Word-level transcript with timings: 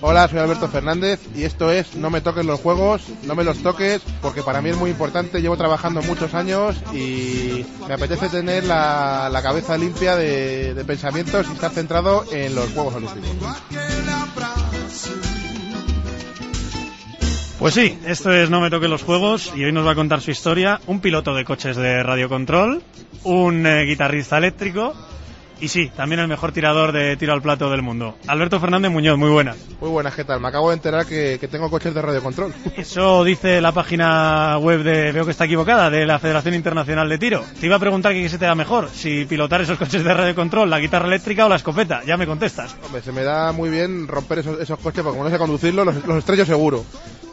Hola, 0.00 0.28
soy 0.28 0.38
Alberto 0.38 0.68
Fernández 0.68 1.20
y 1.34 1.42
esto 1.42 1.72
es 1.72 1.96
No 1.96 2.08
me 2.10 2.20
toques 2.20 2.44
los 2.44 2.60
juegos, 2.60 3.02
no 3.24 3.34
me 3.34 3.42
los 3.42 3.58
toques, 3.62 4.00
porque 4.22 4.42
para 4.42 4.62
mí 4.62 4.70
es 4.70 4.76
muy 4.76 4.90
importante, 4.90 5.40
llevo 5.40 5.56
trabajando 5.56 6.02
muchos 6.02 6.34
años 6.34 6.76
y 6.92 7.64
me 7.88 7.94
apetece 7.94 8.28
tener 8.28 8.64
la, 8.64 9.28
la 9.32 9.42
cabeza 9.42 9.76
limpia 9.76 10.14
de, 10.14 10.74
de 10.74 10.84
pensamientos 10.84 11.46
y 11.48 11.52
estar 11.52 11.72
centrado 11.72 12.24
en 12.30 12.54
los 12.54 12.70
Juegos 12.72 12.94
Olímpicos. 12.94 13.28
Pues 17.58 17.74
sí, 17.74 17.98
esto 18.06 18.32
es 18.32 18.50
No 18.50 18.60
me 18.60 18.70
toque 18.70 18.86
los 18.86 19.02
juegos 19.02 19.52
y 19.56 19.64
hoy 19.64 19.72
nos 19.72 19.84
va 19.84 19.92
a 19.92 19.96
contar 19.96 20.20
su 20.20 20.30
historia 20.30 20.80
un 20.86 21.00
piloto 21.00 21.34
de 21.34 21.44
coches 21.44 21.76
de 21.76 22.04
radiocontrol, 22.04 22.82
un 23.24 23.66
eh, 23.66 23.84
guitarrista 23.84 24.38
eléctrico 24.38 24.94
y 25.60 25.68
sí, 25.68 25.90
también 25.96 26.20
el 26.20 26.28
mejor 26.28 26.52
tirador 26.52 26.92
de 26.92 27.16
tiro 27.16 27.32
al 27.32 27.42
plato 27.42 27.70
del 27.70 27.82
mundo. 27.82 28.16
Alberto 28.26 28.60
Fernández 28.60 28.90
Muñoz, 28.90 29.18
muy 29.18 29.30
buenas. 29.30 29.56
Muy 29.80 29.90
buenas, 29.90 30.14
¿qué 30.14 30.24
tal? 30.24 30.40
Me 30.40 30.48
acabo 30.48 30.70
de 30.70 30.76
enterar 30.76 31.06
que, 31.06 31.38
que 31.40 31.48
tengo 31.48 31.70
coches 31.70 31.94
de 31.94 32.02
radiocontrol. 32.02 32.52
Eso 32.76 33.24
dice 33.24 33.60
la 33.60 33.72
página 33.72 34.58
web 34.58 34.82
de, 34.82 35.12
veo 35.12 35.24
que 35.24 35.30
está 35.30 35.44
equivocada, 35.44 35.90
de 35.90 36.06
la 36.06 36.18
Federación 36.18 36.54
Internacional 36.54 37.08
de 37.08 37.18
Tiro. 37.18 37.44
Te 37.60 37.66
iba 37.66 37.76
a 37.76 37.80
preguntar 37.80 38.12
qué 38.12 38.28
se 38.28 38.38
te 38.38 38.44
da 38.44 38.54
mejor, 38.54 38.88
si 38.92 39.24
pilotar 39.24 39.60
esos 39.60 39.78
coches 39.78 40.04
de 40.04 40.14
radiocontrol, 40.14 40.70
la 40.70 40.80
guitarra 40.80 41.06
eléctrica 41.06 41.46
o 41.46 41.48
la 41.48 41.56
escopeta. 41.56 42.02
Ya 42.06 42.16
me 42.16 42.26
contestas. 42.26 42.76
Hombre, 42.84 43.02
se 43.02 43.12
me 43.12 43.22
da 43.22 43.52
muy 43.52 43.70
bien 43.70 44.08
romper 44.08 44.40
esos, 44.40 44.60
esos 44.60 44.78
coches 44.78 45.02
porque 45.02 45.18
como 45.18 45.24
no 45.24 45.30
sé 45.30 45.38
conducirlos, 45.38 45.86
los, 45.86 46.06
los 46.06 46.18
estrello 46.18 46.44
seguro. 46.44 46.84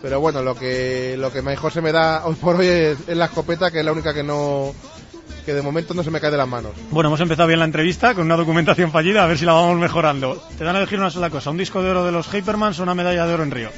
Pero 0.02 0.20
bueno, 0.20 0.44
lo 0.44 0.56
que, 0.56 1.16
lo 1.18 1.32
que 1.32 1.42
mejor 1.42 1.72
se 1.72 1.82
me 1.82 1.92
da 1.92 2.26
hoy 2.26 2.36
por 2.36 2.58
hoy 2.58 2.68
es, 2.68 2.98
es 3.08 3.18
la 3.18 3.26
escopeta, 3.26 3.72
que 3.72 3.80
es 3.80 3.86
la 3.86 3.92
única 3.92 4.14
que 4.14 4.24
no 4.24 4.74
que 5.46 5.54
de 5.54 5.62
momento 5.62 5.94
no 5.94 6.04
se 6.04 6.12
me 6.12 6.20
cae 6.20 6.32
de 6.32 6.38
las 6.38 6.48
manos. 6.48 6.72
Bueno, 6.92 7.10
hemos 7.10 7.20
empezado 7.22 7.48
bien 7.48 7.60
la 7.60 7.66
entrevista 7.66 8.14
con 8.16 8.26
una 8.26 8.36
documentación 8.36 8.92
fallida, 8.92 9.24
a 9.24 9.28
ver 9.28 9.38
si 9.38 9.46
la 9.46 9.54
vamos 9.54 9.78
mejorando. 9.78 10.42
Te 10.58 10.64
dan 10.64 10.76
a 10.76 10.80
elegir 10.80 11.00
una 11.00 11.12
sola 11.12 11.30
cosa, 11.30 11.52
un 11.52 11.58
disco 11.58 11.82
de 11.84 11.92
oro 11.92 12.04
de 12.06 12.12
los 12.12 12.28
Hypermans 12.34 12.80
o 12.80 12.84
una 12.84 12.96
medalla 12.96 13.26
de 13.28 13.34
oro 13.34 13.44
en 13.44 13.52
Río. 13.52 13.70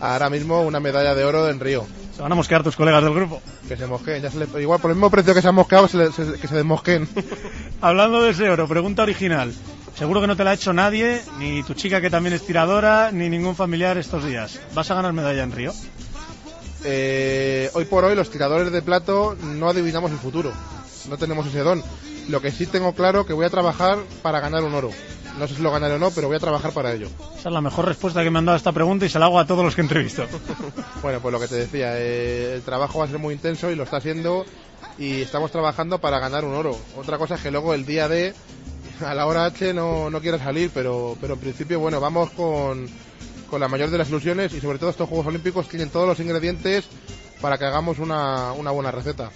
Ahora 0.00 0.30
mismo 0.30 0.62
una 0.62 0.80
medalla 0.80 1.14
de 1.14 1.24
oro 1.24 1.48
en 1.48 1.58
Río. 1.60 1.84
Se 2.14 2.22
van 2.22 2.32
a 2.32 2.34
mosquear 2.34 2.62
tus 2.62 2.76
colegas 2.76 3.02
del 3.02 3.14
grupo. 3.14 3.40
Que 3.68 3.76
se 3.76 3.86
mosqueen, 3.86 4.22
ya 4.22 4.30
se 4.30 4.38
igual 4.60 4.80
por 4.80 4.90
el 4.90 4.96
mismo 4.96 5.10
precio 5.10 5.34
que 5.34 5.42
se 5.42 5.48
han 5.48 5.54
mosqueado, 5.54 5.88
se 5.88 5.96
le- 5.98 6.12
se- 6.12 6.38
que 6.38 6.48
se 6.48 6.54
desmosqueen. 6.54 7.08
Hablando 7.80 8.22
de 8.22 8.30
ese 8.30 8.48
oro, 8.48 8.66
pregunta 8.68 9.02
original. 9.02 9.52
Seguro 9.96 10.20
que 10.20 10.26
no 10.28 10.36
te 10.36 10.44
la 10.44 10.50
ha 10.50 10.54
hecho 10.54 10.72
nadie, 10.72 11.20
ni 11.40 11.62
tu 11.64 11.74
chica 11.74 12.00
que 12.00 12.10
también 12.10 12.32
es 12.34 12.46
tiradora, 12.46 13.10
ni 13.12 13.28
ningún 13.28 13.56
familiar 13.56 13.98
estos 13.98 14.24
días. 14.24 14.60
¿Vas 14.74 14.90
a 14.90 14.94
ganar 14.94 15.12
medalla 15.12 15.42
en 15.42 15.52
Río? 15.52 15.72
Eh, 16.84 17.70
hoy 17.74 17.84
por 17.84 18.04
hoy 18.04 18.14
los 18.14 18.30
tiradores 18.30 18.70
de 18.72 18.82
plato 18.82 19.36
no 19.42 19.68
adivinamos 19.68 20.10
el 20.10 20.18
futuro. 20.18 20.52
No 21.08 21.16
tenemos 21.16 21.46
ese 21.46 21.60
don. 21.60 21.82
Lo 22.28 22.40
que 22.42 22.50
sí 22.50 22.66
tengo 22.66 22.92
claro 22.92 23.24
que 23.26 23.32
voy 23.32 23.46
a 23.46 23.50
trabajar 23.50 23.98
para 24.22 24.40
ganar 24.40 24.62
un 24.62 24.74
oro. 24.74 24.90
No 25.38 25.46
sé 25.46 25.54
si 25.54 25.62
lo 25.62 25.70
ganaré 25.70 25.94
o 25.94 25.98
no, 25.98 26.10
pero 26.10 26.26
voy 26.26 26.36
a 26.36 26.40
trabajar 26.40 26.72
para 26.72 26.92
ello. 26.92 27.08
Esa 27.38 27.48
es 27.48 27.54
la 27.54 27.60
mejor 27.60 27.86
respuesta 27.86 28.24
que 28.24 28.30
me 28.30 28.40
han 28.40 28.44
dado 28.44 28.54
a 28.54 28.58
esta 28.58 28.72
pregunta 28.72 29.06
y 29.06 29.08
se 29.08 29.18
la 29.18 29.26
hago 29.26 29.38
a 29.38 29.46
todos 29.46 29.64
los 29.64 29.74
que 29.74 29.82
entrevisto. 29.82 30.24
Bueno, 31.02 31.20
pues 31.20 31.32
lo 31.32 31.38
que 31.38 31.46
te 31.46 31.54
decía, 31.54 31.92
eh, 31.96 32.54
el 32.54 32.62
trabajo 32.62 32.98
va 32.98 33.04
a 33.04 33.08
ser 33.08 33.20
muy 33.20 33.32
intenso 33.32 33.70
y 33.70 33.76
lo 33.76 33.84
está 33.84 33.98
haciendo 33.98 34.44
y 34.98 35.22
estamos 35.22 35.52
trabajando 35.52 36.00
para 36.00 36.18
ganar 36.18 36.44
un 36.44 36.54
oro. 36.54 36.76
Otra 36.96 37.18
cosa 37.18 37.36
es 37.36 37.40
que 37.40 37.52
luego 37.52 37.72
el 37.72 37.86
día 37.86 38.08
D, 38.08 38.34
a 39.06 39.14
la 39.14 39.26
hora 39.26 39.44
H 39.44 39.72
no, 39.72 40.10
no 40.10 40.20
quiera 40.20 40.38
salir, 40.38 40.72
pero, 40.74 41.16
pero 41.20 41.34
en 41.34 41.40
principio, 41.40 41.78
bueno, 41.78 42.00
vamos 42.00 42.30
con, 42.30 42.88
con 43.48 43.60
la 43.60 43.68
mayor 43.68 43.90
de 43.90 43.98
las 43.98 44.08
ilusiones 44.08 44.52
y 44.54 44.60
sobre 44.60 44.78
todo 44.78 44.90
estos 44.90 45.08
Juegos 45.08 45.26
Olímpicos 45.26 45.68
tienen 45.68 45.90
todos 45.90 46.06
los 46.06 46.20
ingredientes 46.20 46.88
para 47.40 47.58
que 47.58 47.64
hagamos 47.64 47.98
una, 47.98 48.52
una 48.52 48.70
buena 48.70 48.90
receta. 48.90 49.30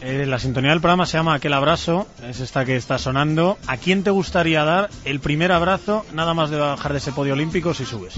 Eh, 0.00 0.26
la 0.26 0.38
sintonía 0.38 0.70
del 0.70 0.80
programa 0.80 1.06
se 1.06 1.16
llama 1.16 1.34
Aquel 1.34 1.52
abrazo, 1.52 2.06
es 2.22 2.40
esta 2.40 2.64
que 2.64 2.76
está 2.76 2.98
sonando. 2.98 3.58
¿A 3.66 3.76
quién 3.76 4.04
te 4.04 4.10
gustaría 4.10 4.64
dar 4.64 4.90
el 5.04 5.20
primer 5.20 5.50
abrazo 5.50 6.06
nada 6.12 6.34
más 6.34 6.50
de 6.50 6.56
bajar 6.56 6.92
de 6.92 6.98
ese 6.98 7.12
podio 7.12 7.32
olímpico 7.32 7.74
si 7.74 7.84
subes? 7.84 8.14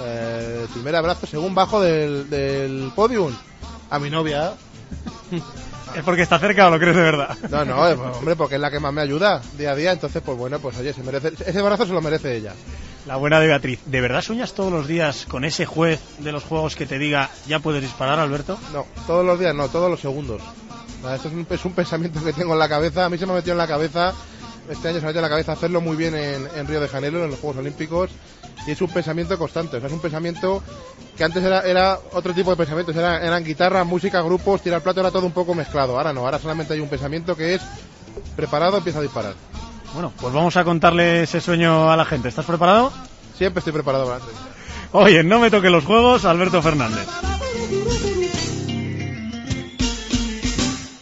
Eh, 0.00 0.60
el 0.62 0.68
primer 0.68 0.96
abrazo 0.96 1.26
según 1.26 1.54
bajo 1.54 1.80
del, 1.80 2.28
del 2.28 2.92
podium 2.94 3.32
a 3.90 3.98
mi 3.98 4.10
novia. 4.10 4.52
¿Es 5.96 6.04
porque 6.04 6.22
está 6.22 6.38
cerca 6.38 6.66
o 6.66 6.70
lo 6.70 6.78
crees 6.78 6.96
de 6.96 7.02
verdad? 7.02 7.36
No, 7.50 7.64
no, 7.64 7.88
eh, 7.88 7.94
hombre, 7.94 8.36
porque 8.36 8.56
es 8.56 8.60
la 8.60 8.70
que 8.70 8.78
más 8.78 8.92
me 8.92 9.00
ayuda 9.00 9.40
día 9.56 9.70
a 9.72 9.74
día, 9.74 9.92
entonces 9.92 10.22
pues 10.24 10.36
bueno, 10.36 10.58
pues 10.58 10.76
oye, 10.78 10.92
se 10.92 11.02
merece, 11.02 11.32
ese 11.46 11.58
abrazo 11.58 11.86
se 11.86 11.92
lo 11.92 12.02
merece 12.02 12.36
ella. 12.36 12.52
La 13.08 13.16
buena 13.16 13.40
de 13.40 13.46
Beatriz. 13.46 13.80
¿De 13.86 14.02
verdad 14.02 14.20
sueñas 14.20 14.52
todos 14.52 14.70
los 14.70 14.86
días 14.86 15.24
con 15.24 15.46
ese 15.46 15.64
juez 15.64 15.98
de 16.18 16.30
los 16.30 16.44
juegos 16.44 16.76
que 16.76 16.84
te 16.84 16.98
diga 16.98 17.30
ya 17.46 17.58
puedes 17.58 17.80
disparar, 17.80 18.18
Alberto? 18.18 18.58
No, 18.74 18.84
todos 19.06 19.24
los 19.24 19.40
días, 19.40 19.54
no, 19.54 19.70
todos 19.70 19.90
los 19.90 19.98
segundos. 19.98 20.42
Esto 21.14 21.28
es 21.28 21.34
un, 21.34 21.46
es 21.48 21.64
un 21.64 21.72
pensamiento 21.72 22.22
que 22.22 22.34
tengo 22.34 22.52
en 22.52 22.58
la 22.58 22.68
cabeza. 22.68 23.06
A 23.06 23.08
mí 23.08 23.16
se 23.16 23.24
me 23.24 23.32
ha 23.32 23.36
metido 23.36 23.52
en 23.52 23.58
la 23.58 23.66
cabeza, 23.66 24.12
este 24.68 24.88
año 24.88 24.98
se 24.98 25.00
me 25.00 25.06
ha 25.06 25.08
metido 25.08 25.20
en 25.20 25.22
la 25.22 25.28
cabeza 25.30 25.52
hacerlo 25.52 25.80
muy 25.80 25.96
bien 25.96 26.14
en, 26.14 26.66
Río 26.66 26.82
de 26.82 26.88
Janeiro, 26.88 27.24
en 27.24 27.30
los 27.30 27.40
Juegos 27.40 27.56
Olímpicos. 27.56 28.10
Y 28.66 28.72
es 28.72 28.82
un 28.82 28.90
pensamiento 28.90 29.38
constante. 29.38 29.78
O 29.78 29.80
sea, 29.80 29.86
es 29.86 29.94
un 29.94 30.02
pensamiento 30.02 30.62
que 31.16 31.24
antes 31.24 31.42
era, 31.42 31.62
era 31.62 31.98
otro 32.12 32.34
tipo 32.34 32.50
de 32.50 32.58
pensamientos. 32.58 32.94
Era, 32.94 33.24
eran 33.24 33.42
guitarra, 33.42 33.84
música, 33.84 34.20
grupos, 34.20 34.60
tirar 34.60 34.82
plato, 34.82 35.00
era 35.00 35.10
todo 35.10 35.24
un 35.24 35.32
poco 35.32 35.54
mezclado. 35.54 35.96
Ahora 35.96 36.12
no, 36.12 36.26
ahora 36.26 36.38
solamente 36.38 36.74
hay 36.74 36.80
un 36.80 36.90
pensamiento 36.90 37.34
que 37.34 37.54
es 37.54 37.62
preparado, 38.36 38.76
empieza 38.76 38.98
a 38.98 39.02
disparar. 39.02 39.32
Bueno, 39.98 40.12
pues 40.20 40.32
vamos 40.32 40.56
a 40.56 40.62
contarle 40.62 41.24
ese 41.24 41.40
sueño 41.40 41.90
a 41.90 41.96
la 41.96 42.04
gente. 42.04 42.28
¿Estás 42.28 42.46
preparado? 42.46 42.92
Siempre 43.34 43.58
estoy 43.58 43.72
preparado 43.72 44.06
para. 44.06 44.20
Oye, 44.92 45.24
no 45.24 45.40
me 45.40 45.50
toque 45.50 45.70
los 45.70 45.84
juegos, 45.84 46.24
Alberto 46.24 46.62
Fernández. 46.62 47.04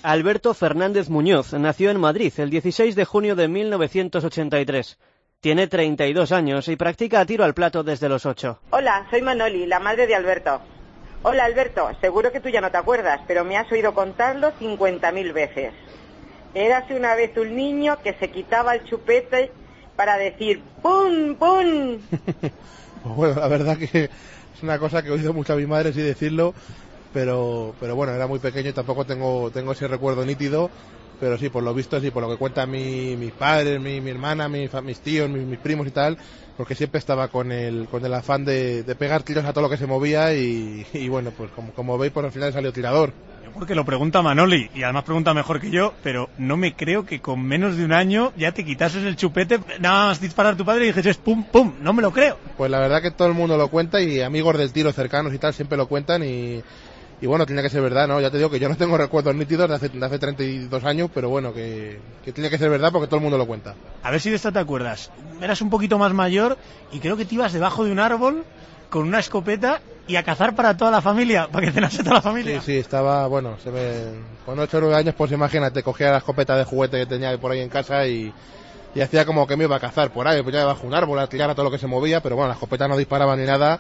Alberto 0.03 0.55
Fernández 0.55 1.11
Muñoz 1.11 1.53
nació 1.53 1.91
en 1.91 2.01
Madrid 2.01 2.33
el 2.39 2.49
16 2.49 2.97
de 2.97 3.05
junio 3.05 3.37
de 3.37 3.49
1983. 3.49 4.99
Tiene 5.43 5.67
32 5.67 6.33
años 6.33 6.67
y 6.69 6.77
practica 6.77 7.27
tiro 7.27 7.45
al 7.45 7.53
plato 7.53 7.85
desde 7.85 8.09
los 8.09 8.25
8. 8.25 8.61
Hola, 8.71 9.07
soy 9.11 9.21
Manoli, 9.21 9.67
la 9.67 9.79
madre 9.79 10.07
de 10.07 10.15
Alberto. 10.15 10.63
Hola 11.23 11.45
Alberto, 11.45 11.91
seguro 12.01 12.33
que 12.33 12.41
tú 12.41 12.49
ya 12.49 12.63
no 12.63 12.71
te 12.71 12.79
acuerdas, 12.79 13.21
pero 13.27 13.45
me 13.45 13.59
has 13.59 13.71
oído 13.71 13.93
contarlo 13.93 14.53
50.000 14.59 15.33
veces. 15.35 15.75
Érase 16.57 16.97
una 16.97 17.15
vez 17.15 17.37
un 17.37 17.55
niño 17.55 17.99
que 18.03 18.15
se 18.15 18.31
quitaba 18.31 18.75
el 18.75 18.85
chupete 18.85 19.53
para 19.95 20.17
decir 20.17 20.63
¡pum, 20.83 21.35
pum! 21.35 21.99
Pues 23.03 23.15
bueno, 23.15 23.35
la 23.39 23.47
verdad 23.47 23.77
que 23.77 24.05
es 24.05 24.63
una 24.63 24.79
cosa 24.79 25.03
que 25.03 25.11
he 25.11 25.13
oído 25.13 25.35
mucho 25.35 25.53
a 25.53 25.57
mi 25.57 25.67
madre 25.67 25.93
sí 25.93 26.01
decirlo, 26.01 26.55
pero, 27.13 27.75
pero 27.79 27.95
bueno, 27.95 28.15
era 28.15 28.27
muy 28.27 28.39
pequeño 28.39 28.71
y 28.71 28.73
tampoco 28.73 29.05
tengo, 29.05 29.51
tengo 29.51 29.73
ese 29.73 29.87
recuerdo 29.87 30.25
nítido, 30.25 30.71
pero 31.21 31.37
sí, 31.37 31.51
por 31.51 31.63
lo 31.63 31.75
visto, 31.75 32.01
sí, 32.01 32.11
por 32.11 32.23
lo 32.23 32.31
que 32.31 32.39
cuentan 32.39 32.71
mi, 32.71 33.17
mis 33.17 33.33
padres, 33.33 33.79
mi, 33.79 34.01
mi 34.01 34.11
hermana, 34.11 34.49
mi 34.49 34.69
mis 34.83 35.01
tíos, 35.01 35.29
mis, 35.29 35.47
mis 35.47 35.59
primos 35.59 35.87
y 35.87 35.91
tal, 35.91 36.17
porque 36.57 36.75
siempre 36.75 36.99
estaba 36.99 37.29
con 37.29 37.53
el, 37.53 37.87
con 37.91 38.05
el 38.05 38.15
afán 38.15 38.47
de, 38.47 38.83
de 38.83 38.95
pegar 38.95 39.23
tiros 39.23 39.45
a 39.45 39.53
todo 39.53 39.63
lo 39.63 39.71
que 39.71 39.77
se 39.77 39.87
movía 39.87 40.35
y, 40.35 41.09
bueno, 41.11 41.33
pues 41.37 41.51
como, 41.51 41.73
como 41.73 41.99
veis, 41.99 42.13
por 42.13 42.25
al 42.25 42.33
final 42.33 42.53
salió 42.53 42.73
tirador. 42.73 43.13
Porque 43.57 43.75
lo 43.75 43.87
pregunta 43.87 44.21
Manoli 44.21 44.71
y 44.75 44.83
además 44.83 45.05
pregunta 45.05 45.33
mejor 45.33 45.61
que 45.61 45.71
yo, 45.71 45.95
pero 46.03 46.29
no 46.37 46.59
me 46.59 46.75
creo 46.75 47.07
que 47.07 47.21
con 47.21 47.43
menos 47.43 47.77
de 47.77 47.87
un 47.87 47.93
año 47.93 48.33
ya 48.37 48.53
te 48.53 48.67
quitases 48.67 49.03
el 49.05 49.17
chupete, 49.17 49.59
nada 49.81 50.09
más 50.09 50.21
disparar 50.21 50.53
a 50.53 50.57
tu 50.59 50.65
padre 50.67 50.85
y 50.85 50.89
dijeses 50.89 51.17
pum, 51.17 51.43
pum, 51.45 51.73
no 51.81 51.95
me 51.95 52.03
lo 52.03 52.13
creo. 52.13 52.37
Pues 52.59 52.71
la 52.71 52.81
verdad 52.81 53.01
que 53.01 53.11
todo 53.11 53.29
el 53.29 53.35
mundo 53.35 53.57
lo 53.57 53.69
cuenta 53.69 54.03
y 54.03 54.21
amigos 54.21 54.59
del 54.59 54.73
tiro 54.73 54.93
cercanos 54.93 55.33
y 55.33 55.39
tal 55.39 55.55
siempre 55.55 55.79
lo 55.79 55.89
cuentan 55.89 56.23
y, 56.23 56.63
y 57.23 57.27
bueno, 57.27 57.47
tiene 57.47 57.63
que 57.63 57.71
ser 57.71 57.81
verdad, 57.81 58.07
¿no? 58.07 58.21
Ya 58.21 58.31
te 58.31 58.37
digo 58.37 58.51
que 58.51 58.59
yo 58.59 58.69
no 58.69 58.77
tengo 58.77 58.99
recuerdos 58.99 59.35
nítidos 59.35 59.71
de 59.71 59.75
hace, 59.75 59.89
de 59.89 60.05
hace 60.05 60.19
32 60.19 60.85
años, 60.85 61.11
pero 61.15 61.31
bueno, 61.31 61.55
que, 61.55 61.99
que 62.23 62.33
tiene 62.33 62.51
que 62.51 62.59
ser 62.59 62.69
verdad 62.69 62.93
porque 62.93 63.07
todo 63.07 63.17
el 63.17 63.23
mundo 63.23 63.39
lo 63.39 63.47
cuenta. 63.47 63.75
A 64.03 64.11
ver 64.11 64.21
si 64.21 64.29
de 64.29 64.37
esta 64.37 64.53
te 64.53 64.59
acuerdas. 64.59 65.11
Eras 65.41 65.63
un 65.63 65.71
poquito 65.71 65.99
más 65.99 66.13
mayor 66.13 66.59
y 66.93 66.99
creo 66.99 67.17
que 67.17 67.25
te 67.25 67.35
ibas 67.37 67.55
debajo 67.55 67.87
de 67.87 67.93
un 67.93 68.01
árbol 68.01 68.45
con 68.91 69.09
una 69.09 69.19
escopeta 69.19 69.81
y 70.07 70.17
a 70.17 70.23
cazar 70.23 70.55
para 70.55 70.77
toda 70.77 70.91
la 70.91 71.03
familia, 71.03 71.49
para 71.49 71.67
que 71.67 71.73
cenase 71.73 72.03
toda 72.03 72.17
la 72.17 72.23
familia. 72.23 72.61
Sí, 72.61 72.73
sí, 72.73 72.79
estaba, 72.79 73.27
bueno, 73.27 73.57
se 73.63 73.71
me, 73.71 73.93
con 74.45 74.59
8 74.59 74.77
o 74.77 74.81
9 74.81 74.97
años, 74.97 75.15
pues 75.17 75.33
imagínate, 75.33 75.83
cogía 75.83 76.11
la 76.11 76.19
escopeta 76.19 76.57
de 76.57 76.65
juguete 76.65 76.99
que 76.99 77.07
tenía 77.07 77.37
por 77.39 77.53
ahí 77.53 77.61
en 77.61 77.69
casa 77.69 78.07
y, 78.07 78.33
y 78.95 79.01
hacía 79.01 79.25
como 79.25 79.47
que 79.47 79.57
me 79.57 79.65
iba 79.65 79.77
a 79.77 79.81
cazar 79.81 80.11
por 80.11 80.29
ahí, 80.29 80.43
pues 80.43 80.55
ya 80.55 80.61
debajo 80.61 80.83
de 80.83 80.89
un 80.89 80.95
árbol, 80.95 81.19
a 81.19 81.27
tirar 81.27 81.51
a 81.51 81.55
todo 81.55 81.65
lo 81.65 81.71
que 81.71 81.79
se 81.79 81.87
movía, 81.87 82.23
pero 82.23 82.37
bueno, 82.37 82.49
la 82.49 82.55
escopeta 82.55 82.87
no 82.89 82.97
disparaba 82.97 83.37
ni 83.37 83.45
nada. 83.45 83.79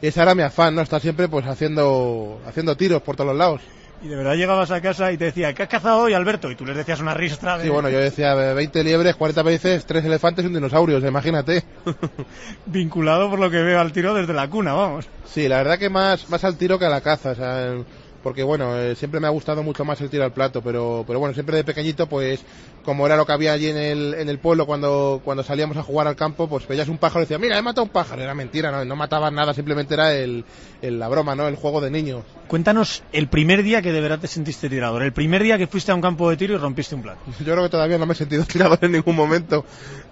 Y 0.00 0.08
ese 0.08 0.20
era 0.20 0.34
mi 0.34 0.42
afán, 0.42 0.74
¿no? 0.74 0.82
Estar 0.82 1.00
siempre 1.00 1.28
pues 1.28 1.46
haciendo, 1.46 2.40
haciendo 2.46 2.76
tiros 2.76 3.02
por 3.02 3.16
todos 3.16 3.28
los 3.28 3.36
lados. 3.36 3.60
Y 4.02 4.08
de 4.08 4.16
verdad 4.16 4.34
llegabas 4.34 4.70
a 4.72 4.80
casa 4.80 5.12
y 5.12 5.16
te 5.16 5.26
decía, 5.26 5.54
¿qué 5.54 5.62
has 5.62 5.68
cazado 5.68 6.00
hoy, 6.00 6.12
Alberto? 6.12 6.50
Y 6.50 6.56
tú 6.56 6.66
les 6.66 6.76
decías 6.76 7.00
una 7.00 7.14
ristra 7.14 7.56
de... 7.56 7.64
Sí, 7.64 7.70
bueno, 7.70 7.88
yo 7.88 8.00
decía 8.00 8.34
20 8.34 8.82
liebres, 8.82 9.14
40 9.14 9.42
veces, 9.44 9.86
3 9.86 10.04
elefantes 10.04 10.44
y 10.44 10.48
un 10.48 10.54
dinosaurio, 10.54 10.98
imagínate. 10.98 11.62
Vinculado 12.66 13.30
por 13.30 13.38
lo 13.38 13.48
que 13.48 13.62
veo 13.62 13.80
al 13.80 13.92
tiro 13.92 14.12
desde 14.12 14.32
la 14.32 14.50
cuna, 14.50 14.72
vamos. 14.72 15.08
Sí, 15.24 15.46
la 15.46 15.58
verdad 15.58 15.78
que 15.78 15.88
más, 15.88 16.28
más 16.28 16.42
al 16.42 16.56
tiro 16.56 16.80
que 16.80 16.86
a 16.86 16.90
la 16.90 17.00
caza. 17.00 17.30
O 17.30 17.34
sea, 17.36 17.74
porque 18.22 18.42
bueno, 18.42 18.76
eh, 18.78 18.94
siempre 18.96 19.20
me 19.20 19.26
ha 19.26 19.30
gustado 19.30 19.62
mucho 19.62 19.84
más 19.84 20.00
el 20.00 20.10
tiro 20.10 20.24
al 20.24 20.32
plato, 20.32 20.62
pero, 20.62 21.04
pero 21.06 21.18
bueno, 21.18 21.34
siempre 21.34 21.56
de 21.56 21.64
pequeñito, 21.64 22.06
pues 22.06 22.40
como 22.84 23.06
era 23.06 23.16
lo 23.16 23.24
que 23.26 23.32
había 23.32 23.52
allí 23.52 23.68
en 23.68 23.76
el, 23.76 24.14
en 24.14 24.28
el 24.28 24.38
pueblo 24.38 24.66
cuando, 24.66 25.20
cuando 25.24 25.42
salíamos 25.44 25.76
a 25.76 25.82
jugar 25.82 26.08
al 26.08 26.16
campo, 26.16 26.48
pues 26.48 26.66
veías 26.66 26.88
un 26.88 26.98
pájaro 26.98 27.20
y 27.20 27.24
decías, 27.24 27.40
mira, 27.40 27.56
he 27.58 27.62
matado 27.62 27.84
un 27.84 27.90
pájaro. 27.90 28.22
Era 28.22 28.34
mentira, 28.34 28.70
no, 28.72 28.84
no 28.84 28.96
mataban 28.96 29.34
nada, 29.34 29.54
simplemente 29.54 29.94
era 29.94 30.14
el, 30.14 30.44
el- 30.82 30.98
la 30.98 31.08
broma, 31.08 31.34
¿no? 31.34 31.46
El 31.48 31.56
juego 31.56 31.80
de 31.80 31.90
niños. 31.90 32.24
Cuéntanos 32.48 33.02
el 33.12 33.28
primer 33.28 33.62
día 33.62 33.82
que 33.82 33.92
de 33.92 34.00
verdad 34.00 34.18
te 34.18 34.26
sentiste 34.26 34.68
tirador, 34.68 35.02
el 35.02 35.12
primer 35.12 35.42
día 35.42 35.58
que 35.58 35.66
fuiste 35.66 35.90
a 35.92 35.94
un 35.94 36.00
campo 36.00 36.28
de 36.28 36.36
tiro 36.36 36.54
y 36.54 36.58
rompiste 36.58 36.94
un 36.94 37.02
plato. 37.02 37.20
Yo 37.38 37.52
creo 37.52 37.62
que 37.62 37.68
todavía 37.70 37.98
no 37.98 38.06
me 38.06 38.12
he 38.12 38.16
sentido 38.16 38.44
tirador 38.46 38.78
en 38.82 38.92
ningún 38.92 39.16
momento. 39.16 39.64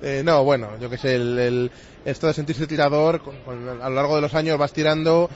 Eh, 0.03 0.23
no, 0.25 0.43
bueno, 0.45 0.69
yo 0.81 0.89
que 0.89 0.97
sé, 0.99 1.15
el, 1.17 1.39
el- 1.39 1.71
esto 2.05 2.27
de 2.29 2.33
sentirse 2.35 2.67
tirador, 2.67 3.21
con- 3.21 3.37
con- 3.43 3.69
a 3.83 3.89
lo 3.89 3.95
largo 3.95 4.15
de 4.17 4.23
los 4.23 4.35
años 4.35 4.57
vas 4.59 4.73
tirando 4.73 5.29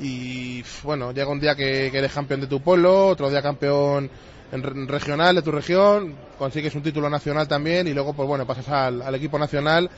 y 0.00 0.64
bueno, 0.82 1.12
llega 1.12 1.28
un 1.30 1.40
día 1.40 1.54
que, 1.54 1.86
eres 1.88 2.12
campeón 2.12 2.40
de 2.40 2.46
tu 2.46 2.60
pueblo, 2.60 3.08
otro 3.08 3.28
día 3.30 3.42
campeón 3.42 4.10
en 4.52 4.62
re- 4.62 4.86
regional 4.86 5.36
de 5.36 5.42
tu 5.42 5.52
región, 5.52 6.14
consigues 6.38 6.74
un 6.74 6.82
título 6.82 7.08
nacional 7.10 7.46
también 7.46 7.86
y 7.86 7.92
luego 7.94 8.14
pues 8.14 8.26
bueno, 8.26 8.46
pasas 8.46 8.68
al, 8.68 9.14
equipo 9.14 9.38
nacional. 9.38 9.90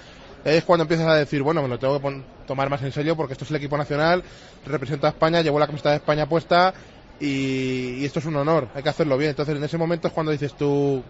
Es 0.45 0.65
cuando 0.65 0.83
empiezas 0.83 1.07
a 1.07 1.15
decir, 1.15 1.41
bueno, 1.43 1.63
me 1.63 1.69
lo 1.69 1.79
tengo 1.79 2.01
que 2.01 2.21
tomar 2.49 2.69
más 2.69 2.83
en 2.83 2.91
serio 2.91 3.17
porque 3.17 3.35
esto 3.35 3.45
es 3.45 3.51
el 3.51 3.57
equipo 3.57 3.77
nacional, 3.79 4.25
representa 4.67 5.07
a 5.07 5.11
España, 5.11 5.41
llevo 5.41 5.61
la 5.61 5.67
camiseta 5.67 5.91
de 5.91 5.97
España 5.97 6.27
puesta 6.29 6.75
y, 7.21 7.99
y 8.01 8.05
esto 8.05 8.19
es 8.19 8.27
un 8.27 8.35
honor, 8.37 8.67
hay 8.75 8.83
que 8.83 8.89
hacerlo 8.89 9.17
bien. 9.17 9.31
Entonces 9.31 9.57
en 9.57 9.63
ese 9.63 9.79
momento 9.79 10.09
es 10.09 10.15
cuando 10.15 10.33
dices 10.33 10.53
tú, 10.55 11.03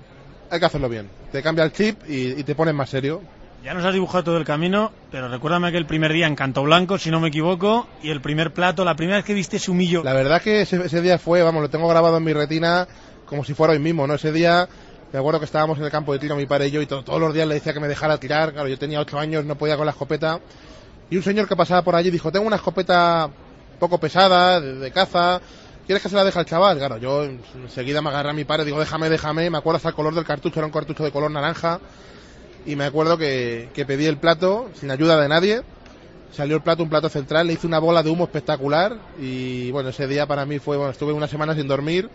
hay 0.50 0.61
que 0.61 0.67
hacerlo 0.67 0.91
bien. 0.91 1.09
Te 1.33 1.43
cambia 1.43 1.65
el 1.65 1.73
chip 1.73 1.99
y, 2.06 2.39
y 2.39 2.44
te 2.44 2.55
pones 2.55 2.75
más 2.75 2.91
serio. 2.91 3.23
Ya 3.62 3.75
nos 3.75 3.85
has 3.85 3.94
dibujado 3.94 4.25
todo 4.25 4.37
el 4.38 4.44
camino, 4.44 4.91
pero 5.12 5.29
recuérdame 5.29 5.69
aquel 5.69 5.87
primer 5.87 6.12
día 6.12 6.26
en 6.26 6.35
Canto 6.35 6.62
Blanco, 6.64 6.99
si 6.99 7.11
no 7.12 7.20
me 7.20 7.29
equivoco, 7.29 7.87
y 8.03 8.11
el 8.11 8.20
primer 8.20 8.53
plato, 8.53 8.85
la 8.85 8.97
primera 8.97 9.19
vez 9.19 9.25
que 9.25 9.35
viste 9.35 9.59
humillo. 9.70 10.03
La 10.03 10.14
verdad 10.14 10.43
que 10.43 10.62
ese, 10.62 10.85
ese 10.85 11.00
día 11.00 11.17
fue, 11.19 11.43
vamos, 11.43 11.62
lo 11.62 11.70
tengo 11.70 11.87
grabado 11.88 12.17
en 12.17 12.25
mi 12.25 12.32
retina 12.32 12.88
como 13.25 13.44
si 13.44 13.55
fuera 13.55 13.73
hoy 13.73 13.79
mismo, 13.79 14.05
¿no? 14.06 14.14
Ese 14.14 14.32
día, 14.32 14.69
me 15.12 15.19
acuerdo 15.19 15.38
que 15.38 15.44
estábamos 15.47 15.79
en 15.79 15.85
el 15.85 15.91
campo 15.93 16.12
de 16.12 16.19
tiro, 16.19 16.35
mi 16.35 16.44
padre 16.47 16.69
y 16.69 16.70
yo, 16.73 16.82
y 16.82 16.87
to- 16.87 17.05
todos 17.05 17.20
los 17.20 17.32
días 17.32 17.47
le 17.47 17.55
decía 17.55 17.73
que 17.73 17.79
me 17.81 17.87
dejara 17.88 18.19
tirar. 18.19 18.53
Claro, 18.53 18.69
yo 18.69 18.76
tenía 18.79 18.99
ocho 19.00 19.19
años, 19.19 19.44
no 19.44 19.55
podía 19.56 19.76
con 19.76 19.87
la 19.87 19.93
escopeta. 19.93 20.41
Y 21.08 21.17
un 21.17 21.23
señor 21.23 21.47
que 21.47 21.55
pasaba 21.55 21.82
por 21.82 21.94
allí 21.94 22.11
dijo, 22.11 22.32
tengo 22.32 22.47
una 22.47 22.56
escopeta 22.56 23.31
poco 23.79 23.99
pesada, 23.99 24.61
de, 24.61 24.75
de 24.75 24.91
caza, 24.91 25.41
¿quieres 25.87 26.03
que 26.03 26.08
se 26.08 26.17
la 26.17 26.25
deje 26.25 26.38
al 26.38 26.47
chaval? 26.47 26.79
Claro, 26.79 26.97
yo 26.99 27.23
enseguida 27.25 28.03
me 28.03 28.08
agarré 28.11 28.31
a 28.31 28.32
mi 28.35 28.44
padre, 28.44 28.65
digo, 28.65 28.81
déjame, 28.81 29.08
déjame, 29.08 29.49
me 29.50 29.58
acuerdo 29.58 29.76
hasta 29.76 29.91
el 29.91 29.94
color 29.94 30.15
del 30.17 30.25
cartucho, 30.25 30.58
era 30.58 30.67
un 30.67 30.73
cartucho 30.73 31.05
de 31.05 31.11
color 31.12 31.31
naranja, 31.31 31.79
y 32.67 32.76
me 32.76 32.85
acuerdo 32.85 33.19
que, 33.19 33.69
que 33.75 33.85
pedí 33.85 34.06
el 34.06 34.19
plato 34.19 34.70
sin 34.75 34.91
ayuda 34.91 35.20
de 35.20 35.29
nadie, 35.29 35.62
salió 36.32 36.56
el 36.56 36.62
plato, 36.62 36.82
un 36.82 36.88
plato 36.88 37.09
central, 37.09 37.47
le 37.47 37.53
hice 37.55 37.67
una 37.67 37.79
bola 37.79 38.03
de 38.03 38.11
humo 38.11 38.25
espectacular, 38.25 38.97
y 39.20 39.70
bueno, 39.70 39.91
ese 39.91 40.06
día 40.06 40.26
para 40.26 40.47
mí 40.47 40.59
fue, 40.59 40.76
bueno, 40.76 40.93
estuve 40.93 41.12
una 41.12 41.29
semana 41.29 41.55
sin 41.55 41.69
dormir, 41.69 42.09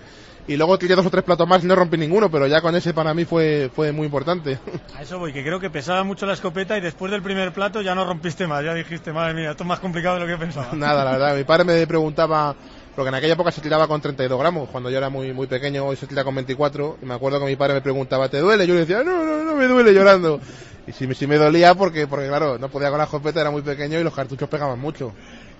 y 0.47 0.55
luego 0.55 0.77
tiré 0.79 0.95
dos 0.95 1.05
o 1.05 1.09
tres 1.09 1.23
platos 1.23 1.47
más 1.47 1.63
y 1.63 1.67
no 1.67 1.75
rompí 1.75 1.97
ninguno, 1.97 2.31
pero 2.31 2.47
ya 2.47 2.61
con 2.61 2.73
ese 2.75 2.93
para 2.93 3.13
mí 3.13 3.25
fue, 3.25 3.69
fue 3.75 3.91
muy 3.91 4.05
importante. 4.05 4.57
A 4.97 5.01
eso 5.01 5.19
voy, 5.19 5.33
que 5.33 5.43
creo 5.43 5.59
que 5.59 5.69
pesaba 5.69 6.03
mucho 6.03 6.25
la 6.25 6.33
escopeta 6.33 6.77
y 6.77 6.81
después 6.81 7.11
del 7.11 7.21
primer 7.21 7.51
plato 7.53 7.81
ya 7.81 7.93
no 7.93 8.05
rompiste 8.05 8.47
más, 8.47 8.63
ya 8.63 8.73
dijiste, 8.73 9.11
madre 9.11 9.33
mía, 9.33 9.51
esto 9.51 9.63
es 9.63 9.67
más 9.67 9.79
complicado 9.79 10.15
de 10.15 10.21
lo 10.21 10.27
que 10.27 10.37
pensaba. 10.37 10.69
Nada, 10.73 11.03
la 11.03 11.11
verdad. 11.11 11.35
Mi 11.35 11.43
padre 11.43 11.65
me 11.65 11.87
preguntaba, 11.87 12.55
porque 12.97 13.09
en 13.09 13.15
aquella 13.15 13.33
época 13.33 13.51
se 13.51 13.61
tiraba 13.61 13.87
con 13.87 14.01
32 14.01 14.37
gramos, 14.39 14.67
cuando 14.69 14.89
yo 14.89 14.97
era 14.97 15.09
muy 15.09 15.31
muy 15.31 15.47
pequeño, 15.47 15.85
hoy 15.85 15.95
se 15.95 16.07
tira 16.07 16.23
con 16.25 16.35
24, 16.35 16.97
y 17.01 17.05
me 17.05 17.13
acuerdo 17.13 17.39
que 17.39 17.45
mi 17.45 17.55
padre 17.55 17.75
me 17.75 17.81
preguntaba, 17.81 18.27
¿te 18.27 18.39
duele? 18.39 18.65
Yo 18.67 18.73
le 18.73 18.81
decía, 18.81 19.03
no, 19.03 19.23
no, 19.23 19.43
no 19.43 19.55
me 19.55 19.67
duele 19.67 19.93
llorando. 19.93 20.41
Y 20.87 20.91
si, 20.93 21.05
me- 21.07 21.13
si 21.15 21.27
me 21.27 21.37
dolía, 21.37 21.75
porque, 21.75 22.07
porque 22.07 22.27
claro, 22.27 22.57
no 22.57 22.69
podía 22.69 22.89
con 22.89 22.97
la 22.97 23.03
escopeta, 23.05 23.39
era 23.39 23.51
muy 23.51 23.61
pequeño 23.61 23.99
y 23.99 24.03
los 24.03 24.13
cartuchos 24.15 24.49
pegaban 24.49 24.79
mucho. 24.79 25.13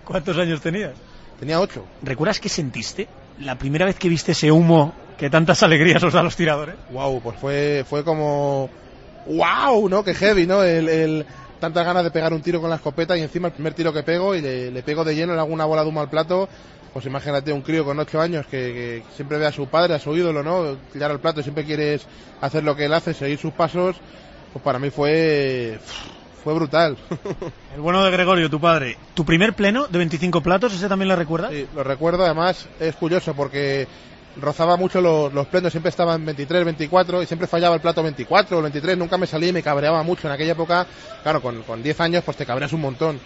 ¿Cuántos 0.03 0.35
años 0.37 0.61
tenías? 0.61 0.93
Tenía 1.39 1.59
8. 1.61 1.85
¿Recuerdas 2.01 2.39
qué 2.39 2.49
sentiste 2.49 3.07
la 3.39 3.55
primera 3.55 3.85
vez 3.85 3.97
que 3.99 4.09
viste 4.09 4.31
ese 4.31 4.51
humo 4.51 4.93
que 5.19 5.29
tantas 5.29 5.61
alegrías 5.63 6.01
os 6.03 6.13
da 6.13 6.21
a 6.21 6.23
los 6.23 6.35
tiradores? 6.35 6.75
Wow, 6.91 7.21
pues 7.21 7.37
fue, 7.39 7.85
fue 7.87 8.03
como, 8.03 8.69
wow, 9.27 9.87
¿no? 9.89 10.03
Qué 10.03 10.13
heavy, 10.15 10.47
¿no? 10.47 10.63
El, 10.63 10.87
el, 10.89 11.25
tantas 11.59 11.85
ganas 11.85 12.03
de 12.03 12.11
pegar 12.11 12.33
un 12.33 12.41
tiro 12.41 12.61
con 12.61 12.69
la 12.69 12.77
escopeta 12.77 13.17
y 13.17 13.21
encima 13.21 13.47
el 13.49 13.53
primer 13.53 13.73
tiro 13.73 13.91
que 13.93 14.03
pego 14.03 14.33
y 14.35 14.41
le, 14.41 14.71
le 14.71 14.83
pego 14.83 15.03
de 15.03 15.15
lleno, 15.15 15.33
le 15.33 15.39
hago 15.39 15.53
una 15.53 15.65
bola 15.65 15.83
de 15.83 15.89
humo 15.89 16.01
al 16.01 16.09
plato. 16.09 16.47
Pues 16.97 17.05
imagínate 17.05 17.53
un 17.53 17.61
crío 17.61 17.85
con 17.85 17.99
8 17.99 18.19
años 18.19 18.47
que, 18.47 18.57
que 18.57 19.03
siempre 19.15 19.37
ve 19.37 19.45
a 19.45 19.51
su 19.51 19.67
padre, 19.67 19.93
a 19.93 19.99
su 19.99 20.17
ídolo, 20.17 20.41
¿no? 20.41 20.77
Tirar 20.91 21.11
al 21.11 21.19
plato 21.19 21.41
y 21.41 21.43
siempre 21.43 21.63
quieres 21.63 22.07
hacer 22.41 22.63
lo 22.63 22.75
que 22.75 22.85
él 22.85 22.93
hace, 22.95 23.13
seguir 23.13 23.37
sus 23.37 23.53
pasos. 23.53 23.97
Pues 24.51 24.65
para 24.65 24.79
mí 24.79 24.89
fue, 24.89 25.77
fue 26.43 26.55
brutal. 26.55 26.97
El 27.75 27.81
bueno 27.81 28.03
de 28.03 28.09
Gregorio, 28.09 28.49
tu 28.49 28.59
padre. 28.59 28.97
¿Tu 29.13 29.23
primer 29.23 29.53
pleno 29.53 29.85
de 29.85 29.95
25 29.95 30.41
platos, 30.41 30.73
ese 30.73 30.89
también 30.89 31.09
le 31.09 31.15
recuerdas? 31.15 31.51
Sí, 31.51 31.67
lo 31.75 31.83
recuerdo, 31.83 32.25
además 32.25 32.67
es 32.79 32.95
curioso 32.95 33.35
porque 33.35 33.87
rozaba 34.41 34.75
mucho 34.75 34.99
los, 34.99 35.31
los 35.31 35.45
plenos, 35.45 35.71
siempre 35.71 35.91
estaban 35.91 36.25
23, 36.25 36.65
24 36.65 37.21
y 37.21 37.27
siempre 37.27 37.47
fallaba 37.47 37.75
el 37.75 37.81
plato 37.81 38.01
24 38.01 38.57
o 38.57 38.61
23, 38.63 38.97
nunca 38.97 39.19
me 39.19 39.27
salía 39.27 39.49
y 39.49 39.53
me 39.53 39.61
cabreaba 39.61 40.01
mucho. 40.01 40.27
En 40.27 40.33
aquella 40.33 40.53
época, 40.53 40.87
claro, 41.21 41.43
con, 41.43 41.61
con 41.61 41.83
10 41.83 42.01
años 42.01 42.23
pues 42.23 42.37
te 42.37 42.45
cabreas 42.47 42.73
un 42.73 42.81
montón. 42.81 43.19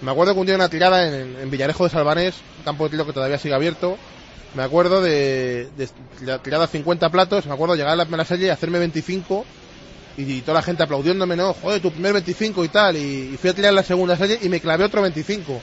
Me 0.00 0.12
acuerdo 0.12 0.34
que 0.34 0.40
un 0.40 0.46
día 0.46 0.54
una 0.54 0.68
tirada 0.68 1.06
en, 1.06 1.50
Villarejo 1.50 1.84
de 1.84 1.90
Salvanés, 1.90 2.36
un 2.58 2.64
campo 2.64 2.84
de 2.84 2.90
tiro 2.90 3.06
que 3.06 3.12
todavía 3.12 3.38
sigue 3.38 3.54
abierto, 3.54 3.98
me 4.54 4.62
acuerdo 4.62 5.02
de, 5.02 5.68
de 5.76 5.88
la 6.22 6.38
tirada 6.38 6.66
50 6.66 7.10
platos, 7.10 7.46
me 7.46 7.52
acuerdo 7.52 7.74
llegar 7.74 7.92
a 7.92 7.96
la 7.96 8.04
primera 8.04 8.24
serie 8.24 8.46
y 8.46 8.50
hacerme 8.50 8.78
25 8.78 9.44
y, 10.16 10.40
toda 10.40 10.54
la 10.54 10.62
gente 10.62 10.82
aplaudiéndome, 10.82 11.36
no, 11.36 11.52
joder, 11.54 11.80
tu 11.80 11.92
primer 11.92 12.12
25 12.12 12.64
y 12.64 12.68
tal, 12.68 12.96
y, 12.96 13.36
fui 13.40 13.50
a 13.50 13.54
tirar 13.54 13.72
la 13.72 13.82
segunda 13.82 14.16
serie 14.16 14.38
y 14.42 14.48
me 14.48 14.60
clavé 14.60 14.84
otro 14.84 15.02
25. 15.02 15.60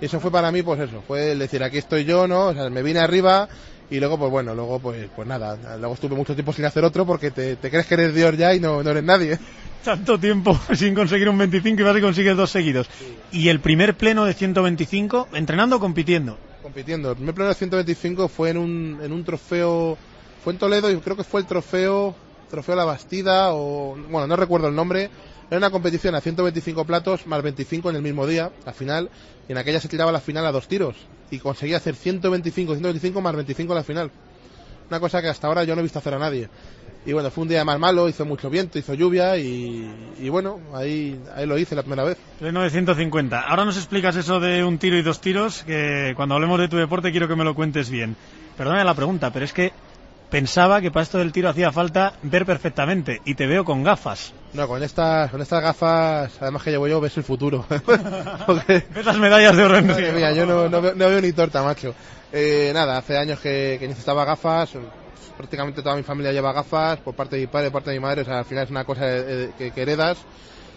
Y 0.00 0.04
eso 0.04 0.20
fue 0.20 0.30
para 0.30 0.52
mí, 0.52 0.62
pues 0.62 0.80
eso, 0.80 1.02
fue 1.06 1.32
el 1.32 1.38
decir, 1.38 1.62
aquí 1.62 1.78
estoy 1.78 2.04
yo, 2.04 2.26
¿no? 2.26 2.48
O 2.48 2.54
sea, 2.54 2.68
me 2.68 2.82
vine 2.82 3.00
arriba 3.00 3.48
y 3.90 3.98
luego, 3.98 4.18
pues 4.18 4.30
bueno, 4.30 4.54
luego, 4.54 4.78
pues, 4.80 5.08
pues 5.14 5.26
nada, 5.26 5.78
luego 5.78 5.94
estuve 5.94 6.14
mucho 6.14 6.34
tiempo 6.34 6.52
sin 6.52 6.66
hacer 6.66 6.84
otro 6.84 7.06
porque 7.06 7.30
te, 7.30 7.56
te 7.56 7.70
crees 7.70 7.86
que 7.86 7.94
eres 7.94 8.14
Dios 8.14 8.36
ya 8.36 8.54
y 8.54 8.60
no, 8.60 8.82
no 8.82 8.90
eres 8.90 9.04
nadie. 9.04 9.38
Tanto 9.86 10.18
tiempo 10.18 10.58
sin 10.74 10.96
conseguir 10.96 11.28
un 11.28 11.38
25 11.38 11.80
y 11.80 11.84
vas 11.84 11.96
y 11.96 12.00
consigues 12.00 12.36
dos 12.36 12.50
seguidos. 12.50 12.88
Y 13.30 13.50
el 13.50 13.60
primer 13.60 13.96
pleno 13.96 14.24
de 14.24 14.34
125, 14.34 15.28
entrenando 15.32 15.76
o 15.76 15.78
compitiendo. 15.78 16.36
Compitiendo. 16.60 17.10
El 17.10 17.16
primer 17.16 17.36
pleno 17.36 17.50
de 17.50 17.54
125 17.54 18.26
fue 18.26 18.50
en 18.50 18.56
un, 18.58 18.98
en 19.00 19.12
un 19.12 19.22
trofeo, 19.22 19.96
fue 20.42 20.54
en 20.54 20.58
Toledo 20.58 20.90
y 20.90 20.96
creo 20.96 21.16
que 21.16 21.22
fue 21.22 21.40
el 21.40 21.46
trofeo, 21.46 22.16
trofeo 22.50 22.74
La 22.74 22.84
Bastida 22.84 23.54
o, 23.54 23.96
bueno, 24.10 24.26
no 24.26 24.34
recuerdo 24.34 24.66
el 24.66 24.74
nombre. 24.74 25.08
Era 25.48 25.58
una 25.58 25.70
competición 25.70 26.16
a 26.16 26.20
125 26.20 26.84
platos 26.84 27.24
más 27.28 27.40
25 27.40 27.88
en 27.90 27.94
el 27.94 28.02
mismo 28.02 28.26
día, 28.26 28.50
la 28.64 28.72
final, 28.72 29.08
y 29.48 29.52
en 29.52 29.58
aquella 29.58 29.78
se 29.78 29.86
tiraba 29.86 30.10
la 30.10 30.20
final 30.20 30.44
a 30.46 30.50
dos 30.50 30.66
tiros 30.66 30.96
y 31.30 31.38
conseguía 31.38 31.76
hacer 31.76 31.94
125, 31.94 32.72
125 32.72 33.20
más 33.20 33.36
25 33.36 33.72
en 33.72 33.76
la 33.76 33.84
final. 33.84 34.10
Una 34.88 34.98
cosa 34.98 35.22
que 35.22 35.28
hasta 35.28 35.46
ahora 35.46 35.62
yo 35.62 35.76
no 35.76 35.80
he 35.80 35.84
visto 35.84 36.00
hacer 36.00 36.14
a 36.14 36.18
nadie. 36.18 36.48
Y 37.06 37.12
bueno, 37.12 37.30
fue 37.30 37.42
un 37.42 37.48
día 37.48 37.64
más 37.64 37.78
malo, 37.78 38.08
hizo 38.08 38.24
mucho 38.24 38.50
viento, 38.50 38.80
hizo 38.80 38.92
lluvia 38.92 39.36
y, 39.36 39.88
y 40.18 40.28
bueno, 40.28 40.58
ahí, 40.74 41.18
ahí 41.36 41.46
lo 41.46 41.56
hice 41.56 41.76
la 41.76 41.82
primera 41.82 42.02
vez. 42.02 42.18
Pleno 42.40 42.62
de 42.62 42.70
150. 42.70 43.40
Ahora 43.40 43.64
nos 43.64 43.76
explicas 43.76 44.16
eso 44.16 44.40
de 44.40 44.64
un 44.64 44.78
tiro 44.78 44.96
y 44.96 45.02
dos 45.02 45.20
tiros, 45.20 45.62
que 45.62 46.14
cuando 46.16 46.34
hablemos 46.34 46.58
de 46.58 46.66
tu 46.66 46.76
deporte 46.76 47.12
quiero 47.12 47.28
que 47.28 47.36
me 47.36 47.44
lo 47.44 47.54
cuentes 47.54 47.90
bien. 47.90 48.16
Perdóname 48.56 48.84
la 48.84 48.94
pregunta, 48.94 49.32
pero 49.32 49.44
es 49.44 49.52
que 49.52 49.72
pensaba 50.30 50.80
que 50.80 50.90
para 50.90 51.04
esto 51.04 51.18
del 51.18 51.30
tiro 51.30 51.48
hacía 51.48 51.70
falta 51.70 52.14
ver 52.22 52.44
perfectamente 52.44 53.22
y 53.24 53.36
te 53.36 53.46
veo 53.46 53.64
con 53.64 53.84
gafas. 53.84 54.32
No, 54.52 54.66
con 54.66 54.82
estas, 54.82 55.30
con 55.30 55.40
estas 55.40 55.62
gafas, 55.62 56.32
además 56.40 56.64
que 56.64 56.72
llevo 56.72 56.88
yo, 56.88 57.00
ves 57.00 57.16
el 57.16 57.22
futuro. 57.22 57.64
Porque, 58.46 58.84
Ves 58.92 59.06
las 59.06 59.18
medallas 59.18 59.56
de 59.56 59.62
oro 59.62 59.76
en 59.78 59.86
mía, 59.86 60.32
yo 60.32 60.44
no, 60.44 60.68
no 60.68 60.82
veo, 60.82 60.94
no 60.96 61.08
veo 61.08 61.20
ni 61.20 61.32
torta, 61.32 61.62
macho. 61.62 61.94
Eh, 62.32 62.72
nada, 62.74 62.98
hace 62.98 63.16
años 63.16 63.38
que, 63.38 63.76
que 63.78 63.86
necesitaba 63.86 64.24
gafas, 64.24 64.70
prácticamente 65.36 65.82
toda 65.82 65.96
mi 65.96 66.02
familia 66.02 66.32
lleva 66.32 66.52
gafas, 66.52 66.98
por 67.00 67.14
parte 67.14 67.36
de 67.36 67.42
mi 67.42 67.46
padre, 67.48 67.70
por 67.70 67.80
parte 67.80 67.90
de 67.90 67.98
mi 67.98 68.02
madre, 68.02 68.22
o 68.22 68.24
sea, 68.24 68.38
al 68.40 68.44
final 68.44 68.64
es 68.64 68.70
una 68.70 68.84
cosa 68.84 69.02
eh, 69.06 69.50
que, 69.56 69.70
que 69.70 69.82
heredas. 69.82 70.18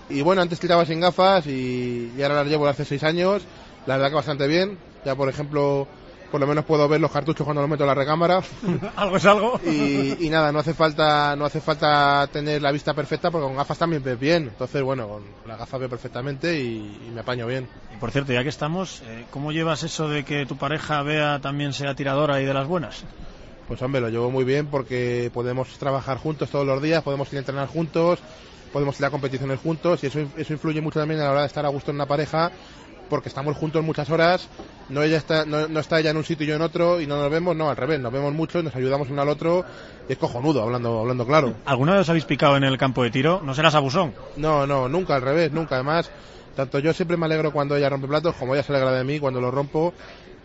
Y 0.10 0.22
bueno, 0.22 0.42
antes 0.42 0.60
tiraba 0.60 0.86
sin 0.86 1.00
gafas 1.00 1.46
y, 1.46 2.12
y 2.18 2.22
ahora 2.24 2.36
las 2.36 2.48
llevo 2.48 2.68
hace 2.68 2.86
seis 2.86 3.04
años, 3.04 3.44
la 3.86 3.96
verdad 3.96 4.10
que 4.10 4.16
bastante 4.16 4.48
bien. 4.48 4.78
Ya, 5.06 5.16
por 5.16 5.30
ejemplo, 5.30 5.88
por 6.32 6.40
lo 6.40 6.48
menos 6.48 6.66
puedo 6.66 6.88
ver 6.88 7.00
los 7.02 7.12
cartuchos 7.12 7.46
cuando 7.46 7.62
los 7.62 7.70
meto 7.70 7.84
en 7.84 7.88
la 7.88 7.96
recámara. 7.96 8.42
algo 8.96 9.18
es 9.18 9.26
algo. 9.26 9.60
y, 9.66 10.18
y 10.20 10.30
nada, 10.30 10.52
no 10.52 10.60
hace 10.60 10.74
falta 10.74 11.36
no 11.36 11.46
hace 11.46 11.62
falta 11.62 12.28
tener 12.32 12.62
la 12.62 12.72
vista 12.72 12.94
perfecta 12.94 13.32
porque 13.32 13.48
con 13.48 13.56
gafas 13.56 13.78
también 13.78 14.04
ves 14.04 14.20
bien. 14.20 14.44
Entonces, 14.44 14.82
bueno, 14.82 15.08
con 15.08 15.24
las 15.48 15.58
gafas 15.58 15.80
veo 15.80 15.90
perfectamente 15.90 16.60
y, 16.60 17.08
y 17.08 17.12
me 17.14 17.22
apaño 17.22 17.48
bien. 17.48 17.68
Y 17.94 17.98
por 17.98 18.12
cierto, 18.12 18.34
ya 18.34 18.44
que 18.44 18.50
estamos, 18.50 19.02
eh, 19.06 19.26
¿cómo 19.32 19.52
llevas 19.52 19.84
eso 19.84 20.10
de 20.10 20.24
que 20.24 20.46
tu 20.46 20.58
pareja 20.58 21.02
vea 21.04 21.40
también 21.40 21.74
sea 21.74 21.96
tiradora 21.96 22.42
y 22.42 22.46
de 22.46 22.54
las 22.54 22.68
buenas? 22.68 23.04
Pues 23.70 23.84
hombre, 23.84 24.02
lo 24.02 24.10
llevo 24.10 24.32
muy 24.32 24.44
bien 24.44 24.66
porque 24.66 25.30
podemos 25.32 25.78
trabajar 25.78 26.18
juntos 26.18 26.50
todos 26.50 26.66
los 26.66 26.82
días, 26.82 27.04
podemos 27.04 27.32
ir 27.32 27.38
a 27.38 27.40
entrenar 27.42 27.68
juntos, 27.68 28.18
podemos 28.74 29.00
ir 29.00 29.06
a 29.06 29.12
competiciones 29.12 29.60
juntos 29.60 30.04
y 30.04 30.08
eso, 30.08 30.22
eso 30.36 30.54
influye 30.54 30.82
mucho 30.82 31.00
también 31.00 31.22
a 31.22 31.26
la 31.26 31.32
hora 31.32 31.42
de 31.42 31.48
estar 31.48 31.64
a 31.68 31.70
gusto 31.70 31.92
en 31.92 31.98
una 31.98 32.08
pareja 32.08 32.52
porque 33.12 33.30
estamos 33.30 33.56
juntos 33.56 33.84
muchas 33.84 34.10
horas, 34.10 34.48
no 34.90 35.04
ella 35.04 35.18
está, 35.18 35.46
no, 35.46 35.68
no 35.68 35.80
está 35.80 36.00
ella 36.00 36.10
en 36.10 36.18
un 36.18 36.24
sitio 36.24 36.46
y 36.46 36.50
yo 36.50 36.56
en 36.56 36.64
otro 36.64 37.00
y 37.00 37.06
no 37.06 37.22
nos 37.22 37.30
vemos, 37.30 37.56
no, 37.56 37.70
al 37.70 37.78
revés, 37.78 38.00
nos 38.00 38.12
vemos 38.12 38.34
mucho, 38.34 38.64
nos 38.64 38.76
ayudamos 38.76 39.12
uno 39.12 39.22
al 39.22 39.30
otro 39.30 39.64
y 40.08 40.14
es 40.14 40.18
cojonudo, 40.18 40.64
hablando, 40.64 41.02
hablando 41.02 41.28
claro. 41.28 41.54
¿Alguna 41.66 41.94
vez 41.94 42.02
os 42.02 42.10
habéis 42.10 42.26
picado 42.26 42.58
en 42.58 42.64
el 42.64 42.78
campo 42.80 43.04
de 43.04 43.12
tiro? 43.12 43.40
¿No 43.44 43.54
serás 43.54 43.76
abusón? 43.76 44.16
No, 44.36 44.66
no, 44.66 44.90
nunca, 44.90 45.16
al 45.16 45.22
revés, 45.22 45.52
nunca. 45.52 45.76
Además, 45.76 46.10
tanto 46.56 46.80
yo 46.80 46.92
siempre 46.94 47.18
me 47.18 47.28
alegro 47.28 47.52
cuando 47.52 47.76
ella 47.76 47.90
rompe 47.90 48.08
platos, 48.08 48.34
como 48.36 48.56
ella 48.56 48.64
se 48.64 48.72
alegra 48.72 48.94
de 48.94 49.04
mí 49.04 49.20
cuando 49.20 49.40
lo 49.40 49.52
rompo. 49.52 49.94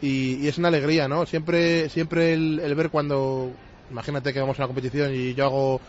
Y, 0.00 0.44
y 0.44 0.48
es 0.48 0.58
una 0.58 0.68
alegría, 0.68 1.08
¿no? 1.08 1.26
Siempre, 1.26 1.88
siempre 1.88 2.34
el, 2.34 2.60
ver 2.74 2.90
cuando, 2.90 3.60
imagínate 3.88 4.32
que 4.32 4.40
vamos 4.40 4.58
a 4.58 4.62
una 4.62 4.68
competición 4.68 5.14
y 5.14 5.34
yo 5.34 5.44
hago 5.46 5.82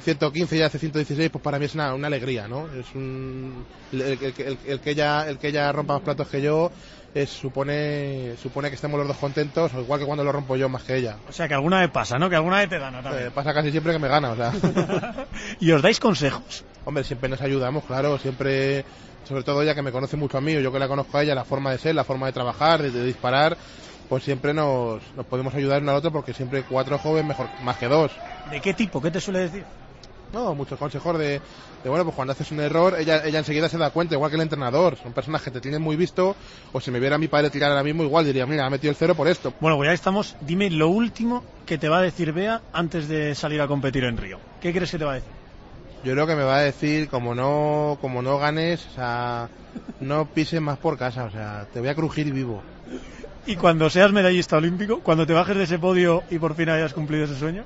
115 0.00 0.56
y 0.56 0.62
hace 0.62 0.78
116, 0.78 1.30
pues 1.30 1.42
para 1.42 1.58
mí 1.58 1.64
es 1.66 1.74
una, 1.74 1.94
una 1.94 2.06
alegría, 2.08 2.48
¿no? 2.48 2.70
Es 2.72 2.94
un, 2.94 3.66
el, 3.90 4.00
el- 4.02 4.22
el- 4.38 4.58
el 4.64 4.80
que 4.80 4.90
ella, 4.90 5.28
el 5.28 5.38
que 5.38 5.48
ella 5.48 5.72
rompa 5.72 5.94
más 5.94 6.02
platos 6.02 6.28
que 6.28 6.42
yo, 6.42 6.72
es, 7.14 7.30
supone, 7.30 8.34
supone 8.42 8.68
que 8.68 8.74
estemos 8.76 8.98
los 8.98 9.08
dos 9.08 9.16
contentos, 9.16 9.72
o 9.74 9.80
igual 9.80 9.98
que 10.00 10.06
cuando 10.06 10.24
lo 10.24 10.32
rompo 10.32 10.56
yo 10.56 10.68
más 10.68 10.82
que 10.82 10.96
ella. 10.96 11.16
O 11.28 11.32
sea, 11.32 11.48
que 11.48 11.54
alguna 11.54 11.80
vez 11.80 11.90
pasa, 11.90 12.18
¿no? 12.18 12.28
Que 12.30 12.36
alguna 12.36 12.58
vez 12.58 12.68
te 12.68 12.78
gana 12.78 13.00
Eh, 13.00 13.02
también. 13.02 13.30
pasa 13.32 13.54
casi 13.54 13.70
siempre 13.70 13.92
que 13.92 13.98
me 13.98 14.08
gana, 14.08 14.30
o 14.30 14.36
sea. 14.36 14.52
y 15.60 15.70
os 15.72 15.82
dais 15.82 15.98
consejos. 16.00 16.64
Hombre, 16.84 17.04
siempre 17.04 17.28
nos 17.28 17.40
ayudamos, 17.40 17.84
claro, 17.84 18.18
siempre, 18.18 18.84
sobre 19.26 19.42
todo 19.42 19.62
ella 19.62 19.74
que 19.74 19.82
me 19.82 19.92
conoce 19.92 20.16
mucho 20.16 20.38
a 20.38 20.40
mí, 20.40 20.54
o 20.56 20.60
yo 20.60 20.72
que 20.72 20.78
la 20.78 20.88
conozco 20.88 21.18
a 21.18 21.22
ella, 21.22 21.34
la 21.34 21.44
forma 21.44 21.70
de 21.70 21.78
ser, 21.78 21.94
la 21.94 22.04
forma 22.04 22.26
de 22.26 22.32
trabajar, 22.32 22.82
de, 22.82 22.90
de 22.90 23.04
disparar, 23.04 23.56
pues 24.08 24.24
siempre 24.24 24.54
nos, 24.54 25.02
nos 25.16 25.26
podemos 25.26 25.54
ayudar 25.54 25.82
uno 25.82 25.90
al 25.92 25.98
otro 25.98 26.10
porque 26.12 26.32
siempre 26.32 26.62
cuatro 26.62 26.98
jóvenes 26.98 27.26
mejor, 27.28 27.48
más 27.62 27.76
que 27.76 27.88
dos. 27.88 28.12
¿De 28.50 28.60
qué 28.60 28.72
tipo? 28.74 29.02
¿Qué 29.02 29.10
te 29.10 29.20
suele 29.20 29.40
decir? 29.40 29.64
No, 30.32 30.54
muchos 30.54 30.78
consejos 30.78 31.18
de, 31.18 31.40
de, 31.82 31.88
bueno, 31.88 32.04
pues 32.04 32.14
cuando 32.14 32.32
haces 32.32 32.50
un 32.52 32.60
error, 32.60 32.96
ella, 32.98 33.24
ella 33.24 33.38
enseguida 33.38 33.68
se 33.68 33.78
da 33.78 33.90
cuenta, 33.90 34.14
igual 34.14 34.30
que 34.30 34.36
el 34.36 34.42
entrenador. 34.42 34.96
Son 34.96 35.12
personas 35.12 35.42
que 35.42 35.50
te 35.50 35.60
tienen 35.60 35.80
muy 35.80 35.96
visto, 35.96 36.36
o 36.72 36.80
si 36.80 36.90
me 36.90 37.00
viera 37.00 37.16
a 37.16 37.18
mi 37.18 37.28
padre 37.28 37.50
tirar 37.50 37.70
ahora 37.70 37.82
mismo, 37.82 38.02
igual 38.02 38.24
diría, 38.24 38.44
mira, 38.46 38.66
ha 38.66 38.70
metido 38.70 38.90
el 38.90 38.96
cero 38.96 39.14
por 39.14 39.28
esto. 39.28 39.54
Bueno, 39.60 39.76
pues 39.76 39.88
ya 39.88 39.94
estamos. 39.94 40.36
Dime 40.40 40.70
lo 40.70 40.88
último 40.88 41.44
que 41.64 41.78
te 41.78 41.88
va 41.88 41.98
a 41.98 42.02
decir 42.02 42.32
Bea 42.32 42.60
antes 42.72 43.08
de 43.08 43.34
salir 43.34 43.60
a 43.60 43.66
competir 43.66 44.04
en 44.04 44.16
Río. 44.16 44.38
¿Qué 44.60 44.72
crees 44.72 44.90
que 44.90 44.98
te 44.98 45.04
va 45.04 45.12
a 45.12 45.16
decir? 45.16 45.32
Yo 46.04 46.12
creo 46.12 46.26
que 46.26 46.36
me 46.36 46.44
va 46.44 46.58
a 46.58 46.62
decir, 46.62 47.08
como 47.08 47.34
no, 47.34 47.98
como 48.00 48.22
no 48.22 48.38
ganes, 48.38 48.86
o 48.86 48.94
sea, 48.94 49.48
no 50.00 50.26
pises 50.26 50.60
más 50.60 50.78
por 50.78 50.96
casa, 50.96 51.24
o 51.24 51.30
sea, 51.30 51.66
te 51.72 51.80
voy 51.80 51.88
a 51.88 51.94
crujir 51.94 52.32
vivo. 52.32 52.62
Y 53.46 53.56
cuando 53.56 53.90
seas 53.90 54.12
medallista 54.12 54.58
olímpico, 54.58 55.00
cuando 55.00 55.26
te 55.26 55.32
bajes 55.32 55.56
de 55.56 55.64
ese 55.64 55.78
podio 55.78 56.22
y 56.30 56.38
por 56.38 56.54
fin 56.54 56.68
hayas 56.68 56.92
cumplido 56.92 57.24
ese 57.24 57.36
sueño, 57.36 57.64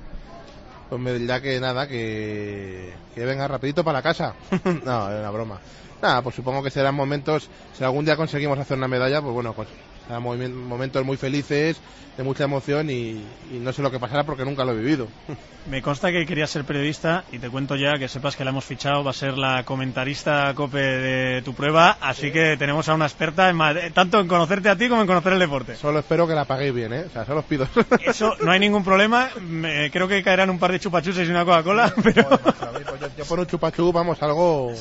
Pues 0.93 1.01
me 1.01 1.13
dirá 1.17 1.41
que 1.41 1.59
nada, 1.59 1.87
que, 1.87 2.93
que 3.15 3.25
venga 3.25 3.47
rapidito 3.47 3.83
para 3.83 3.97
la 3.97 4.03
casa. 4.03 4.35
no, 4.85 5.11
es 5.11 5.19
una 5.19 5.31
broma. 5.31 5.59
Nada, 6.03 6.21
pues 6.21 6.35
supongo 6.35 6.61
que 6.61 6.69
serán 6.69 6.93
momentos, 6.93 7.49
si 7.75 7.83
algún 7.83 8.05
día 8.05 8.15
conseguimos 8.15 8.59
hacer 8.59 8.77
una 8.77 8.87
medalla, 8.87 9.19
pues 9.19 9.33
bueno, 9.33 9.53
pues 9.53 9.69
momentos 10.09 11.05
muy 11.05 11.17
felices, 11.17 11.81
de 12.17 12.23
mucha 12.23 12.43
emoción 12.43 12.89
y, 12.89 13.25
y 13.51 13.59
no 13.59 13.73
sé 13.73 13.81
lo 13.81 13.89
que 13.91 13.99
pasará 13.99 14.23
porque 14.23 14.45
nunca 14.45 14.63
lo 14.65 14.73
he 14.73 14.77
vivido. 14.77 15.07
me 15.69 15.81
consta 15.81 16.11
que 16.11 16.25
querías 16.25 16.49
ser 16.49 16.65
periodista 16.65 17.23
y 17.31 17.39
te 17.39 17.49
cuento 17.49 17.75
ya 17.75 17.93
que 17.97 18.07
sepas 18.07 18.35
que 18.35 18.43
la 18.43 18.49
hemos 18.51 18.65
fichado, 18.65 19.03
va 19.03 19.11
a 19.11 19.13
ser 19.13 19.37
la 19.37 19.63
comentarista 19.63 20.53
COPE 20.53 20.77
de 20.79 21.41
tu 21.41 21.53
prueba, 21.53 21.97
así 22.01 22.31
que 22.31 22.57
tenemos 22.57 22.89
a 22.89 22.93
una 22.95 23.05
experta 23.05 23.49
en 23.49 23.93
tanto 23.93 24.19
en 24.19 24.27
conocerte 24.27 24.69
a 24.69 24.75
ti 24.75 24.89
como 24.89 25.01
en 25.01 25.07
conocer 25.07 25.33
el 25.33 25.39
deporte. 25.39 25.75
Solo 25.75 25.99
espero 25.99 26.27
que 26.27 26.35
la 26.35 26.45
paguéis 26.45 26.73
bien, 26.73 26.93
¿eh? 26.93 27.05
O 27.07 27.09
sea, 27.09 27.25
solo 27.25 27.39
os 27.39 27.45
pido. 27.45 27.67
Eso 28.05 28.35
no 28.41 28.51
hay 28.51 28.59
ningún 28.59 28.83
problema, 28.83 29.29
me- 29.41 29.89
creo 29.89 30.07
que 30.07 30.21
caerán 30.21 30.49
un 30.49 30.59
par 30.59 30.71
de 30.71 30.79
chupachuses 30.79 31.27
y 31.27 31.31
una 31.31 31.45
Coca-Cola, 31.45 31.93
pero... 32.03 32.23
Joder, 32.23 32.41
macho, 32.43 32.85
pues 32.89 33.01
yo, 33.01 33.07
yo 33.17 33.25
por 33.25 33.39
un 33.39 33.45
chupachú, 33.47 33.91
vamos, 33.93 34.21
algo, 34.21 34.73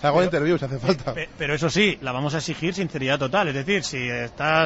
salgo 0.00 0.20
de 0.20 0.24
interview 0.24 0.56
si 0.58 0.64
hace 0.64 0.78
falta. 0.78 1.14
Pe- 1.14 1.28
Pero 1.36 1.54
eso 1.54 1.68
sí, 1.68 1.98
la 2.00 2.12
vamos 2.12 2.34
a 2.34 2.38
exigir 2.38 2.74
sinceridad 2.74 3.18
total. 3.18 3.48
Es 3.48 3.54
decir, 3.54 3.84
si 3.84 4.08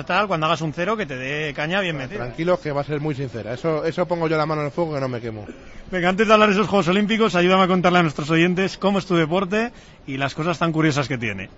tal, 0.05 0.27
cuando 0.27 0.47
hagas 0.47 0.61
un 0.61 0.73
cero, 0.73 0.97
que 0.97 1.07
te 1.07 1.17
dé 1.17 1.55
caña 1.55 1.81
bien 1.81 1.97
metida. 1.97 2.19
Tranquilo 2.19 2.61
que 2.61 2.73
va 2.73 2.81
a 2.83 2.85
ser 2.85 3.01
muy 3.01 3.15
sincera. 3.15 3.55
Eso, 3.55 3.85
eso 3.85 4.07
pongo 4.07 4.29
yo 4.29 4.37
la 4.37 4.47
mano 4.47 4.63
en 4.63 4.67
el 4.67 4.73
fuego 4.73 4.95
que 4.95 5.01
no 5.01 5.09
me 5.09 5.21
quemo. 5.21 5.47
Venga, 5.91 6.09
antes 6.09 6.27
de 6.27 6.33
hablar 6.33 6.49
de 6.49 6.55
esos 6.55 6.69
Juegos 6.69 6.89
Olímpicos, 6.89 7.35
ayúdame 7.35 7.65
a 7.65 7.69
contarle 7.69 8.01
a 8.01 8.03
nuestros 8.03 8.29
oyentes 8.31 8.77
cómo 8.77 8.99
es 8.99 9.07
tu 9.07 9.15
deporte 9.17 9.73
y 10.07 10.17
las 10.17 10.35
cosas 10.35 10.59
tan 10.59 10.73
curiosas 10.73 11.09
que 11.09 11.17
tiene. 11.17 11.49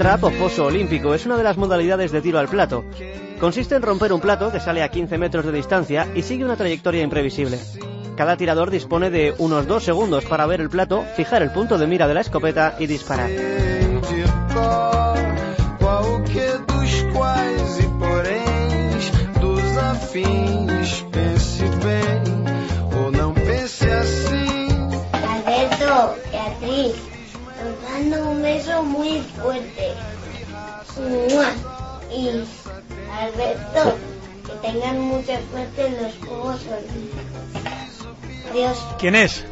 Trap 0.00 0.24
o 0.24 0.30
foso 0.30 0.64
olímpico 0.64 1.12
es 1.12 1.26
una 1.26 1.36
de 1.36 1.42
las 1.42 1.58
modalidades 1.58 2.10
de 2.10 2.22
tiro 2.22 2.38
al 2.38 2.48
plato. 2.48 2.86
Consiste 3.38 3.74
en 3.74 3.82
romper 3.82 4.14
un 4.14 4.20
plato 4.20 4.50
que 4.50 4.58
sale 4.58 4.82
a 4.82 4.88
15 4.88 5.18
metros 5.18 5.44
de 5.44 5.52
distancia 5.52 6.08
y 6.14 6.22
sigue 6.22 6.42
una 6.42 6.56
trayectoria 6.56 7.02
imprevisible. 7.02 7.58
Cada 8.16 8.38
tirador 8.38 8.70
dispone 8.70 9.10
de 9.10 9.34
unos 9.36 9.66
dos 9.66 9.84
segundos 9.84 10.24
para 10.24 10.46
ver 10.46 10.62
el 10.62 10.70
plato, 10.70 11.04
fijar 11.16 11.42
el 11.42 11.50
punto 11.50 11.76
de 11.76 11.86
mira 11.86 12.08
de 12.08 12.14
la 12.14 12.22
escopeta 12.22 12.76
y 12.78 12.86
disparar. 12.86 13.28
Alberto, 25.12 26.16
mando 28.10 28.30
un 28.30 28.42
beso 28.42 28.82
muy 28.82 29.20
fuerte. 29.20 29.92
¡Mua! 30.98 31.52
Y 32.12 32.28
Alberto, 32.28 33.96
que 34.46 34.68
tengan 34.68 35.00
mucha 35.00 35.38
suerte 35.50 35.86
en 35.86 36.02
los 36.02 36.14
Juegos 36.16 36.60
Olímpicos. 36.66 38.08
Adiós. 38.50 38.86
¿Quién 38.98 39.14
es? 39.14 39.44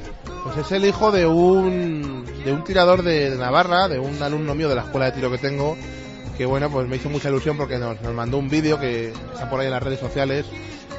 Pues 0.44 0.56
es 0.56 0.72
el 0.72 0.84
hijo 0.84 1.12
de 1.12 1.26
un, 1.26 2.24
de 2.44 2.52
un 2.52 2.64
tirador 2.64 3.02
de, 3.02 3.30
de 3.30 3.36
Navarra, 3.36 3.88
de 3.88 3.98
un 3.98 4.20
alumno 4.22 4.54
mío 4.54 4.68
de 4.68 4.74
la 4.74 4.82
escuela 4.82 5.06
de 5.06 5.12
tiro 5.12 5.30
que 5.30 5.38
tengo, 5.38 5.76
que 6.36 6.46
bueno, 6.46 6.70
pues 6.70 6.88
me 6.88 6.96
hizo 6.96 7.08
mucha 7.10 7.28
ilusión 7.28 7.56
porque 7.56 7.78
nos, 7.78 8.00
nos 8.00 8.14
mandó 8.14 8.38
un 8.38 8.48
vídeo 8.48 8.80
que 8.80 9.10
está 9.10 9.48
por 9.48 9.60
ahí 9.60 9.66
en 9.66 9.72
las 9.72 9.82
redes 9.82 10.00
sociales 10.00 10.46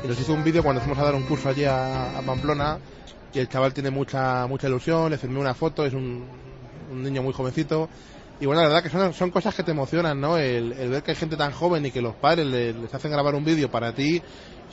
y 0.03 0.07
nos 0.07 0.19
hizo 0.19 0.33
un 0.33 0.43
vídeo 0.43 0.63
cuando 0.63 0.81
fuimos 0.81 0.99
a 0.99 1.03
dar 1.03 1.15
un 1.15 1.23
curso 1.23 1.49
allí 1.49 1.65
a, 1.65 2.17
a 2.17 2.21
Pamplona 2.21 2.79
y 3.33 3.39
el 3.39 3.49
chaval 3.49 3.73
tiene 3.73 3.89
mucha 3.89 4.47
mucha 4.47 4.67
ilusión, 4.67 5.11
le 5.11 5.17
firmé 5.17 5.39
una 5.39 5.53
foto, 5.53 5.85
es 5.85 5.93
un, 5.93 6.25
un 6.89 7.03
niño 7.03 7.21
muy 7.23 7.33
jovencito 7.33 7.89
y 8.41 8.45
bueno, 8.45 8.61
la 8.61 8.69
verdad 8.69 8.83
que 8.83 8.89
son, 8.89 9.13
son 9.13 9.31
cosas 9.31 9.53
que 9.53 9.63
te 9.63 9.71
emocionan, 9.71 10.19
¿no? 10.21 10.37
El, 10.37 10.71
el 10.73 10.89
ver 10.89 11.03
que 11.03 11.11
hay 11.11 11.17
gente 11.17 11.35
tan 11.35 11.51
joven 11.51 11.85
y 11.85 11.91
que 11.91 12.01
los 12.01 12.15
padres 12.15 12.45
le- 12.47 12.73
les 12.73 12.93
hacen 12.93 13.11
grabar 13.11 13.35
un 13.35 13.43
vídeo 13.43 13.69
para 13.69 13.91
ti, 13.91 14.21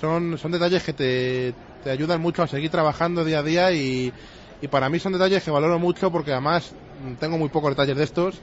son, 0.01 0.39
son 0.39 0.53
detalles 0.53 0.83
que 0.85 0.93
te, 0.93 1.53
te 1.83 1.91
ayudan 1.91 2.21
mucho 2.21 2.43
a 2.43 2.47
seguir 2.47 2.71
trabajando 2.71 3.25
día 3.25 3.41
a 3.41 3.43
día 3.43 3.73
y, 3.73 4.13
y 4.61 4.69
para 4.69 4.89
mí 4.89 4.99
son 5.01 5.13
detalles 5.15 5.43
que 5.43 5.51
valoro 5.51 5.79
mucho 5.81 6.11
porque 6.13 6.33
además 6.33 6.73
tengo 7.19 7.39
muy 7.39 7.49
pocos 7.49 7.71
detalles 7.71 7.97
de 7.97 8.05
estos 8.05 8.37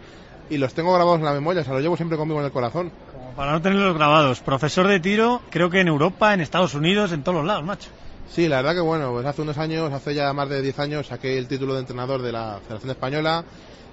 y 0.50 0.58
los 0.58 0.74
tengo 0.74 0.94
grabados 0.94 1.20
en 1.20 1.26
la 1.26 1.32
memoria, 1.34 1.62
o 1.62 1.64
sea, 1.64 1.74
los 1.74 1.82
llevo 1.82 1.96
siempre 1.96 2.18
conmigo 2.18 2.40
en 2.42 2.46
el 2.46 2.52
corazón. 2.52 2.92
Como 3.14 3.32
para 3.32 3.54
no 3.54 3.62
tenerlos 3.62 3.96
grabados. 3.96 4.42
Profesor 4.42 4.88
de 4.88 5.00
tiro, 5.00 5.42
creo 5.52 5.70
que 5.70 5.80
en 5.80 5.88
Europa, 5.88 6.34
en 6.34 6.42
Estados 6.42 6.74
Unidos, 6.74 7.14
en 7.14 7.24
todos 7.24 7.38
los 7.38 7.46
lados, 7.46 7.64
macho. 7.64 7.90
Sí, 8.26 8.48
la 8.48 8.58
verdad 8.58 8.74
que 8.76 8.82
bueno, 8.82 9.12
pues 9.12 9.26
hace 9.26 9.42
unos 9.42 9.58
años, 9.58 9.92
hace 9.94 10.16
ya 10.16 10.34
más 10.34 10.50
de 10.50 10.62
10 10.62 10.80
años, 10.80 11.08
saqué 11.08 11.38
el 11.38 11.48
título 11.48 11.74
de 11.76 11.82
entrenador 11.82 12.22
de 12.22 12.32
la 12.32 12.60
Federación 12.62 12.92
Española 12.92 13.46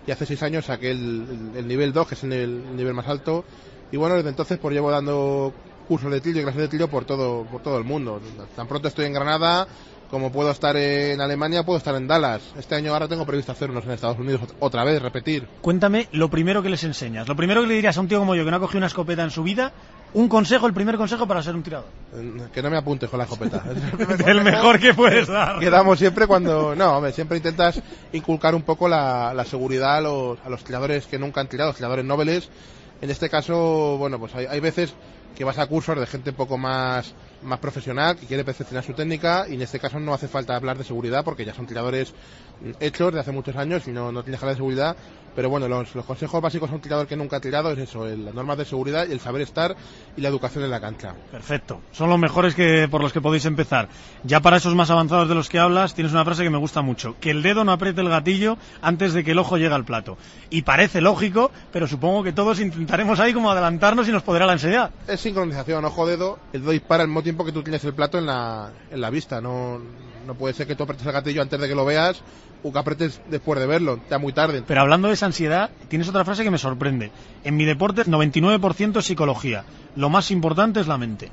y 0.06 0.10
hace 0.10 0.24
6 0.26 0.42
años 0.42 0.64
saqué 0.66 0.90
el, 0.92 1.26
el- 1.52 1.56
el 1.56 1.68
nivel 1.68 1.92
2, 1.92 2.08
que 2.08 2.14
es 2.14 2.22
el 2.22 2.30
nivel, 2.30 2.64
el 2.70 2.76
nivel 2.76 2.94
más 2.94 3.06
alto. 3.08 3.44
Y 3.90 3.96
bueno, 3.96 4.14
desde 4.16 4.30
entonces 4.30 4.58
pues 4.58 4.72
llevo 4.74 4.90
dando 4.90 5.52
cursos 5.84 6.10
de 6.10 6.20
tiro 6.20 6.38
y 6.38 6.42
clases 6.42 6.60
de 6.62 6.68
tiro 6.68 6.88
por 6.88 7.04
todo, 7.04 7.44
por 7.44 7.60
todo 7.60 7.76
el 7.76 7.84
mundo. 7.84 8.20
Tan 8.54 8.66
pronto 8.68 8.88
estoy 8.88 9.06
en 9.06 9.12
Granada, 9.12 9.66
como 10.08 10.30
puedo 10.32 10.50
estar 10.52 10.76
en 10.76 11.20
Alemania, 11.20 11.64
puedo 11.64 11.76
estar 11.78 11.94
en 11.96 12.06
Dallas. 12.06 12.42
Este 12.56 12.76
año 12.76 12.92
ahora 12.92 13.08
tengo 13.08 13.26
previsto 13.26 13.52
hacer 13.52 13.70
unos 13.70 13.84
en 13.84 13.90
Estados 13.90 14.18
Unidos 14.18 14.42
ot- 14.42 14.54
otra 14.60 14.84
vez, 14.84 15.02
repetir. 15.02 15.48
Cuéntame 15.60 16.08
lo 16.12 16.30
primero 16.30 16.62
que 16.62 16.70
les 16.70 16.84
enseñas. 16.84 17.28
Lo 17.28 17.36
primero 17.36 17.60
que 17.62 17.66
le 17.66 17.74
dirías 17.74 17.98
a 17.98 18.00
un 18.00 18.08
tío 18.08 18.20
como 18.20 18.36
yo 18.36 18.44
que 18.44 18.50
no 18.52 18.56
ha 18.56 18.60
cogido 18.60 18.78
una 18.78 18.86
escopeta 18.86 19.22
en 19.24 19.30
su 19.32 19.42
vida, 19.42 19.72
un 20.14 20.28
consejo, 20.28 20.66
el 20.66 20.72
primer 20.74 20.96
consejo 20.96 21.26
para 21.26 21.42
ser 21.42 21.54
un 21.54 21.62
tirador. 21.62 21.88
Eh, 22.14 22.48
Que 22.52 22.62
no 22.62 22.70
me 22.70 22.76
apuntes 22.76 23.08
con 23.08 23.18
la 23.18 23.24
escopeta. 23.24 23.62
Es 24.18 24.20
el 24.26 24.42
mejor 24.42 24.78
que 24.80 24.94
puedes 24.94 25.28
dar. 25.28 25.58
que 25.58 25.70
damos 25.70 25.98
siempre 25.98 26.26
cuando 26.26 26.74
no 26.74 26.96
hombre, 26.96 27.12
siempre 27.12 27.36
intentas 27.36 27.80
inculcar 28.12 28.54
un 28.54 28.62
poco 28.62 28.88
la, 28.88 29.32
la 29.34 29.44
seguridad 29.44 29.96
a 29.96 30.00
los, 30.00 30.38
a 30.44 30.48
los 30.48 30.64
tiradores 30.64 31.06
que 31.06 31.18
nunca 31.18 31.40
han 31.40 31.48
tirado 31.48 31.72
tiradores 31.72 32.04
nobles 32.04 32.48
en 33.00 33.10
este 33.10 33.30
caso 33.30 33.96
bueno 33.98 34.18
pues 34.18 34.34
hay, 34.34 34.46
hay 34.46 34.60
veces 34.60 34.92
que 35.36 35.44
vas 35.44 35.58
a 35.58 35.66
cursos 35.66 35.98
de 35.98 36.06
gente 36.06 36.30
un 36.30 36.36
poco 36.36 36.58
más 36.58 37.14
más 37.42 37.58
profesional 37.60 38.16
que 38.16 38.26
quiere 38.26 38.44
perfeccionar 38.44 38.84
su 38.84 38.92
técnica 38.92 39.46
y 39.48 39.54
en 39.54 39.62
este 39.62 39.78
caso 39.78 39.98
no 39.98 40.12
hace 40.12 40.28
falta 40.28 40.54
hablar 40.56 40.76
de 40.76 40.84
seguridad 40.84 41.24
porque 41.24 41.44
ya 41.46 41.54
son 41.54 41.66
tiradores 41.66 42.12
hechos 42.80 43.12
de 43.12 43.20
hace 43.20 43.32
muchos 43.32 43.56
años 43.56 43.86
y 43.88 43.92
no, 43.92 44.12
no 44.12 44.22
tienes 44.22 44.38
que 44.40 44.44
hablar 44.44 44.54
de 44.56 44.58
seguridad 44.58 44.96
pero 45.34 45.48
bueno 45.48 45.68
los, 45.68 45.94
los 45.94 46.04
consejos 46.04 46.42
básicos 46.42 46.70
a 46.70 46.74
un 46.74 46.80
tirador 46.80 47.06
que 47.06 47.16
nunca 47.16 47.36
ha 47.36 47.40
tirado 47.40 47.70
es 47.70 47.78
eso 47.78 48.04
el- 48.06 48.24
las 48.24 48.34
normas 48.34 48.58
de 48.58 48.64
seguridad 48.64 49.06
y 49.08 49.12
el 49.12 49.20
saber 49.20 49.42
estar 49.42 49.76
y 50.16 50.20
la 50.20 50.28
educación 50.28 50.64
en 50.64 50.70
la 50.70 50.80
cancha 50.80 51.14
Perfecto. 51.30 51.80
Son 51.92 52.10
los 52.10 52.18
mejores 52.18 52.54
que 52.56 52.88
por 52.90 53.00
los 53.00 53.12
que 53.12 53.20
podéis 53.20 53.44
empezar. 53.46 53.88
Ya 54.24 54.40
para 54.40 54.56
esos 54.56 54.74
más 54.74 54.90
avanzados 54.90 55.28
de 55.28 55.34
los 55.36 55.48
que 55.48 55.58
hablas, 55.60 55.94
tienes 55.94 56.12
una 56.12 56.24
frase 56.24 56.42
que 56.42 56.50
me 56.50 56.58
gusta 56.58 56.82
mucho. 56.82 57.14
Que 57.20 57.30
el 57.30 57.42
dedo 57.42 57.64
no 57.64 57.70
apriete 57.72 58.00
el 58.00 58.08
gatillo 58.08 58.58
antes 58.82 59.12
de 59.14 59.22
que 59.22 59.30
el 59.30 59.38
ojo 59.38 59.56
llegue 59.56 59.72
al 59.74 59.84
plato. 59.84 60.18
Y 60.50 60.62
parece 60.62 61.00
lógico, 61.00 61.52
pero 61.72 61.86
supongo 61.86 62.24
que 62.24 62.32
todos 62.32 62.58
intentaremos 62.60 63.20
ahí 63.20 63.32
como 63.32 63.50
adelantarnos 63.52 64.08
y 64.08 64.12
nos 64.12 64.22
podrá 64.24 64.46
la 64.46 64.52
ansiedad. 64.54 64.90
es 65.06 65.20
sincronización, 65.20 65.84
ojo 65.84 66.06
dedo, 66.06 66.38
el 66.52 66.62
dedo 66.62 66.72
dispara 66.72 67.04
al 67.04 67.08
mismo 67.08 67.22
tiempo 67.22 67.44
que 67.44 67.52
tú 67.52 67.62
tienes 67.62 67.84
el 67.84 67.94
plato 67.94 68.18
en 68.18 68.26
la, 68.26 68.70
en 68.90 69.00
la 69.00 69.10
vista, 69.10 69.40
no, 69.40 69.80
no 70.26 70.34
puede 70.34 70.54
ser 70.54 70.66
que 70.66 70.74
tú 70.74 70.82
apretes 70.82 71.06
el 71.06 71.12
gatillo 71.12 71.40
antes 71.40 71.60
de 71.60 71.68
que 71.68 71.74
lo 71.74 71.84
veas, 71.84 72.20
o 72.62 72.72
que 72.72 72.78
apretes 72.78 73.20
después 73.30 73.58
de 73.60 73.66
verlo, 73.66 74.00
ya 74.10 74.18
muy 74.18 74.32
tarde. 74.32 74.62
Pero 74.66 74.80
hablando 74.80 75.08
de 75.08 75.14
esa 75.14 75.26
ansiedad, 75.26 75.70
tienes 75.88 76.08
otra 76.08 76.24
frase 76.24 76.44
que 76.44 76.50
me 76.50 76.58
sorprende. 76.58 77.10
En 77.44 77.56
mi 77.56 77.64
deporte, 77.64 78.04
99% 78.04 78.98
es 78.98 79.04
psicología. 79.04 79.64
Lo 79.96 80.08
más 80.10 80.30
importante 80.30 80.80
es 80.80 80.86
la 80.86 80.98
mente. 80.98 81.30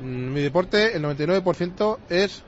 Mm, 0.00 0.32
Mi 0.32 0.40
deporte, 0.42 0.96
el 0.96 1.02
99% 1.02 1.98
es 2.10 2.42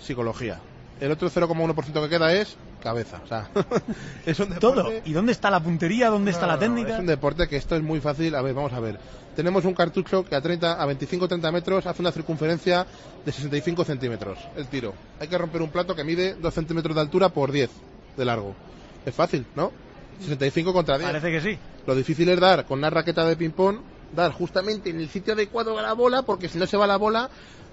psicología. 0.00 0.60
El 1.00 1.10
otro 1.10 1.28
0,1% 1.28 2.02
que 2.02 2.08
queda 2.08 2.32
es 2.32 2.56
cabeza. 2.82 3.20
O 3.24 3.26
sea, 3.26 3.48
es 4.26 4.38
un 4.40 4.50
deporte... 4.50 4.82
Todo. 4.82 4.92
¿Y 5.04 5.12
dónde 5.12 5.32
está 5.32 5.50
la 5.50 5.60
puntería? 5.60 6.08
¿Dónde 6.08 6.30
está 6.30 6.46
la 6.46 6.54
no, 6.54 6.60
técnica? 6.60 6.94
Es 6.94 7.00
un 7.00 7.06
deporte 7.06 7.48
que 7.48 7.56
esto 7.56 7.76
es 7.76 7.82
muy 7.82 8.00
fácil. 8.00 8.34
A 8.34 8.42
ver, 8.42 8.54
vamos 8.54 8.72
a 8.72 8.80
ver. 8.80 8.98
Tenemos 9.34 9.64
un 9.64 9.74
cartucho 9.74 10.24
que 10.24 10.34
a 10.34 10.40
30, 10.40 10.82
a 10.82 10.86
25-30 10.86 11.52
metros 11.52 11.86
hace 11.86 12.00
una 12.00 12.10
circunferencia 12.10 12.86
de 13.24 13.32
65 13.32 13.84
centímetros. 13.84 14.38
El 14.56 14.66
tiro. 14.66 14.94
Hay 15.20 15.28
que 15.28 15.36
romper 15.36 15.60
un 15.60 15.68
plato 15.68 15.94
que 15.94 16.04
mide 16.04 16.34
2 16.34 16.54
centímetros 16.54 16.94
de 16.94 17.02
altura 17.02 17.28
por 17.28 17.52
10 17.52 17.70
de 18.16 18.24
largo. 18.24 18.54
Es 19.04 19.14
fácil, 19.14 19.46
¿no? 19.54 19.72
65 20.20 20.72
contra 20.72 20.96
10. 20.96 21.10
Parece 21.10 21.30
que 21.30 21.40
sí. 21.40 21.58
Lo 21.86 21.94
difícil 21.94 22.28
es 22.30 22.40
dar 22.40 22.64
con 22.64 22.78
una 22.78 22.88
raqueta 22.88 23.26
de 23.26 23.36
ping-pong, 23.36 23.78
dar 24.14 24.32
justamente 24.32 24.88
en 24.90 25.00
el 25.00 25.08
sitio 25.08 25.34
adecuado 25.34 25.78
a 25.78 25.82
la 25.82 25.92
bola, 25.92 26.22
porque 26.22 26.48
si 26.48 26.58
no 26.58 26.66
se 26.66 26.78
va 26.78 26.86
la 26.86 26.96
bola 26.96 27.28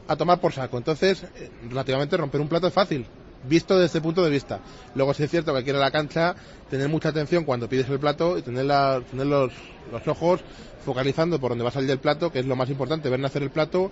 a 0.08 0.16
tomar 0.16 0.40
por 0.40 0.52
saco. 0.52 0.78
Entonces, 0.78 1.24
eh, 1.36 1.50
relativamente 1.70 2.18
romper 2.18 2.42
un 2.42 2.50
plato 2.50 2.68
es 2.68 2.74
fácil, 2.74 3.08
visto 3.44 3.76
desde 3.76 3.86
este 3.88 4.02
punto 4.02 4.24
de 4.24 4.30
vista. 4.30 4.60
Luego 4.96 5.14
sí 5.14 5.24
es 5.24 5.32
cierto 5.32 5.52
que 5.52 5.60
hay 5.60 5.64
que 5.64 5.70
ir 5.72 5.76
a 5.76 5.80
la 5.80 5.92
cancha, 5.92 6.36
tener 6.70 6.90
mucha 6.90 7.10
atención 7.10 7.44
cuando 7.44 7.68
pides 7.70 7.90
el 7.90 8.00
plato 8.00 8.38
y 8.38 8.42
tener, 8.42 8.66
la- 8.66 9.02
tener 9.10 9.28
los, 9.28 9.52
los 9.92 10.08
ojos 10.08 10.42
focalizando 10.86 11.40
por 11.40 11.52
donde 11.52 11.64
va 11.64 11.70
a 11.70 11.74
salir 11.74 11.90
el 11.92 12.00
plato, 12.00 12.32
que 12.32 12.40
es 12.40 12.46
lo 12.46 12.56
más 12.56 12.70
importante, 12.70 13.10
ver 13.10 13.20
nacer 13.20 13.44
el 13.44 13.52
plato. 13.52 13.92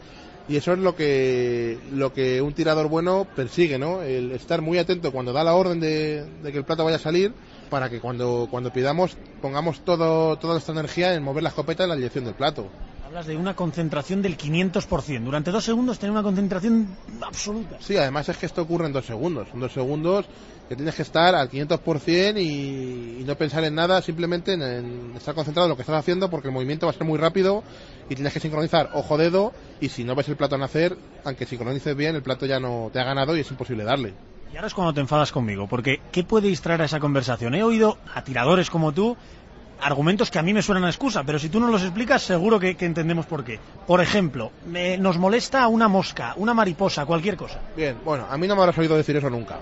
Y 0.49 0.57
eso 0.57 0.73
es 0.73 0.79
lo 0.79 0.95
que, 0.95 1.77
lo 1.93 2.11
que 2.13 2.41
un 2.41 2.53
tirador 2.53 2.89
bueno 2.89 3.27
persigue, 3.35 3.77
¿no? 3.77 4.01
El 4.01 4.31
estar 4.31 4.61
muy 4.61 4.79
atento 4.79 5.11
cuando 5.11 5.31
da 5.31 5.43
la 5.43 5.53
orden 5.53 5.79
de, 5.79 6.25
de 6.43 6.51
que 6.51 6.57
el 6.57 6.65
plato 6.65 6.83
vaya 6.83 6.97
a 6.97 6.99
salir, 6.99 7.31
para 7.69 7.89
que 7.89 7.99
cuando, 8.01 8.47
cuando 8.51 8.73
pidamos 8.73 9.15
pongamos 9.41 9.81
todo, 9.85 10.35
toda 10.37 10.55
nuestra 10.55 10.73
energía 10.73 11.13
en 11.13 11.23
mover 11.23 11.43
la 11.43 11.49
escopeta 11.49 11.83
en 11.83 11.89
la 11.89 11.95
dirección 11.95 12.25
del 12.25 12.33
plato. 12.33 12.67
Hablas 13.11 13.27
de 13.27 13.35
una 13.35 13.57
concentración 13.57 14.21
del 14.21 14.37
500%. 14.37 15.23
Durante 15.25 15.51
dos 15.51 15.65
segundos 15.65 15.99
tener 15.99 16.13
una 16.13 16.23
concentración 16.23 16.87
absoluta. 17.21 17.75
Sí, 17.81 17.97
además 17.97 18.29
es 18.29 18.37
que 18.37 18.45
esto 18.45 18.61
ocurre 18.61 18.85
en 18.85 18.93
dos 18.93 19.05
segundos. 19.05 19.49
En 19.53 19.59
dos 19.59 19.73
segundos 19.73 20.27
que 20.69 20.77
tienes 20.77 20.95
que 20.95 21.01
estar 21.01 21.35
al 21.35 21.49
500% 21.49 22.41
y, 22.41 23.19
y 23.19 23.23
no 23.25 23.35
pensar 23.35 23.65
en 23.65 23.75
nada, 23.75 24.01
simplemente 24.01 24.53
en, 24.53 24.61
en 24.61 25.13
estar 25.17 25.35
concentrado 25.35 25.65
en 25.65 25.71
lo 25.71 25.75
que 25.75 25.81
estás 25.81 25.97
haciendo 25.97 26.29
porque 26.29 26.47
el 26.47 26.53
movimiento 26.53 26.85
va 26.85 26.91
a 26.91 26.95
ser 26.95 27.05
muy 27.05 27.19
rápido 27.19 27.65
y 28.09 28.15
tienes 28.15 28.31
que 28.31 28.39
sincronizar 28.39 28.91
ojo-dedo 28.93 29.51
y 29.81 29.89
si 29.89 30.05
no 30.05 30.15
ves 30.15 30.29
el 30.29 30.37
plato 30.37 30.57
nacer, 30.57 30.95
aunque 31.25 31.45
sincronices 31.45 31.93
bien, 31.97 32.15
el 32.15 32.23
plato 32.23 32.45
ya 32.45 32.61
no 32.61 32.91
te 32.93 33.01
ha 33.01 33.03
ganado 33.03 33.35
y 33.35 33.41
es 33.41 33.51
imposible 33.51 33.83
darle. 33.83 34.13
Y 34.53 34.55
ahora 34.55 34.67
es 34.67 34.73
cuando 34.73 34.93
te 34.93 34.99
enfadas 35.01 35.31
conmigo, 35.31 35.67
porque 35.67 36.01
¿qué 36.11 36.23
puede 36.23 36.49
distraer 36.49 36.81
a 36.81 36.85
esa 36.85 36.99
conversación? 36.99 37.55
He 37.55 37.63
oído 37.63 37.97
a 38.13 38.23
tiradores 38.23 38.69
como 38.69 38.91
tú 38.91 39.15
argumentos 39.81 40.29
que 40.31 40.39
a 40.39 40.43
mí 40.43 40.53
me 40.53 40.61
suenan 40.61 40.83
a 40.85 40.89
excusa, 40.89 41.23
pero 41.23 41.39
si 41.39 41.49
tú 41.49 41.59
nos 41.59 41.69
los 41.71 41.81
explicas 41.81 42.21
seguro 42.21 42.59
que, 42.59 42.75
entendemos 42.79 43.25
por 43.25 43.43
qué. 43.43 43.59
Por 43.87 44.01
ejemplo, 44.01 44.51
me- 44.65 44.97
nos 44.97 45.17
molesta 45.17 45.67
una 45.67 45.87
mosca, 45.87 46.33
una 46.37 46.53
mariposa, 46.53 47.05
cualquier 47.05 47.35
cosa. 47.35 47.59
Bien, 47.75 47.97
bueno, 48.03 48.25
a 48.29 48.37
mí 48.37 48.47
no 48.47 48.55
me 48.55 48.61
habrás 48.61 48.77
oído 48.77 48.95
decir 48.95 49.15
eso 49.15 49.29
nunca. 49.29 49.59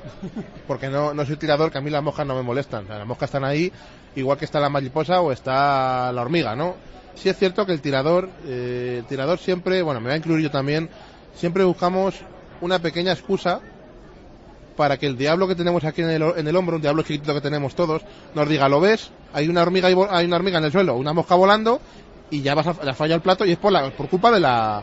Porque 0.68 0.90
no, 0.90 1.14
soy 1.26 1.38
tirador, 1.38 1.72
que 1.72 1.78
a 1.78 1.82
mí 1.82 1.90
las 1.90 2.04
moscas 2.04 2.26
no 2.28 2.36
me 2.36 2.44
molestan. 2.44 2.88
Las 2.88 3.06
moscas 3.08 3.28
están 3.30 3.44
ahí, 3.44 3.72
igual 4.16 4.38
que 4.38 4.46
está 4.46 4.60
la 4.60 4.70
mariposa 4.70 5.22
o 5.22 5.32
está 5.32 6.12
la 6.12 6.22
hormiga, 6.22 6.56
¿no? 6.56 6.76
Sí 7.16 7.30
es 7.30 7.38
cierto 7.38 7.66
que 7.66 7.74
el 7.74 7.82
tirador, 7.82 8.30
eh, 8.46 8.98
el 9.00 9.06
tirador 9.06 9.40
siempre, 9.40 9.82
bueno, 9.82 10.00
me 10.00 10.06
voy 10.08 10.14
a 10.14 10.18
incluir 10.18 10.42
yo 10.44 10.52
también, 10.52 10.90
siempre 11.36 11.64
buscamos 11.64 12.16
una 12.62 12.80
pequeña 12.80 13.12
excusa 13.14 13.60
para 14.80 14.96
que 14.96 15.08
el 15.08 15.18
diablo 15.18 15.46
que 15.46 15.56
tenemos 15.56 15.84
aquí 15.84 16.04
en 16.04 16.10
el, 16.10 16.22
en 16.38 16.48
el 16.48 16.56
hombro, 16.56 16.78
un 16.78 16.82
diablo 16.82 17.02
chiquitito 17.02 17.34
que 17.34 17.42
tenemos 17.42 17.76
todos, 17.76 18.02
nos 18.34 18.48
diga, 18.48 18.70
¿lo 18.70 18.80
ves? 18.80 19.10
Hay 19.34 19.50
una 19.50 19.62
hormiga, 19.62 19.90
hay 19.90 20.26
una 20.26 20.38
hormiga 20.38 20.60
en 20.60 20.64
el 20.64 20.72
suelo, 20.72 20.96
una 20.96 21.12
mosca 21.12 21.36
volando, 21.36 21.82
y 22.30 22.42
ya 22.44 22.56
vas 22.56 22.68
a, 22.68 22.86
ya 22.86 22.94
falla 22.94 23.16
el 23.16 23.20
plato 23.20 23.44
y 23.44 23.52
es 23.52 23.58
por, 23.58 23.74
la, 23.74 23.92
por 23.92 24.08
culpa 24.08 24.32
de 24.32 24.40
la, 24.40 24.82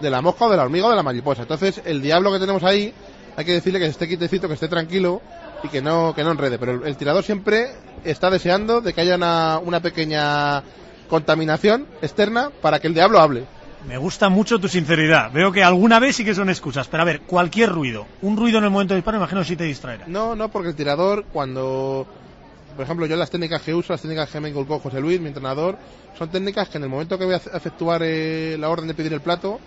de 0.00 0.10
la 0.10 0.20
mosca 0.20 0.46
o 0.46 0.50
de 0.50 0.56
la 0.56 0.64
hormiga 0.64 0.88
o 0.88 0.90
de 0.90 0.96
la 0.96 1.04
mariposa. 1.04 1.42
Entonces, 1.42 1.80
el 1.84 2.02
diablo 2.02 2.32
que 2.32 2.40
tenemos 2.40 2.64
ahí, 2.64 2.92
hay 3.36 3.44
que 3.44 3.52
decirle 3.52 3.78
que 3.78 3.86
esté 3.86 4.08
quietecito, 4.08 4.48
que 4.48 4.54
esté 4.54 4.66
tranquilo 4.66 5.22
y 5.62 5.68
que 5.68 5.80
no, 5.80 6.12
que 6.12 6.24
no 6.24 6.32
enrede. 6.32 6.58
Pero 6.58 6.84
el, 6.84 6.96
tirador 6.96 7.22
siempre 7.22 7.68
está 8.02 8.30
deseando 8.30 8.80
de 8.80 8.94
que 8.94 9.02
haya 9.02 9.14
una 9.14 9.80
pequeña 9.80 10.64
contaminación 11.08 11.86
externa 12.02 12.50
para 12.60 12.80
que 12.80 12.88
el 12.88 12.94
diablo 12.94 13.20
hable. 13.20 13.44
Me 13.88 13.98
gusta 13.98 14.28
mucho 14.28 14.58
tu 14.58 14.68
sinceridad. 14.68 15.30
Veo 15.30 15.52
que 15.52 15.62
alguna 15.62 15.98
vez 16.00 16.16
sí 16.16 16.24
que 16.24 16.34
son 16.34 16.48
excusas. 16.48 16.88
Pero 16.88 17.02
a 17.02 17.06
ver, 17.06 17.20
cualquier 17.20 17.70
ruido. 17.70 18.06
Un 18.22 18.36
ruido 18.36 18.58
en 18.58 18.64
el 18.64 18.70
momento 18.70 18.94
de 18.94 18.98
disparo, 18.98 19.18
imagino 19.18 19.44
sí 19.44 19.54
te 19.56 19.64
distraerá. 19.64 20.04
No, 20.08 20.34
no, 20.34 20.48
porque 20.48 20.70
el 20.70 20.74
tirador 20.74 21.24
cuando, 21.32 22.06
por 22.74 22.84
ejemplo, 22.84 23.06
yo 23.06 23.14
las 23.16 23.30
técnicas 23.30 23.62
que 23.62 23.74
uso, 23.74 23.92
las 23.92 24.02
técnicas 24.02 24.28
que 24.30 24.40
me 24.40 24.48
inculcó 24.48 24.80
José 24.80 25.00
Luis, 25.00 25.20
mi 25.20 25.28
entrenador, 25.28 25.76
son 26.18 26.28
técnicas 26.30 26.68
que 26.68 26.78
en 26.78 26.84
el 26.84 26.90
momento 26.90 27.16
que 27.18 27.24
voy 27.26 27.34
a 27.34 27.38
efe- 27.40 27.56
efectuar 27.56 28.00
eh, 28.04 28.56
la 28.58 28.68
orden 28.70 28.88
de 28.88 28.94
pedir 28.94 29.12
el 29.12 29.20
plato, 29.20 29.60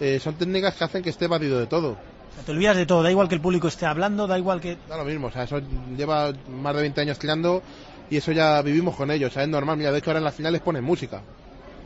eh, 0.00 0.20
son 0.22 0.34
técnicas 0.34 0.74
que 0.74 0.84
hacen 0.84 1.02
que 1.02 1.10
esté 1.10 1.24
evadido 1.24 1.58
de 1.58 1.66
todo. 1.66 1.96
Te 2.44 2.52
olvidas 2.52 2.76
de 2.76 2.86
todo. 2.86 3.02
Da 3.02 3.10
igual 3.10 3.28
que 3.28 3.34
el 3.34 3.40
público 3.40 3.66
esté 3.66 3.86
hablando, 3.86 4.26
da 4.26 4.38
igual 4.38 4.60
que... 4.60 4.76
Da 4.88 4.96
lo 4.98 5.04
mismo, 5.04 5.26
o 5.28 5.30
sea, 5.32 5.42
eso 5.44 5.60
lleva 5.96 6.32
más 6.48 6.76
de 6.76 6.82
20 6.82 7.00
años 7.00 7.18
tirando 7.18 7.62
y 8.10 8.18
eso 8.18 8.30
ya 8.30 8.60
vivimos 8.62 8.94
con 8.94 9.10
ello, 9.10 9.26
o 9.26 9.30
sea, 9.30 9.42
es 9.42 9.48
normal. 9.48 9.76
Mira, 9.78 9.90
de 9.90 9.98
hecho 9.98 10.10
ahora 10.10 10.18
en 10.18 10.24
las 10.24 10.34
finales 10.34 10.60
ponen 10.60 10.84
música. 10.84 11.22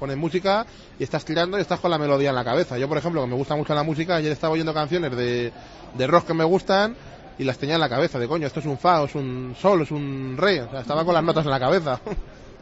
Ponen 0.00 0.18
música 0.18 0.66
y 0.98 1.04
estás 1.04 1.24
tirando 1.24 1.58
y 1.58 1.60
estás 1.60 1.78
con 1.78 1.90
la 1.90 1.98
melodía 1.98 2.30
en 2.30 2.34
la 2.34 2.44
cabeza. 2.44 2.78
Yo, 2.78 2.88
por 2.88 2.98
ejemplo, 2.98 3.20
que 3.20 3.28
me 3.28 3.36
gusta 3.36 3.54
mucho 3.54 3.74
la 3.74 3.82
música, 3.82 4.16
ayer 4.16 4.32
estaba 4.32 4.54
oyendo 4.54 4.74
canciones 4.74 5.14
de, 5.14 5.52
de 5.94 6.06
rock 6.06 6.28
que 6.28 6.34
me 6.34 6.44
gustan 6.44 6.96
y 7.38 7.44
las 7.44 7.58
tenía 7.58 7.76
en 7.76 7.80
la 7.80 7.88
cabeza, 7.88 8.18
de 8.18 8.26
coño, 8.26 8.46
esto 8.46 8.60
es 8.60 8.66
un 8.66 8.78
fa, 8.78 9.04
es 9.04 9.14
un 9.14 9.54
sol, 9.60 9.82
es 9.82 9.90
un 9.90 10.36
re, 10.36 10.62
o 10.62 10.70
sea, 10.70 10.80
estaba 10.80 11.04
con 11.04 11.14
las 11.14 11.22
notas 11.22 11.44
en 11.44 11.50
la 11.50 11.60
cabeza. 11.60 12.00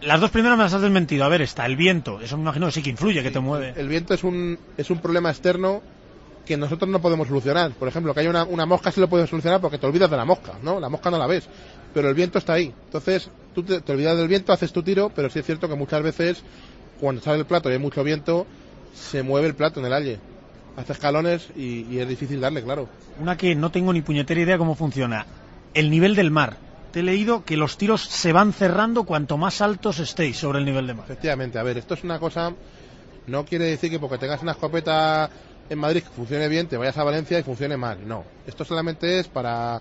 Las 0.01 0.21
dos 0.21 0.31
primeras 0.31 0.57
me 0.57 0.63
las 0.63 0.73
has 0.73 0.83
desmentido. 0.83 1.25
A 1.25 1.29
ver, 1.29 1.43
está 1.43 1.67
el 1.67 1.75
viento. 1.75 2.21
Eso 2.21 2.37
me 2.37 2.43
imagino 2.45 2.67
que 2.67 2.73
sí 2.73 2.83
que 2.83 2.91
influye, 2.91 3.21
que 3.21 3.33
te 3.33 3.41
mueve. 3.41 3.75
El 3.77 3.89
viento 3.89 4.15
es 4.15 4.23
un, 4.23 4.57
es 4.77 4.91
un 4.91 4.99
problema 4.99 5.29
externo 5.29 5.83
que 6.47 6.57
nosotros 6.57 6.89
no 6.89 7.01
podemos 7.01 7.29
solucionar. 7.29 7.73
Por 7.73 7.89
ejemplo, 7.89 8.15
que 8.15 8.21
haya 8.21 8.31
una, 8.31 8.45
una 8.45 8.65
mosca 8.65 8.91
sí 8.91 9.01
lo 9.01 9.09
puedes 9.09 9.29
solucionar 9.29 9.61
porque 9.61 9.77
te 9.77 9.87
olvidas 9.87 10.11
de 10.11 10.17
la 10.17 10.25
mosca, 10.25 10.55
¿no? 10.63 10.81
La 10.81 10.89
mosca 10.89 11.11
no 11.11 11.19
la 11.19 11.27
ves, 11.27 11.49
pero 11.93 12.09
el 12.09 12.15
viento 12.15 12.39
está 12.39 12.55
ahí. 12.55 12.73
Entonces, 12.85 13.29
tú 13.55 13.63
te, 13.65 13.81
te 13.81 13.93
olvidas 13.93 14.17
del 14.17 14.29
viento, 14.29 14.53
haces 14.53 14.73
tu 14.73 14.83
tiro, 14.83 15.11
pero 15.15 15.29
sí 15.31 15.41
es 15.41 15.47
cierto 15.47 15.69
que 15.69 15.75
muchas 15.75 16.03
veces, 16.03 16.43
cuando 17.01 17.21
sale 17.23 17.39
el 17.39 17.47
plato 17.47 17.69
y 17.71 17.73
hay 17.73 17.79
mucho 17.79 18.03
viento, 18.05 18.47
se 18.95 19.23
mueve 19.23 19.49
el 19.49 19.55
plato 19.55 19.81
en 19.81 19.87
el 19.87 19.93
aire. 19.93 20.19
Hace 20.77 20.93
escalones 20.93 21.49
y, 21.57 21.87
y 21.91 21.99
es 21.99 22.09
difícil 22.09 22.41
darle, 22.41 22.63
claro. 22.63 22.89
Una 23.21 23.37
que 23.37 23.55
no 23.55 23.71
tengo 23.71 23.93
ni 23.93 24.03
puñetera 24.03 24.41
idea 24.41 24.59
cómo 24.59 24.75
funciona. 24.75 25.27
El 25.75 25.91
nivel 25.91 26.15
del 26.15 26.31
mar. 26.31 26.57
Te 26.93 27.01
he 27.01 27.03
leído 27.03 27.45
que 27.45 27.57
los 27.57 27.77
tiros 27.77 28.03
se 28.03 28.33
van 28.33 28.53
cerrando 28.53 29.05
cuanto 29.05 29.37
más 29.37 29.61
altos 29.61 29.99
estéis 29.99 30.39
sobre 30.39 30.61
el 30.61 30.65
nivel 30.65 30.87
de 30.87 30.95
mar. 30.95 31.05
Efectivamente, 31.05 31.59
a 31.59 31.63
ver, 31.63 31.77
esto 31.77 31.95
es 31.95 32.05
una 32.05 32.19
cosa, 32.19 32.55
no 33.27 33.45
quiere 33.45 33.67
decir 33.67 33.91
que 33.91 33.99
porque 33.99 34.17
tengas 34.17 34.41
una 34.41 34.53
escopeta 34.53 35.29
en 35.69 35.79
Madrid 35.79 36.03
que 36.03 36.09
funcione 36.09 36.49
bien, 36.49 36.67
te 36.67 36.79
vayas 36.79 36.97
a 36.97 37.05
Valencia 37.05 37.39
y 37.39 37.43
funcione 37.43 37.77
mal. 37.77 38.07
No, 38.07 38.25
esto 38.47 38.65
solamente 38.65 39.19
es 39.19 39.29
para 39.29 39.81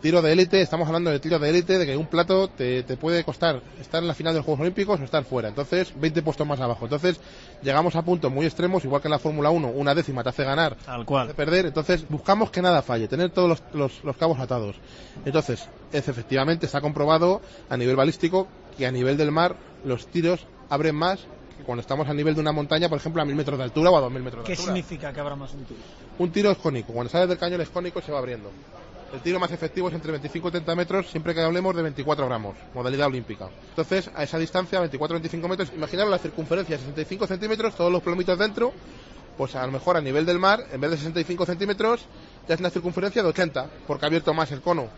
tiro 0.00 0.22
de 0.22 0.32
élite, 0.32 0.60
estamos 0.60 0.86
hablando 0.86 1.10
de 1.10 1.18
tiro 1.18 1.38
de 1.38 1.48
élite, 1.50 1.76
de 1.78 1.84
que 1.86 1.96
un 1.96 2.06
plato 2.06 2.48
te, 2.48 2.82
te 2.84 2.96
puede 2.96 3.24
costar 3.24 3.60
estar 3.80 4.00
en 4.00 4.08
la 4.08 4.14
final 4.14 4.32
de 4.32 4.38
los 4.38 4.44
Juegos 4.46 4.60
Olímpicos 4.60 5.00
o 5.00 5.04
estar 5.04 5.24
fuera. 5.24 5.48
Entonces, 5.48 5.92
20 5.98 6.22
puestos 6.22 6.46
más 6.46 6.60
abajo. 6.60 6.84
Entonces, 6.84 7.20
llegamos 7.62 7.96
a 7.96 8.02
puntos 8.02 8.30
muy 8.30 8.46
extremos, 8.46 8.84
igual 8.84 9.02
que 9.02 9.08
en 9.08 9.12
la 9.12 9.18
Fórmula 9.18 9.50
1, 9.50 9.68
una 9.68 9.94
décima 9.94 10.22
te 10.22 10.28
hace 10.28 10.44
ganar, 10.44 10.76
de 10.76 11.04
cual. 11.04 11.34
perder. 11.34 11.66
Entonces, 11.66 12.04
buscamos 12.08 12.50
que 12.50 12.62
nada 12.62 12.82
falle, 12.82 13.08
tener 13.08 13.30
todos 13.30 13.48
los, 13.48 13.62
los- 13.72 14.04
los 14.04 14.16
cabos 14.16 14.38
atados. 14.38 14.76
Entonces, 15.24 15.68
es, 15.92 16.08
efectivamente 16.08 16.66
está 16.66 16.80
comprobado 16.80 17.40
a 17.68 17.76
nivel 17.76 17.96
balístico 17.96 18.46
que 18.76 18.86
a 18.86 18.92
nivel 18.92 19.16
del 19.16 19.32
mar 19.32 19.56
los 19.84 20.06
tiros 20.06 20.46
abren 20.70 20.94
más 20.94 21.20
que 21.56 21.64
cuando 21.64 21.80
estamos 21.80 22.08
a 22.08 22.14
nivel 22.14 22.34
de 22.36 22.40
una 22.40 22.52
montaña, 22.52 22.88
por 22.88 22.98
ejemplo, 22.98 23.20
a 23.20 23.24
mil 23.24 23.34
metros 23.34 23.58
de 23.58 23.64
altura 23.64 23.90
o 23.90 23.96
a 23.96 24.00
dos 24.00 24.12
mil 24.12 24.22
metros 24.22 24.44
de 24.44 24.46
¿Qué 24.46 24.52
altura. 24.52 24.66
significa 24.74 25.12
que 25.12 25.18
habrá 25.18 25.34
más 25.34 25.52
un 25.54 25.64
tiro? 25.64 25.80
Un 26.20 26.30
tiro 26.30 26.50
es 26.52 26.58
cónico. 26.58 26.92
Cuando 26.92 27.10
sales 27.10 27.28
del 27.28 27.38
cañón 27.38 27.60
es 27.60 27.68
cónico 27.68 27.98
y 27.98 28.02
se 28.02 28.12
va 28.12 28.18
abriendo. 28.18 28.50
El 29.12 29.20
tiro 29.20 29.40
más 29.40 29.50
efectivo 29.50 29.88
es 29.88 29.94
entre 29.94 30.12
25 30.12 30.48
y 30.48 30.50
30 30.50 30.74
metros, 30.74 31.10
siempre 31.10 31.34
que 31.34 31.40
hablemos 31.40 31.74
de 31.74 31.82
24 31.82 32.26
gramos, 32.26 32.56
modalidad 32.74 33.06
olímpica. 33.06 33.48
Entonces, 33.70 34.10
a 34.14 34.22
esa 34.22 34.38
distancia, 34.38 34.82
24-25 34.82 35.48
metros, 35.48 35.72
imaginaros 35.74 36.10
la 36.10 36.18
circunferencia, 36.18 36.76
65 36.76 37.26
centímetros, 37.26 37.74
todos 37.74 37.90
los 37.90 38.02
plomitos 38.02 38.38
dentro, 38.38 38.72
pues 39.38 39.54
a 39.56 39.64
lo 39.64 39.72
mejor 39.72 39.96
a 39.96 40.02
nivel 40.02 40.26
del 40.26 40.38
mar, 40.38 40.66
en 40.70 40.80
vez 40.80 40.90
de 40.90 40.96
65 40.98 41.46
centímetros, 41.46 42.04
ya 42.46 42.54
es 42.54 42.60
una 42.60 42.68
circunferencia 42.70 43.22
de 43.22 43.28
80, 43.28 43.70
porque 43.86 44.04
ha 44.04 44.08
abierto 44.08 44.34
más 44.34 44.52
el 44.52 44.60
cono. 44.60 44.88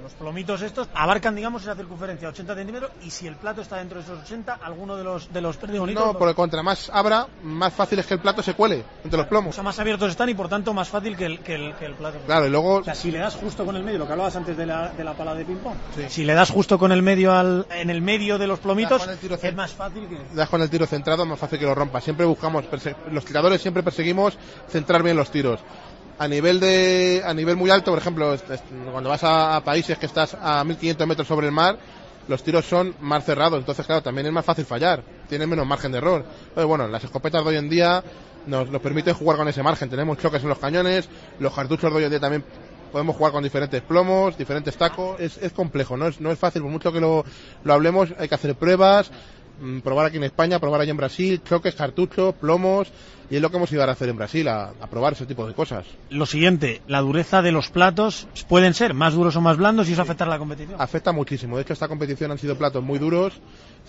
O 0.00 0.08
sea, 0.08 0.10
Los 0.10 0.12
plomitos 0.14 0.62
estos 0.62 0.88
abarcan, 0.94 1.34
digamos, 1.36 1.62
esa 1.62 1.74
circunferencia 1.74 2.28
80 2.28 2.54
centímetros 2.54 2.90
y 3.02 3.10
si 3.10 3.26
el 3.26 3.36
plato 3.36 3.60
está 3.62 3.76
dentro 3.76 3.98
de 3.98 4.04
esos 4.04 4.18
80, 4.20 4.58
alguno 4.62 4.96
de 4.96 5.04
los 5.04 5.32
de 5.32 5.40
los 5.40 5.56
perdigonitos... 5.56 6.04
No, 6.04 6.14
por 6.18 6.28
el 6.28 6.34
contra, 6.34 6.62
más 6.62 6.90
abra, 6.92 7.26
más 7.42 7.72
fácil 7.72 7.98
es 7.98 8.06
que 8.06 8.14
el 8.14 8.20
plato 8.20 8.42
se 8.42 8.54
cuele 8.54 8.84
entre 9.04 9.18
los 9.18 9.26
O 9.26 9.28
plomos. 9.28 9.54
sea, 9.54 9.62
más 9.64 9.78
abiertos 9.78 10.10
están 10.10 10.28
y 10.28 10.34
por 10.34 10.48
tanto 10.48 10.72
más 10.74 10.88
fácil 10.88 11.16
que 11.16 11.26
el, 11.26 11.40
que 11.40 11.54
el, 11.54 11.74
que 11.76 11.86
el 11.86 11.94
plato. 11.94 12.18
Claro, 12.26 12.46
y 12.46 12.50
luego 12.50 12.76
O 12.76 12.84
sea, 12.84 12.94
si 12.94 13.10
le 13.10 13.18
das 13.18 13.34
justo 13.36 13.64
con 13.64 13.76
el 13.76 13.82
medio, 13.84 13.98
lo 13.98 14.06
que 14.06 14.12
hablabas 14.12 14.36
antes 14.36 14.56
de 14.56 14.66
la, 14.66 14.88
de 14.90 15.04
la 15.04 15.14
pala 15.14 15.34
de 15.34 15.44
ping-pong, 15.44 15.74
Sí. 15.96 16.02
si 16.08 16.24
le 16.24 16.34
das 16.34 16.50
justo 16.50 16.78
con 16.78 16.92
el 16.92 17.02
medio 17.02 17.32
al, 17.34 17.66
en 17.70 17.90
el 17.90 18.00
medio 18.02 18.38
de 18.38 18.46
los 18.46 18.58
plomitos, 18.58 19.06
es 19.42 19.54
más 19.54 19.72
fácil 19.72 20.08
que... 20.08 20.18
das 20.34 20.48
con 20.48 20.62
el 20.62 20.70
tiro 20.70 20.86
centrado, 20.86 21.24
más 21.26 21.38
fácil 21.38 21.58
que 21.58 21.66
lo 21.66 21.74
rompa. 21.74 22.00
Siempre 22.00 22.24
buscamos, 22.26 22.64
los 23.10 23.24
tiradores 23.24 23.60
siempre 23.60 23.82
perseguimos 23.82 24.36
centrar 24.68 25.02
bien 25.02 25.16
los 25.16 25.30
tiros. 25.30 25.60
A 26.20 26.28
nivel 26.28 26.60
de 26.60 27.22
a 27.24 27.32
nivel 27.32 27.56
muy 27.56 27.70
alto, 27.70 27.92
por 27.92 27.98
ejemplo, 27.98 28.36
cuando 28.92 29.08
vas 29.08 29.24
a, 29.24 29.62
países 29.64 29.96
que 29.96 30.04
estás 30.04 30.36
a 30.38 30.62
1500 30.64 31.06
metros 31.06 31.26
sobre 31.26 31.46
el 31.46 31.52
mar, 31.52 31.78
los 32.28 32.42
tiros 32.42 32.66
son 32.66 32.94
más 33.00 33.24
cerrados, 33.24 33.58
entonces 33.58 33.86
claro, 33.86 34.02
también 34.02 34.26
es 34.26 34.32
más 34.34 34.44
fácil 34.44 34.66
fallar, 34.66 35.02
tienes 35.30 35.48
menos 35.48 35.66
margen 35.66 35.92
de 35.92 35.96
error. 35.96 36.22
Pero 36.54 36.68
bueno, 36.68 36.86
las 36.88 37.02
escopetas 37.02 37.42
de 37.42 37.48
hoy 37.48 37.56
en 37.56 37.70
día 37.70 38.04
nos, 38.46 38.68
permiten 38.82 39.14
jugar 39.14 39.38
con 39.38 39.48
ese 39.48 39.62
margen, 39.62 39.88
tenemos 39.88 40.18
choques 40.18 40.42
en 40.42 40.50
los 40.50 40.58
cañones, 40.58 41.08
los 41.38 41.54
cartuchos 41.54 41.90
de 41.90 41.96
hoy 41.96 42.04
en 42.04 42.10
día 42.10 42.20
también 42.20 42.44
podemos 42.92 43.16
jugar 43.16 43.32
con 43.32 43.42
diferentes 43.42 43.80
plomos, 43.80 44.36
diferentes 44.36 44.76
tacos, 44.76 45.18
es, 45.20 45.38
es 45.38 45.52
complejo, 45.52 45.96
no 45.96 46.08
es, 46.08 46.20
no 46.20 46.30
es 46.30 46.38
fácil, 46.38 46.60
por 46.60 46.70
mucho 46.70 46.92
que 46.92 47.00
lo, 47.00 47.24
lo 47.64 47.72
hablemos, 47.72 48.12
hay 48.18 48.28
que 48.28 48.34
hacer 48.34 48.54
pruebas, 48.56 49.10
probar 49.82 50.06
aquí 50.06 50.16
en 50.16 50.24
España, 50.24 50.58
probar 50.58 50.80
allá 50.80 50.90
en 50.90 50.96
Brasil, 50.96 51.40
choques, 51.46 51.74
cartuchos, 51.74 52.34
plomos, 52.34 52.88
y 53.30 53.36
es 53.36 53.42
lo 53.42 53.50
que 53.50 53.58
hemos 53.58 53.70
ido 53.70 53.82
a 53.82 53.90
hacer 53.90 54.08
en 54.08 54.16
Brasil, 54.16 54.48
a, 54.48 54.70
a 54.80 54.86
probar 54.88 55.12
ese 55.12 55.26
tipo 55.26 55.46
de 55.46 55.54
cosas. 55.54 55.86
Lo 56.08 56.26
siguiente, 56.26 56.80
la 56.88 57.00
dureza 57.00 57.42
de 57.42 57.52
los 57.52 57.70
platos 57.70 58.26
pueden 58.48 58.74
ser 58.74 58.92
más 58.94 59.14
duros 59.14 59.36
o 59.36 59.40
más 59.40 59.56
blandos 59.56 59.88
y 59.88 59.92
eso 59.92 60.02
afectará 60.02 60.30
a 60.30 60.34
la 60.34 60.38
competición. 60.38 60.80
Afecta 60.80 61.12
muchísimo, 61.12 61.56
de 61.56 61.62
hecho 61.62 61.72
esta 61.72 61.86
competición 61.88 62.30
han 62.32 62.38
sido 62.38 62.56
platos 62.56 62.82
muy 62.82 62.98
duros, 62.98 63.34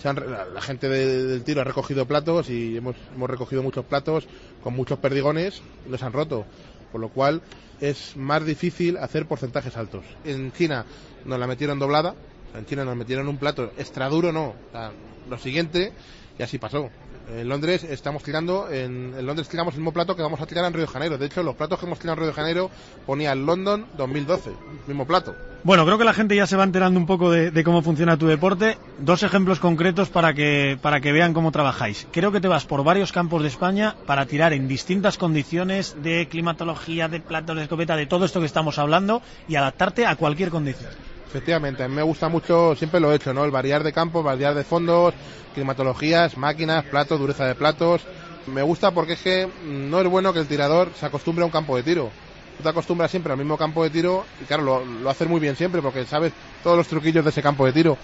se 0.00 0.08
han 0.08 0.16
la, 0.16 0.44
la 0.44 0.60
gente 0.60 0.88
de- 0.88 1.24
del 1.26 1.42
tiro 1.42 1.60
ha 1.60 1.64
recogido 1.64 2.06
platos 2.06 2.48
y 2.50 2.76
hemos, 2.76 2.94
hemos 3.14 3.28
recogido 3.28 3.62
muchos 3.62 3.84
platos 3.84 4.26
con 4.62 4.74
muchos 4.74 4.98
perdigones 5.00 5.60
y 5.86 5.90
los 5.90 6.02
han 6.04 6.12
roto, 6.12 6.44
por 6.92 7.00
lo 7.00 7.08
cual 7.08 7.42
es 7.80 8.16
más 8.16 8.44
difícil 8.44 8.96
hacer 8.96 9.26
porcentajes 9.26 9.76
altos. 9.76 10.04
En 10.24 10.52
China 10.52 10.84
nos 11.24 11.38
la 11.40 11.48
metieron 11.48 11.80
doblada, 11.80 12.14
en 12.56 12.64
China 12.66 12.84
nos 12.84 12.96
metieron 12.96 13.26
un 13.26 13.38
plato 13.38 13.72
extra 13.76 14.08
duro, 14.08 14.30
no, 14.32 14.44
o 14.50 14.54
sea, 14.70 14.92
lo 15.28 15.38
siguiente, 15.38 15.92
y 16.38 16.42
así 16.42 16.58
pasó. 16.58 16.90
En 17.30 17.48
Londres 17.48 17.84
estamos 17.84 18.22
tirando, 18.22 18.68
en, 18.70 19.24
Londres 19.24 19.48
tiramos 19.48 19.74
el 19.74 19.80
mismo 19.80 19.92
plato 19.92 20.16
que 20.16 20.22
vamos 20.22 20.40
a 20.40 20.46
tirar 20.46 20.64
en 20.64 20.72
Río 20.72 20.82
de 20.82 20.92
Janeiro. 20.92 21.18
De 21.18 21.26
hecho, 21.26 21.42
los 21.42 21.54
platos 21.54 21.78
que 21.78 21.86
hemos 21.86 21.98
tirado 21.98 22.14
en 22.14 22.18
Río 22.18 22.26
de 22.28 22.34
Janeiro 22.34 22.70
ponía 23.06 23.34
London 23.34 23.86
2012, 23.96 24.50
mismo 24.86 25.06
plato. 25.06 25.34
Bueno, 25.62 25.84
creo 25.86 25.96
que 25.96 26.04
la 26.04 26.12
gente 26.12 26.34
ya 26.34 26.46
se 26.48 26.56
va 26.56 26.64
enterando 26.64 26.98
un 26.98 27.06
poco 27.06 27.30
de, 27.30 27.52
de 27.52 27.64
cómo 27.64 27.82
funciona 27.82 28.16
tu 28.16 28.26
deporte. 28.26 28.76
Dos 28.98 29.22
ejemplos 29.22 29.60
concretos 29.60 30.10
para 30.10 30.34
que, 30.34 30.76
para 30.82 31.00
que 31.00 31.12
vean 31.12 31.32
cómo 31.32 31.52
trabajáis. 31.52 32.08
Creo 32.10 32.32
que 32.32 32.40
te 32.40 32.48
vas 32.48 32.66
por 32.66 32.82
varios 32.82 33.12
campos 33.12 33.42
de 33.42 33.48
España 33.48 33.94
para 34.04 34.26
tirar 34.26 34.52
en 34.52 34.66
distintas 34.66 35.16
condiciones 35.16 35.96
de 36.02 36.26
climatología, 36.28 37.08
de 37.08 37.20
platos 37.20 37.56
de 37.56 37.62
escopeta, 37.62 37.94
de 37.94 38.06
todo 38.06 38.24
esto 38.24 38.40
que 38.40 38.46
estamos 38.46 38.78
hablando 38.78 39.22
y 39.46 39.54
adaptarte 39.54 40.06
a 40.06 40.16
cualquier 40.16 40.50
condición. 40.50 40.90
Efectivamente, 41.32 41.82
a 41.82 41.88
mí 41.88 41.94
me 41.94 42.02
gusta 42.02 42.28
mucho, 42.28 42.76
siempre 42.76 43.00
lo 43.00 43.10
he 43.10 43.16
hecho, 43.16 43.32
¿no? 43.32 43.42
El 43.46 43.50
variar 43.50 43.82
de 43.82 43.90
campos, 43.90 44.22
variar 44.22 44.54
de 44.54 44.64
fondos, 44.64 45.14
climatologías, 45.54 46.36
máquinas, 46.36 46.84
platos, 46.84 47.18
dureza 47.18 47.46
de 47.46 47.54
platos. 47.54 48.02
Me 48.48 48.60
gusta 48.60 48.90
porque 48.90 49.14
es 49.14 49.22
que 49.22 49.48
no 49.64 49.98
es 49.98 50.06
bueno 50.08 50.34
que 50.34 50.40
el 50.40 50.46
tirador 50.46 50.90
se 50.94 51.06
acostumbre 51.06 51.42
a 51.42 51.46
un 51.46 51.50
campo 51.50 51.74
de 51.74 51.84
tiro. 51.84 52.10
Tú 52.58 52.62
te 52.62 52.68
acostumbras 52.68 53.10
siempre 53.10 53.32
al 53.32 53.38
mismo 53.38 53.56
campo 53.56 53.82
de 53.82 53.88
tiro 53.88 54.26
y 54.42 54.44
claro, 54.44 54.62
lo, 54.62 54.84
lo 54.84 55.08
haces 55.08 55.26
muy 55.26 55.40
bien 55.40 55.56
siempre 55.56 55.80
porque 55.80 56.04
sabes 56.04 56.34
todos 56.62 56.76
los 56.76 56.86
truquillos 56.86 57.24
de 57.24 57.30
ese 57.30 57.40
campo 57.40 57.64
de 57.64 57.72
tiro. 57.72 57.96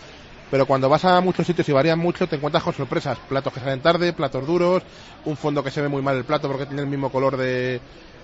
Pero 0.50 0.64
cuando 0.64 0.88
vas 0.88 1.04
a 1.04 1.20
muchos 1.20 1.46
sitios 1.46 1.68
y 1.68 1.72
varían 1.72 1.98
mucho, 1.98 2.26
te 2.26 2.36
encuentras 2.36 2.64
con 2.64 2.72
sorpresas. 2.72 3.18
Platos 3.28 3.52
que 3.52 3.60
salen 3.60 3.82
tarde, 3.82 4.14
platos 4.14 4.46
duros, 4.46 4.82
un 5.26 5.36
fondo 5.36 5.62
que 5.62 5.70
se 5.70 5.82
ve 5.82 5.88
muy 5.88 6.00
mal 6.00 6.16
el 6.16 6.24
plato 6.24 6.48
porque 6.48 6.64
tiene 6.64 6.80
el 6.80 6.88
mismo 6.88 7.12
color 7.12 7.36
de 7.36 7.78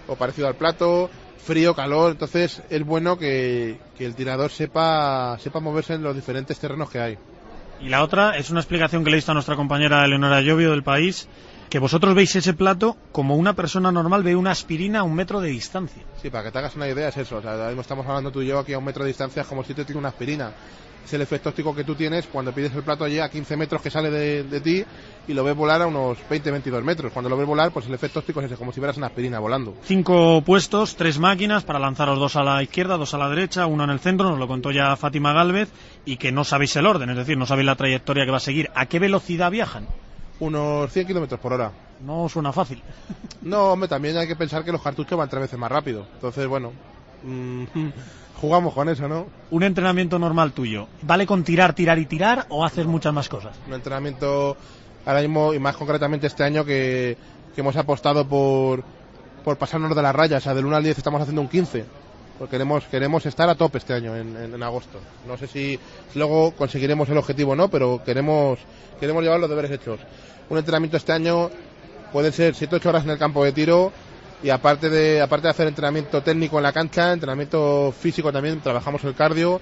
o 0.06 0.16
parecido 0.16 0.48
al 0.48 0.54
plato, 0.54 1.10
frío, 1.44 1.74
calor. 1.74 2.12
Entonces 2.12 2.62
es 2.70 2.84
bueno 2.84 3.18
que, 3.18 3.78
que 3.96 4.06
el 4.06 4.14
tirador 4.14 4.50
sepa, 4.50 5.38
sepa 5.38 5.60
moverse 5.60 5.94
en 5.94 6.02
los 6.02 6.14
diferentes 6.14 6.58
terrenos 6.58 6.90
que 6.90 7.00
hay. 7.00 7.18
Y 7.80 7.88
la 7.88 8.02
otra 8.02 8.36
es 8.36 8.50
una 8.50 8.60
explicación 8.60 9.04
que 9.04 9.10
le 9.10 9.16
he 9.16 9.18
visto 9.18 9.32
a 9.32 9.34
nuestra 9.34 9.56
compañera 9.56 10.04
Eleonora 10.04 10.40
Llovio 10.40 10.70
del 10.70 10.82
país, 10.82 11.28
que 11.68 11.78
vosotros 11.78 12.14
veis 12.14 12.34
ese 12.36 12.54
plato 12.54 12.96
como 13.12 13.36
una 13.36 13.54
persona 13.54 13.90
normal 13.90 14.22
ve 14.22 14.36
una 14.36 14.52
aspirina 14.52 15.00
a 15.00 15.02
un 15.02 15.14
metro 15.14 15.40
de 15.40 15.48
distancia. 15.48 16.02
Sí, 16.22 16.30
para 16.30 16.44
que 16.44 16.52
te 16.52 16.58
hagas 16.58 16.76
una 16.76 16.88
idea 16.88 17.08
es 17.08 17.16
eso. 17.16 17.36
O 17.38 17.42
sea, 17.42 17.52
ahora 17.52 17.66
mismo 17.66 17.82
estamos 17.82 18.06
hablando 18.06 18.30
tú 18.30 18.42
y 18.42 18.46
yo 18.46 18.58
aquí 18.58 18.72
a 18.72 18.78
un 18.78 18.84
metro 18.84 19.04
de 19.04 19.08
distancia 19.08 19.42
es 19.42 19.48
como 19.48 19.64
si 19.64 19.74
te 19.74 19.84
tira 19.84 19.98
una 19.98 20.10
aspirina. 20.10 20.52
Es 21.04 21.12
el 21.12 21.20
efecto 21.20 21.50
óptico 21.50 21.74
que 21.74 21.84
tú 21.84 21.94
tienes 21.94 22.26
cuando 22.26 22.52
pides 22.52 22.74
el 22.74 22.82
plato 22.82 23.04
allí 23.04 23.18
a 23.18 23.28
15 23.28 23.56
metros 23.56 23.82
que 23.82 23.90
sale 23.90 24.10
de, 24.10 24.44
de 24.44 24.60
ti 24.60 24.84
y 25.26 25.34
lo 25.34 25.44
ves 25.44 25.56
volar 25.56 25.82
a 25.82 25.86
unos 25.86 26.18
20-22 26.30 26.82
metros. 26.82 27.12
Cuando 27.12 27.28
lo 27.28 27.36
ves 27.36 27.46
volar, 27.46 27.72
pues 27.72 27.86
el 27.86 27.94
efecto 27.94 28.20
óptico 28.20 28.40
es 28.40 28.46
ese, 28.46 28.56
como 28.56 28.72
si 28.72 28.80
vieras 28.80 28.96
una 28.96 29.06
aspirina 29.06 29.38
volando. 29.38 29.74
Cinco 29.84 30.42
puestos, 30.44 30.96
tres 30.96 31.18
máquinas 31.18 31.64
para 31.64 31.78
lanzaros 31.78 32.18
dos 32.18 32.36
a 32.36 32.42
la 32.42 32.62
izquierda, 32.62 32.96
dos 32.96 33.14
a 33.14 33.18
la 33.18 33.28
derecha, 33.28 33.66
uno 33.66 33.84
en 33.84 33.90
el 33.90 34.00
centro, 34.00 34.30
nos 34.30 34.38
lo 34.38 34.48
contó 34.48 34.70
ya 34.70 34.96
Fátima 34.96 35.32
Galvez, 35.32 35.70
y 36.04 36.16
que 36.16 36.32
no 36.32 36.44
sabéis 36.44 36.76
el 36.76 36.86
orden, 36.86 37.10
es 37.10 37.16
decir, 37.16 37.36
no 37.36 37.46
sabéis 37.46 37.66
la 37.66 37.76
trayectoria 37.76 38.24
que 38.24 38.30
va 38.30 38.38
a 38.38 38.40
seguir. 38.40 38.70
¿A 38.74 38.86
qué 38.86 38.98
velocidad 38.98 39.50
viajan? 39.50 39.86
Unos 40.40 40.92
100 40.92 41.06
kilómetros 41.06 41.40
por 41.40 41.52
hora. 41.52 41.70
No 42.04 42.28
suena 42.28 42.52
fácil. 42.52 42.82
No, 43.42 43.72
hombre, 43.72 43.88
también 43.88 44.16
hay 44.16 44.26
que 44.26 44.36
pensar 44.36 44.64
que 44.64 44.72
los 44.72 44.82
cartuchos 44.82 45.18
van 45.18 45.28
tres 45.28 45.42
veces 45.42 45.58
más 45.58 45.70
rápido. 45.70 46.06
Entonces, 46.14 46.46
bueno, 46.46 46.72
mm, 47.22 47.64
jugamos 48.40 48.74
con 48.74 48.88
eso, 48.88 49.08
¿no? 49.08 49.26
Un 49.50 49.62
entrenamiento 49.62 50.18
normal 50.18 50.52
tuyo, 50.52 50.86
¿vale 51.02 51.26
con 51.26 51.44
tirar, 51.44 51.74
tirar 51.74 51.98
y 51.98 52.06
tirar 52.06 52.46
o 52.48 52.64
haces 52.64 52.86
muchas 52.86 53.12
más 53.12 53.28
cosas? 53.28 53.56
un 53.66 53.74
entrenamiento 53.74 54.56
ahora 55.06 55.20
mismo 55.20 55.54
y 55.54 55.58
más 55.58 55.76
concretamente 55.76 56.26
este 56.26 56.44
año 56.44 56.64
que, 56.64 57.16
que 57.54 57.60
hemos 57.60 57.76
apostado 57.76 58.26
por, 58.26 58.82
por 59.44 59.56
pasarnos 59.56 59.94
de 59.94 60.02
la 60.02 60.12
raya, 60.12 60.38
o 60.38 60.40
sea, 60.40 60.54
del 60.54 60.66
1 60.66 60.76
al 60.76 60.82
10 60.84 60.98
estamos 60.98 61.20
haciendo 61.20 61.40
un 61.42 61.48
15. 61.48 61.84
Porque 62.38 62.50
queremos, 62.52 62.82
queremos 62.86 63.24
estar 63.26 63.48
a 63.48 63.54
tope 63.54 63.78
este 63.78 63.92
año, 63.94 64.16
en, 64.16 64.36
en- 64.36 64.54
en 64.54 64.62
agosto. 64.64 64.98
No 65.28 65.36
sé 65.36 65.46
si 65.46 65.78
luego 66.16 66.50
conseguiremos 66.50 67.08
el 67.08 67.16
objetivo 67.16 67.52
o 67.52 67.56
no, 67.56 67.68
pero 67.68 68.02
queremos, 68.04 68.58
queremos 68.98 69.22
llevar 69.22 69.38
los 69.38 69.48
deberes 69.48 69.70
hechos. 69.70 70.00
Un 70.50 70.58
entrenamiento 70.58 70.96
este 70.96 71.12
año 71.12 71.48
puede 72.12 72.32
ser 72.32 72.54
7-8 72.54 72.86
horas 72.86 73.04
en 73.04 73.10
el 73.10 73.18
campo 73.18 73.44
de 73.44 73.52
tiro 73.52 73.92
y 74.44 74.50
aparte 74.50 74.90
de, 74.90 75.22
aparte 75.22 75.46
de 75.46 75.50
hacer 75.50 75.66
entrenamiento 75.66 76.22
técnico 76.22 76.58
en 76.58 76.64
la 76.64 76.72
cancha, 76.72 77.12
entrenamiento 77.12 77.92
físico 77.98 78.30
también, 78.30 78.60
trabajamos 78.60 79.02
el 79.04 79.14
cardio, 79.14 79.60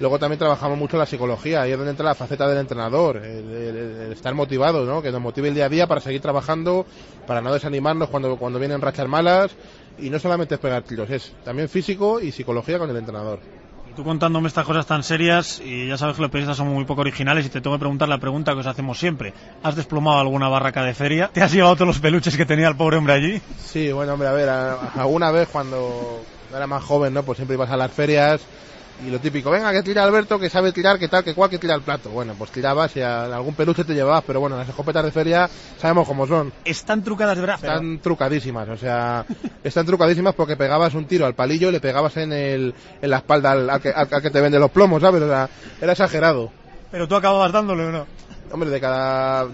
Luego 0.00 0.18
también 0.18 0.38
trabajamos 0.38 0.78
mucho 0.78 0.96
la 0.96 1.04
psicología, 1.04 1.60
ahí 1.60 1.72
es 1.72 1.76
donde 1.76 1.90
entra 1.90 2.06
la 2.06 2.14
faceta 2.14 2.48
del 2.48 2.56
entrenador, 2.56 3.18
el, 3.18 4.10
estar 4.12 4.32
motivado, 4.34 4.86
¿no? 4.86 5.02
que 5.02 5.12
nos 5.12 5.20
motive 5.20 5.48
el 5.48 5.54
día 5.54 5.66
a 5.66 5.68
día 5.68 5.86
para 5.86 6.00
seguir 6.00 6.22
trabajando, 6.22 6.86
para 7.26 7.42
no 7.42 7.52
desanimarnos 7.52 8.08
cuando, 8.08 8.38
cuando 8.38 8.58
vienen 8.58 8.80
rachas 8.80 9.06
malas, 9.06 9.50
y 9.98 10.08
no 10.08 10.18
solamente 10.18 10.54
es 10.54 10.60
pegar 10.60 10.84
tiros, 10.84 11.10
es 11.10 11.34
también 11.44 11.68
físico 11.68 12.18
y 12.18 12.32
psicología 12.32 12.78
con 12.78 12.88
el 12.88 12.96
entrenador. 12.96 13.40
Tú 13.96 14.04
contándome 14.04 14.48
estas 14.48 14.64
cosas 14.64 14.86
tan 14.86 15.02
serias, 15.02 15.60
y 15.64 15.88
ya 15.88 15.98
sabes 15.98 16.16
que 16.16 16.22
los 16.22 16.30
periodistas 16.30 16.56
son 16.56 16.68
muy 16.68 16.84
poco 16.84 17.00
originales, 17.00 17.46
y 17.46 17.48
te 17.48 17.60
tengo 17.60 17.76
que 17.76 17.80
preguntar 17.80 18.08
la 18.08 18.18
pregunta 18.18 18.52
que 18.52 18.60
os 18.60 18.66
hacemos 18.66 18.98
siempre. 18.98 19.34
¿Has 19.62 19.76
desplomado 19.76 20.20
alguna 20.20 20.48
barraca 20.48 20.82
de 20.82 20.94
feria? 20.94 21.30
¿Te 21.32 21.42
has 21.42 21.52
llevado 21.52 21.74
todos 21.74 21.88
los 21.88 21.98
peluches 22.00 22.36
que 22.36 22.46
tenía 22.46 22.68
el 22.68 22.76
pobre 22.76 22.96
hombre 22.96 23.14
allí? 23.14 23.42
Sí, 23.58 23.92
bueno, 23.92 24.14
hombre, 24.14 24.28
a 24.28 24.32
ver, 24.32 24.48
alguna 24.48 25.30
vez 25.30 25.48
cuando 25.48 26.22
era 26.54 26.66
más 26.66 26.82
joven, 26.82 27.14
¿no? 27.14 27.22
Pues 27.22 27.36
siempre 27.36 27.54
ibas 27.54 27.70
a 27.70 27.76
las 27.76 27.92
ferias 27.92 28.40
y 29.06 29.10
lo 29.10 29.18
típico, 29.18 29.50
venga, 29.50 29.72
que 29.72 29.82
tira 29.82 30.04
Alberto, 30.04 30.38
que 30.38 30.50
sabe 30.50 30.72
tirar, 30.72 30.98
que 30.98 31.08
tal, 31.08 31.24
que 31.24 31.34
cual, 31.34 31.48
que 31.48 31.58
tira 31.58 31.74
el 31.74 31.82
plato. 31.82 32.10
Bueno, 32.10 32.34
pues 32.36 32.50
tirabas 32.50 32.94
y 32.96 33.00
a- 33.00 33.24
algún 33.24 33.54
peluche 33.54 33.84
te 33.84 33.94
llevabas, 33.94 34.24
pero 34.26 34.40
bueno, 34.40 34.56
las 34.58 34.68
escopetas 34.68 35.04
de 35.04 35.10
feria 35.12 35.48
sabemos 35.78 36.06
cómo 36.06 36.26
son. 36.26 36.52
Están 36.64 37.02
trucadas 37.02 37.36
de 37.36 37.40
verdad. 37.40 37.58
pero- 37.60 37.72
Están 37.74 37.98
trucadísimas, 38.00 38.68
o 38.68 38.76
sea, 38.76 39.24
están 39.64 39.86
trucadísimas 39.86 40.34
porque 40.34 40.56
pegabas 40.56 40.94
un 40.94 41.06
tiro 41.06 41.24
al 41.26 41.34
palillo 41.34 41.68
y 41.70 41.72
le 41.72 41.80
pegabas 41.80 42.16
en, 42.18 42.32
el, 42.32 42.74
en 43.00 43.10
la 43.10 43.18
espalda 43.18 43.52
al, 43.52 43.70
al 43.70 43.80
que, 43.80 43.88
al- 43.90 44.08
al 44.10 44.22
que 44.22 44.30
te 44.30 44.40
vende 44.40 44.58
los 44.58 44.70
plomos, 44.70 45.00
¿sabes? 45.00 45.22
O 45.22 45.28
sea, 45.28 45.48
era 45.80 45.92
exagerado. 45.92 46.50
Pero 46.90 47.08
tú 47.08 47.14
acababas 47.16 47.52
dándole 47.52 47.84
o 47.86 47.90
no. 47.92 48.06
Hombre, 48.52 48.68
de 48.68 48.80
cada 48.80 49.46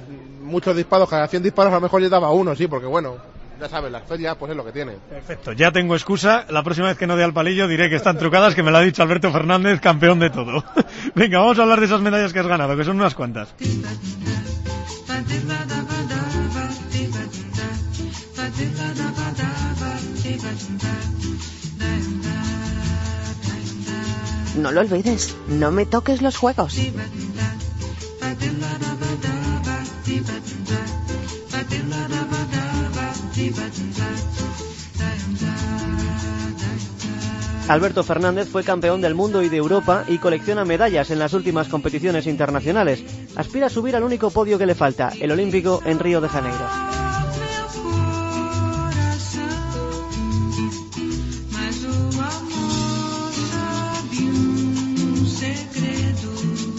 muchos 0.42 0.75
disparos, 0.75 1.09
cada 1.09 1.29
100 1.29 1.42
disparos 1.42 1.70
a 1.72 1.77
lo 1.77 1.83
mejor 1.83 2.01
yo 2.01 2.09
daba 2.09 2.31
uno, 2.31 2.55
sí, 2.57 2.66
porque 2.66 2.87
bueno, 2.87 3.16
ya 3.61 3.69
sabes, 3.69 3.90
las 3.90 4.05
ferias 4.05 4.37
pues 4.37 4.51
es 4.51 4.57
lo 4.57 4.64
que 4.64 4.73
tiene. 4.73 4.92
Perfecto, 5.09 5.53
ya 5.53 5.73
tengo 5.73 5.95
excusa. 5.95 6.47
La 6.51 6.62
próxima 6.62 6.88
vez 6.88 6.99
que 6.99 7.07
no 7.07 7.16
dé 7.16 7.25
al 7.25 7.33
palillo 7.33 7.69
diré 7.69 7.88
que 7.88 7.97
están 7.97 8.19
trucadas, 8.19 8.55
que 8.55 8.62
me 8.62 8.71
lo 8.71 8.79
ha 8.79 8.83
dicho 8.83 9.03
Alberto 9.03 9.33
Fernández, 9.33 9.81
campeón 9.81 10.19
de 10.19 10.31
todo. 10.31 10.64
Venga, 11.14 11.38
vamos 11.38 11.59
a 11.59 11.62
hablar 11.62 11.81
de 11.81 11.87
esas 11.87 12.01
medallas 12.01 12.33
que 12.33 12.40
has 12.40 12.47
ganado, 12.47 12.77
que 12.77 12.85
son 12.85 12.97
unas 12.97 13.14
cuantas. 13.14 13.55
No 24.57 24.73
lo 24.73 24.81
olvides, 24.81 25.37
no 25.49 25.71
me 25.71 25.85
toques 25.85 26.23
los 26.23 26.37
juegos. 26.37 26.79
Alberto 37.68 38.05
Fernández 38.05 38.49
fue 38.49 38.62
campeón 38.62 39.01
del 39.01 39.14
mundo 39.14 39.42
y 39.42 39.49
de 39.49 39.57
Europa 39.57 40.05
y 40.09 40.18
colecciona 40.18 40.64
medallas 40.64 41.11
en 41.11 41.18
las 41.18 41.35
últimas 41.35 41.68
competiciones 41.68 42.27
internacionales. 42.27 43.05
Aspira 43.35 43.66
a 43.66 43.70
subir 43.70 43.96
al 43.96 44.05
único 44.05 44.31
podio 44.31 44.57
que 44.57 44.66
le 44.66 44.75
falta, 44.75 45.12
el 45.20 45.33
olímpico 45.33 45.83
en 45.85 45.99
Río 45.99 46.20
de 46.20 46.29
Janeiro. 46.29 46.66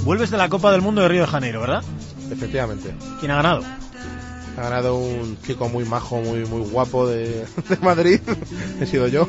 Vuelves 0.06 0.32
de 0.32 0.38
la 0.38 0.48
Copa 0.48 0.72
del 0.72 0.82
Mundo 0.82 1.02
de 1.02 1.10
Río 1.10 1.22
de 1.22 1.28
Janeiro, 1.28 1.60
¿verdad? 1.60 1.84
Efectivamente. 2.32 2.96
¿Quién 3.20 3.32
ha 3.32 3.36
ganado? 3.36 3.62
Ha 4.58 4.62
ganado 4.62 4.98
un 4.98 5.38
chico 5.44 5.70
muy 5.70 5.86
majo, 5.86 6.18
muy 6.20 6.46
muy 6.46 6.68
guapo 6.70 7.08
de, 7.08 7.46
de 7.70 7.78
Madrid. 7.82 8.20
He 8.82 8.86
sido 8.88 9.08
yo. 9.08 9.28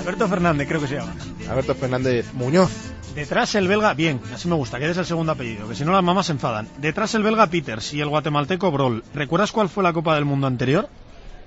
Alberto 0.00 0.28
Fernández, 0.28 0.68
creo 0.68 0.80
que 0.80 0.86
se 0.86 0.94
llama. 0.94 1.14
Alberto 1.50 1.74
Fernández 1.74 2.32
Muñoz. 2.32 2.70
Detrás 3.16 3.54
el 3.54 3.66
belga, 3.66 3.94
bien, 3.94 4.20
así 4.32 4.46
me 4.46 4.54
gusta, 4.54 4.78
que 4.78 4.88
es 4.90 4.96
el 4.96 5.06
segundo 5.06 5.32
apellido, 5.32 5.66
que 5.66 5.74
si 5.74 5.84
no 5.84 5.92
las 5.92 6.02
mamás 6.02 6.26
se 6.26 6.32
enfadan. 6.32 6.68
Detrás 6.78 7.14
el 7.14 7.22
belga 7.22 7.46
Peters 7.46 7.94
y 7.94 8.00
el 8.00 8.08
guatemalteco 8.08 8.70
Brol. 8.70 9.02
¿Recuerdas 9.14 9.52
cuál 9.52 9.68
fue 9.70 9.82
la 9.82 9.94
Copa 9.94 10.14
del 10.14 10.26
Mundo 10.26 10.46
anterior? 10.46 10.88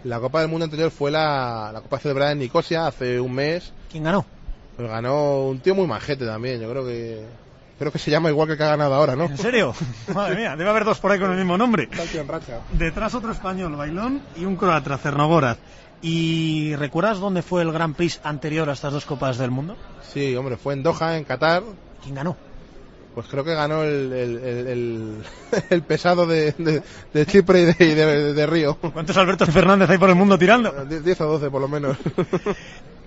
La 0.04 0.20
Copa 0.20 0.42
del 0.42 0.50
Mundo 0.50 0.66
anterior 0.66 0.90
fue 0.90 1.12
la, 1.12 1.70
la 1.72 1.82
Copa 1.82 2.00
celebrada 2.00 2.32
en 2.32 2.40
Nicosia 2.40 2.88
hace 2.88 3.20
un 3.20 3.34
mes. 3.34 3.72
¿Quién 3.92 4.04
ganó? 4.04 4.26
Pues 4.76 4.90
ganó 4.90 5.46
un 5.48 5.60
tío 5.60 5.76
muy 5.76 5.86
majete 5.88 6.26
también. 6.26 6.60
Yo 6.60 6.70
creo 6.72 6.86
que 6.86 7.24
creo 7.80 7.92
que 7.92 7.98
se 8.00 8.12
llama 8.12 8.30
igual 8.30 8.48
que 8.48 8.52
el 8.54 8.58
que 8.58 8.64
ha 8.66 8.70
ganado 8.70 8.94
ahora, 8.94 9.16
¿no? 9.16 9.26
¿En 9.26 9.38
serio? 9.38 9.74
Madre 10.14 10.36
mía, 10.36 10.56
debe 10.56 10.70
haber 10.70 10.86
dos 10.86 11.00
por 11.00 11.12
ahí 11.12 11.20
con 11.20 11.32
el 11.32 11.38
mismo 11.38 11.58
nombre. 11.58 11.88
Detrás 12.74 13.16
otro 13.16 13.32
español, 13.32 13.76
Bailón, 13.76 14.22
y 14.36 14.46
un 14.46 14.56
croata, 14.56 14.98
Cernogoraz. 14.98 15.58
¿Y 16.02 16.76
recuerdas 16.76 17.20
dónde 17.20 17.42
fue 17.42 17.62
el 17.62 17.72
Grand 17.74 17.96
Prix 17.96 18.22
anterior 18.24 18.70
a 18.70 18.74
estas 18.74 18.94
dos 18.94 19.06
Copas 19.06 19.38
del 19.38 19.52
Mundo? 19.52 19.76
Sí, 20.14 20.36
hombre, 20.36 20.56
fue 20.58 20.74
en 20.74 20.84
Doha, 20.84 21.18
en 21.18 21.24
Qatar. 21.26 21.64
¿Quién 22.04 22.16
ganó? 22.16 22.38
Pues 23.16 23.28
creo 23.28 23.44
que 23.44 23.54
ganó 23.54 23.84
el, 23.84 24.14
el, 24.14 25.24
el, 25.72 25.82
pesado 25.88 26.26
de, 26.26 26.54
de- 26.54 26.84
de 27.14 27.26
Chipre 27.26 27.62
y 27.62 27.66
de, 27.66 28.06
de- 28.06 28.34
de 28.34 28.48
Río. 28.48 28.76
¿Cuántos 28.76 29.18
Albertos 29.18 29.50
Fernández 29.50 29.90
hay 29.90 29.98
por 29.98 30.10
el 30.10 30.16
mundo 30.16 30.38
tirando? 30.38 30.72
10 30.86 31.22
o 31.22 31.26
12 31.26 31.50
por 31.50 31.60
lo 31.62 31.68
menos. 31.68 31.98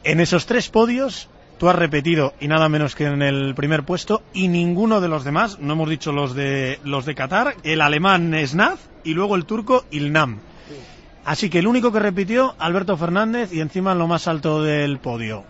En 0.05 0.19
esos 0.21 0.47
tres 0.47 0.69
podios, 0.69 1.29
tú 1.63 1.69
has 1.69 1.77
repetido 1.77 2.35
y 2.41 2.49
nada 2.49 2.69
menos 2.69 2.97
que 2.97 3.05
en 3.05 3.23
el 3.23 3.55
primer 3.55 3.85
puesto 3.85 4.23
y 4.33 4.49
ninguno 4.49 5.01
de 5.01 5.07
los 5.07 5.23
demás, 5.23 5.61
no 5.61 5.75
hemos 5.75 5.89
dicho 5.89 6.11
los 6.11 6.35
de 6.35 6.81
los 6.83 7.07
de 7.07 7.15
Qatar, 7.15 7.55
el 7.63 7.83
alemán 7.83 8.35
Snaf 8.45 8.81
y 9.05 9.15
luego 9.15 9.37
el 9.37 9.45
turco 9.45 9.85
Ilnam. 9.93 10.41
Así 11.25 11.51
que 11.51 11.61
el 11.61 11.69
único 11.69 11.93
que 11.93 12.01
repitió, 12.01 12.57
Alberto 12.59 12.97
Fernández 12.97 13.53
y 13.53 13.61
encima 13.61 13.93
en 13.93 14.01
lo 14.01 14.09
más 14.09 14.27
alto 14.27 14.61
del 14.61 14.99
podio. 14.99 15.45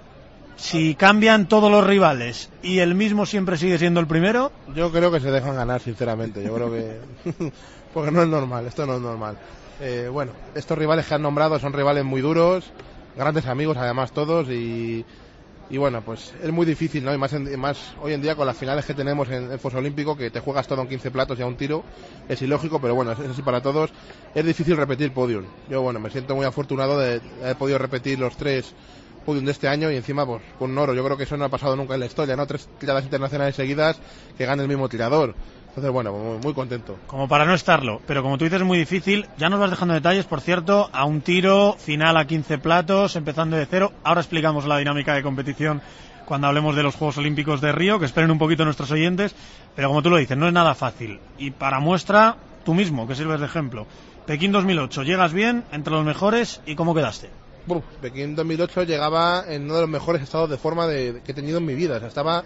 Si 0.57 0.96
cambian 0.96 1.48
todos 1.48 1.70
los 1.70 1.87
rivales 1.87 2.51
y 2.62 2.81
el 2.81 2.94
mismo 2.94 3.25
siempre 3.25 3.57
sigue 3.57 3.79
siendo 3.79 3.98
el 3.98 4.07
primero, 4.07 4.53
Yo 4.75 4.92
creo 4.92 5.11
que 5.11 5.20
se 5.20 5.31
dejan 5.31 5.57
ganar, 5.57 5.81
sinceramente. 5.81 6.44
Yo 6.44 6.55
creo 6.55 6.70
que. 6.70 7.01
Porque 7.94 8.11
no 8.11 8.22
es 8.22 8.29
normal, 8.29 8.66
esto 8.66 8.85
no 8.85 8.96
es 8.96 9.01
normal. 9.01 9.38
Eh, 9.81 10.11
bueno, 10.12 10.33
estos 10.55 10.77
rivales 10.77 11.07
que 11.07 11.14
han 11.14 11.22
nombrado 11.22 11.59
son 11.59 11.72
rivales 11.72 12.05
muy 12.05 12.20
duros, 12.20 12.70
grandes 13.16 13.46
amigos 13.46 13.79
además 13.79 14.12
todos 14.12 14.51
y. 14.51 15.07
Y 15.68 15.79
bueno, 15.79 16.03
pues 16.05 16.35
es 16.42 16.53
muy 16.53 16.66
difícil, 16.66 17.03
¿no? 17.03 17.14
Y 17.14 17.18
más, 17.18 17.33
en- 17.33 17.59
más 17.59 17.94
hoy 18.01 18.12
en 18.12 18.20
día 18.20 18.37
con 18.37 18.46
las 18.46 18.57
finales 18.59 18.85
que 18.85 18.94
tenemos 18.94 19.29
en 19.31 19.51
el 19.51 19.59
Foso 19.59 19.79
Olímpico, 19.79 20.16
que 20.16 20.31
te 20.31 20.40
juegas 20.40 20.66
todo 20.66 20.83
en 20.83 20.88
15 20.88 21.11
platos 21.11 21.38
y 21.38 21.42
a 21.42 21.46
un 21.46 21.57
tiro, 21.57 21.87
es 22.29 22.42
ilógico, 22.42 22.79
pero 22.81 22.94
bueno, 22.94 23.12
es 23.12 23.18
así 23.20 23.40
para 23.42 23.62
todos. 23.62 23.90
Es 24.35 24.44
difícil 24.44 24.77
repetir 24.77 25.14
podium. 25.14 25.46
Yo, 25.68 25.81
bueno, 25.81 25.98
me 25.98 26.11
siento 26.11 26.37
muy 26.37 26.44
afortunado 26.44 26.98
de 26.98 27.22
haber 27.42 27.57
podido 27.57 27.79
repetir 27.79 28.18
los 28.18 28.37
tres 28.37 28.75
podium 29.25 29.44
de 29.46 29.53
este 29.53 29.68
año 29.68 29.90
y 29.90 29.96
encima, 29.96 30.27
pues, 30.27 30.42
con 30.59 30.72
un 30.72 30.79
oro. 30.79 30.94
Yo 30.94 31.05
creo 31.05 31.16
que 31.16 31.22
eso 31.25 31.37
no 31.38 31.44
ha 31.44 31.48
pasado 31.48 31.75
nunca 31.77 31.94
en 31.94 32.01
la 32.01 32.07
historia, 32.07 32.37
¿no? 32.37 32.46
Tres 32.46 32.68
tiradas 32.79 33.05
internacionales 33.05 33.55
seguidas 33.57 34.01
que 34.37 34.44
gane 34.44 34.62
el 34.62 34.68
mismo 34.68 34.88
tirador. 34.90 35.37
Entonces, 35.72 35.90
bueno, 35.90 36.12
muy, 36.12 36.38
muy 36.38 36.52
contento. 36.52 36.98
como 37.06 37.28
para 37.28 37.46
no 37.46 37.54
estarlo, 37.54 38.02
pero 38.06 38.22
como 38.22 38.37
tú 38.37 38.44
dices 38.44 38.61
es 38.61 38.66
muy 38.66 38.76
difícil, 38.78 39.26
ya 39.38 39.48
nos 39.48 39.58
vas 39.58 39.70
dejando 39.70 39.94
detalles, 39.94 40.26
por 40.26 40.42
cierto, 40.42 40.90
a 40.92 41.06
un 41.06 41.22
tiro, 41.22 41.76
final 41.78 42.16
a 42.18 42.26
15 42.26 42.58
platos, 42.58 43.16
empezando 43.16 43.56
de 43.56 43.64
cero. 43.64 43.90
Ahora 44.04 44.20
explicamos 44.20 44.66
la 44.66 44.76
dinámica 44.76 45.14
de 45.14 45.22
competición 45.22 45.80
cuando 46.26 46.46
hablemos 46.46 46.76
de 46.76 46.82
los 46.82 46.94
Juegos 46.94 47.16
Olímpicos 47.16 47.62
de 47.62 47.72
Río, 47.72 47.98
que 47.98 48.04
esperen 48.04 48.30
un 48.30 48.38
poquito 48.38 48.64
nuestros 48.66 48.90
oyentes, 48.90 49.35
pero 49.74 49.88
como 49.88 50.02
tú 50.02 50.11
lo 50.11 50.18
dices, 50.18 50.37
no 50.37 50.46
es 50.46 50.52
nada 50.52 50.74
fácil. 50.74 51.20
Y 51.38 51.52
para 51.52 51.80
muestra, 51.80 52.37
tú 52.66 52.74
mismo, 52.74 53.06
que 53.08 53.14
sirves 53.14 53.40
de 53.40 53.46
ejemplo. 53.46 53.87
Pekín 54.26 54.52
2008, 54.52 55.02
llegas 55.04 55.32
bien, 55.32 55.64
entre 55.72 55.92
los 55.94 56.04
mejores, 56.04 56.61
¿y 56.66 56.74
cómo 56.76 56.94
quedaste? 56.94 57.30
Buf, 57.66 57.82
Pekín 58.02 58.37
2008 58.37 58.82
llegaba 58.82 59.44
en 59.48 59.64
uno 59.64 59.76
de 59.76 59.80
los 59.82 59.90
mejores 59.90 60.20
estados 60.22 60.50
de 60.50 60.58
forma 60.58 60.87
de- 60.87 61.22
que 61.24 61.32
he 61.32 61.35
tenido 61.35 61.58
en 61.58 61.64
mi 61.64 61.74
vida. 61.74 61.96
O 61.96 61.98
sea, 61.98 62.08
estaba 62.08 62.44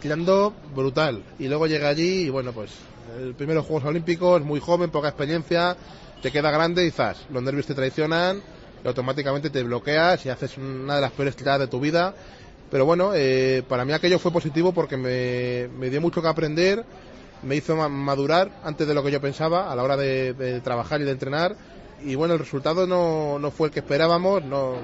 tirando 0.00 0.54
brutal. 0.74 1.22
Y 1.38 1.48
luego 1.48 1.66
llegué 1.66 1.86
allí 1.86 2.22
y 2.22 2.30
bueno, 2.30 2.52
pues 2.52 2.70
el 3.18 3.34
primero 3.34 3.62
Juegos 3.62 3.84
Olímpicos, 3.84 4.42
muy 4.42 4.60
joven, 4.60 4.90
poca 4.90 5.08
experiencia, 5.08 5.76
te 6.22 6.30
queda 6.32 6.50
grande 6.50 6.84
y 6.86 6.90
zas. 6.90 7.18
Los 7.30 7.42
nervios 7.42 7.66
te 7.66 7.74
traicionan 7.74 8.42
y 8.84 8.88
automáticamente 8.88 9.50
te 9.50 9.62
bloqueas 9.62 10.24
y 10.26 10.28
haces 10.30 10.56
una 10.58 10.96
de 10.96 11.00
las 11.00 11.12
peores 11.12 11.36
tiradas 11.36 11.60
de 11.60 11.68
tu 11.68 11.80
vida. 11.80 12.14
Pero 12.70 12.86
bueno, 12.86 13.12
eh, 13.14 13.62
para 13.68 13.84
mí 13.84 13.92
aquello 13.92 14.18
fue 14.18 14.32
positivo 14.32 14.72
porque 14.72 14.96
me, 14.96 15.68
me 15.78 15.90
dio 15.90 16.00
mucho 16.00 16.20
que 16.22 16.28
aprender, 16.28 16.84
me 17.42 17.56
hizo 17.56 17.76
ma- 17.76 17.88
madurar 17.88 18.50
antes 18.64 18.86
de 18.88 18.94
lo 18.94 19.02
que 19.04 19.10
yo 19.10 19.20
pensaba 19.20 19.70
a 19.70 19.76
la 19.76 19.82
hora 19.82 19.96
de, 19.96 20.32
de 20.34 20.60
trabajar 20.60 21.00
y 21.00 21.04
de 21.04 21.12
entrenar. 21.12 21.56
Y 22.02 22.16
bueno, 22.16 22.34
el 22.34 22.40
resultado 22.40 22.86
no, 22.86 23.38
no 23.38 23.50
fue 23.50 23.68
el 23.68 23.72
que 23.72 23.80
esperábamos, 23.80 24.42
no, 24.44 24.76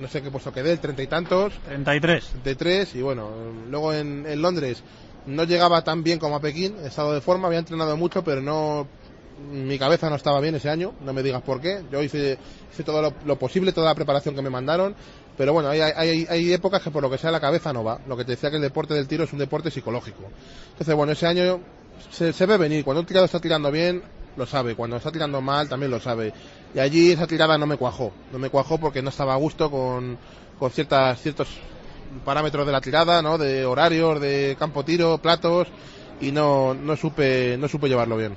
no 0.00 0.08
sé 0.08 0.22
qué 0.22 0.30
puesto 0.30 0.52
quedé, 0.52 0.72
el 0.72 0.78
treinta 0.78 1.02
y 1.02 1.06
tantos, 1.06 1.52
33. 1.66 2.24
33 2.42 2.94
y 2.94 3.02
bueno, 3.02 3.30
luego 3.70 3.92
en, 3.92 4.26
en 4.26 4.42
Londres 4.42 4.82
no 5.26 5.44
llegaba 5.44 5.82
tan 5.82 6.02
bien 6.02 6.18
como 6.18 6.36
a 6.36 6.40
Pekín, 6.40 6.76
he 6.82 6.86
estado 6.86 7.12
de 7.12 7.20
forma, 7.20 7.48
había 7.48 7.58
entrenado 7.58 7.96
mucho, 7.96 8.22
pero 8.22 8.40
no 8.40 8.86
mi 9.52 9.78
cabeza 9.78 10.08
no 10.08 10.16
estaba 10.16 10.40
bien 10.40 10.54
ese 10.54 10.70
año, 10.70 10.94
no 11.02 11.12
me 11.12 11.22
digas 11.22 11.42
por 11.42 11.60
qué. 11.60 11.82
Yo 11.90 12.02
hice, 12.02 12.38
hice 12.72 12.84
todo 12.84 13.02
lo, 13.02 13.14
lo 13.24 13.38
posible, 13.38 13.72
toda 13.72 13.88
la 13.88 13.94
preparación 13.94 14.34
que 14.34 14.42
me 14.42 14.50
mandaron, 14.50 14.94
pero 15.36 15.52
bueno, 15.52 15.68
hay, 15.68 15.80
hay, 15.80 16.26
hay 16.28 16.52
épocas 16.52 16.82
que 16.82 16.90
por 16.90 17.02
lo 17.02 17.10
que 17.10 17.18
sea 17.18 17.30
la 17.30 17.40
cabeza 17.40 17.72
no 17.72 17.84
va. 17.84 18.00
Lo 18.06 18.16
que 18.16 18.24
te 18.24 18.32
decía 18.32 18.50
que 18.50 18.56
el 18.56 18.62
deporte 18.62 18.94
del 18.94 19.06
tiro 19.06 19.24
es 19.24 19.32
un 19.32 19.38
deporte 19.38 19.70
psicológico. 19.70 20.22
Entonces, 20.72 20.94
bueno, 20.94 21.12
ese 21.12 21.26
año 21.26 21.60
se, 22.10 22.32
se 22.32 22.46
ve 22.46 22.56
venir. 22.56 22.84
Cuando 22.84 23.00
un 23.00 23.06
tirador 23.06 23.26
está 23.26 23.40
tirando 23.40 23.70
bien, 23.70 24.02
lo 24.36 24.46
sabe. 24.46 24.74
Cuando 24.74 24.96
está 24.96 25.10
tirando 25.10 25.40
mal, 25.40 25.68
también 25.68 25.90
lo 25.90 26.00
sabe. 26.00 26.32
Y 26.74 26.78
allí 26.78 27.12
esa 27.12 27.26
tirada 27.26 27.58
no 27.58 27.66
me 27.66 27.76
cuajó. 27.76 28.12
No 28.32 28.38
me 28.38 28.50
cuajó 28.50 28.78
porque 28.78 29.02
no 29.02 29.10
estaba 29.10 29.34
a 29.34 29.38
gusto 29.38 29.70
con, 29.70 30.18
con 30.58 30.70
ciertas, 30.70 31.20
ciertos 31.20 31.48
parámetros 32.24 32.66
de 32.66 32.72
la 32.72 32.80
tirada, 32.80 33.22
¿no? 33.22 33.38
De 33.38 33.64
horarios, 33.64 34.20
de 34.20 34.56
campo 34.58 34.84
tiro, 34.84 35.18
platos, 35.18 35.68
y 36.20 36.32
no, 36.32 36.74
no 36.74 36.96
supe, 36.96 37.56
no 37.58 37.68
supe 37.68 37.88
llevarlo 37.88 38.16
bien. 38.16 38.36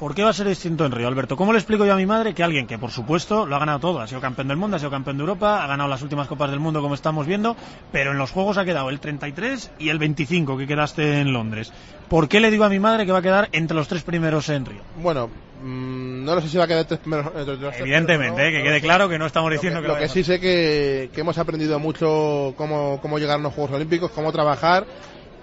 ¿Por 0.00 0.14
qué 0.14 0.24
va 0.24 0.30
a 0.30 0.32
ser 0.32 0.48
distinto 0.48 0.86
en 0.86 0.92
Río, 0.92 1.06
Alberto? 1.08 1.36
¿Cómo 1.36 1.52
le 1.52 1.58
explico 1.58 1.84
yo 1.84 1.92
a 1.92 1.96
mi 1.96 2.06
madre 2.06 2.32
que 2.32 2.42
alguien 2.42 2.66
que, 2.66 2.78
por 2.78 2.90
supuesto, 2.90 3.44
lo 3.44 3.54
ha 3.54 3.58
ganado 3.58 3.80
todo, 3.80 4.00
ha 4.00 4.06
sido 4.06 4.18
campeón 4.18 4.48
del 4.48 4.56
mundo, 4.56 4.76
ha 4.76 4.78
sido 4.78 4.90
campeón 4.90 5.18
de 5.18 5.24
Europa, 5.24 5.62
ha 5.62 5.66
ganado 5.66 5.90
las 5.90 6.00
últimas 6.00 6.26
copas 6.26 6.50
del 6.50 6.58
mundo, 6.58 6.80
como 6.80 6.94
estamos 6.94 7.26
viendo, 7.26 7.54
pero 7.92 8.12
en 8.12 8.16
los 8.16 8.30
Juegos 8.30 8.56
ha 8.56 8.64
quedado 8.64 8.88
el 8.88 8.98
33 8.98 9.72
y 9.78 9.90
el 9.90 9.98
25 9.98 10.56
que 10.56 10.66
quedaste 10.66 11.20
en 11.20 11.34
Londres? 11.34 11.70
¿Por 12.08 12.30
qué 12.30 12.40
le 12.40 12.50
digo 12.50 12.64
a 12.64 12.70
mi 12.70 12.80
madre 12.80 13.04
que 13.04 13.12
va 13.12 13.18
a 13.18 13.22
quedar 13.22 13.50
entre 13.52 13.76
los 13.76 13.88
tres 13.88 14.02
primeros 14.02 14.48
en 14.48 14.64
Río? 14.64 14.80
Bueno, 15.02 15.28
mmm, 15.62 16.24
no 16.24 16.34
lo 16.34 16.40
sé 16.40 16.48
si 16.48 16.56
va 16.56 16.64
a 16.64 16.68
quedar 16.68 16.86
tres 16.86 17.00
primeros. 17.00 17.26
entre 17.26 17.44
los 17.56 17.58
tres 17.58 17.80
Evidentemente, 17.80 18.42
primeros, 18.42 18.48
eh, 18.48 18.52
que 18.52 18.58
no, 18.58 18.64
quede 18.64 18.80
no 18.80 18.86
claro 18.86 19.08
que 19.10 19.18
no 19.18 19.26
estamos 19.26 19.50
Lo 19.50 19.54
diciendo 19.54 19.80
que, 19.80 19.82
que, 19.82 19.88
lo 19.88 19.94
vaya 19.96 20.06
que 20.06 20.12
sí 20.14 20.24
sé 20.24 20.40
que, 20.40 21.10
que 21.12 21.20
hemos 21.20 21.36
aprendido 21.36 21.78
mucho 21.78 22.54
cómo, 22.56 23.00
cómo 23.02 23.18
llegar 23.18 23.38
a 23.38 23.42
los 23.42 23.52
Juegos 23.52 23.74
Olímpicos, 23.74 24.10
cómo 24.12 24.32
trabajar. 24.32 24.86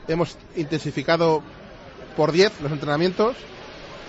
Hemos 0.08 0.36
intensificado 0.56 1.43
por 2.15 2.32
10 2.32 2.62
los 2.62 2.72
entrenamientos 2.72 3.36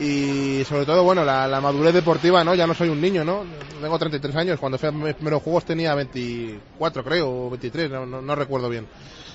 y 0.00 0.64
sobre 0.64 0.86
todo, 0.86 1.02
bueno, 1.02 1.24
la, 1.24 1.60
madurez 1.60 1.94
deportiva, 1.94 2.44
¿no? 2.44 2.54
Ya 2.54 2.66
no 2.66 2.74
soy 2.74 2.88
un 2.88 3.00
niño, 3.00 3.24
¿no? 3.24 3.44
Tengo 3.80 3.98
33 3.98 4.36
años, 4.36 4.60
cuando 4.60 4.78
fui 4.78 4.88
a 4.88 4.92
mis 4.92 5.14
primeros 5.14 5.42
Juegos 5.42 5.64
tenía 5.64 5.94
24, 5.94 7.04
creo, 7.04 7.46
o 7.46 7.50
23, 7.50 7.90
no, 7.90 8.06
no, 8.06 8.22
no 8.22 8.34
recuerdo 8.34 8.68
bien. 8.68 8.86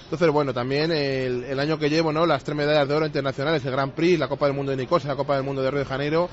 Entonces, 0.03 0.29
bueno, 0.29 0.53
también 0.53 0.91
el, 0.91 1.43
el 1.43 1.59
año 1.59 1.77
que 1.77 1.89
llevo, 1.89 2.13
¿no? 2.13 2.25
Las 2.25 2.43
tres 2.43 2.55
medallas 2.55 2.87
de 2.87 2.93
oro 2.93 3.05
internacionales, 3.05 3.65
el 3.65 3.71
Grand 3.71 3.93
Prix, 3.93 4.19
la 4.19 4.27
Copa 4.27 4.45
del 4.45 4.55
Mundo 4.55 4.71
de 4.71 4.77
Nicosia, 4.77 5.09
la 5.09 5.15
Copa 5.15 5.35
del 5.35 5.43
Mundo 5.43 5.61
de 5.61 5.71
Río 5.71 5.79
de 5.79 5.85
Janeiro, 5.85 6.29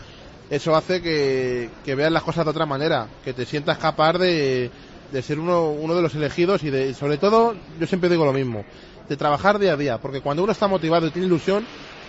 eso 0.50 0.74
hace 0.74 1.00
que, 1.00 1.70
que 1.84 1.94
veas 1.94 2.12
las 2.12 2.22
cosas 2.22 2.44
de 2.44 2.50
otra 2.50 2.66
manera, 2.66 3.08
que 3.24 3.32
te 3.32 3.46
sientas 3.46 3.78
capaz 3.78 4.14
de, 4.14 4.70
de 5.10 5.22
ser 5.22 5.38
uno, 5.38 5.70
uno 5.70 5.94
de 5.94 6.02
los 6.02 6.14
elegidos 6.14 6.62
y 6.62 6.70
de, 6.70 6.94
sobre 6.94 7.18
todo, 7.18 7.54
yo 7.78 7.86
siempre 7.86 8.10
digo 8.10 8.24
lo 8.24 8.32
mismo, 8.32 8.64
de 9.08 9.16
trabajar 9.16 9.58
día 9.58 9.72
a 9.72 9.76
día, 9.76 9.98
porque 9.98 10.20
cuando 10.20 10.42
uno 10.42 10.52
está 10.52 10.68
motivado 10.68 11.06
y 11.06 11.10
tiene 11.10 11.26
ilusión, 11.26 11.64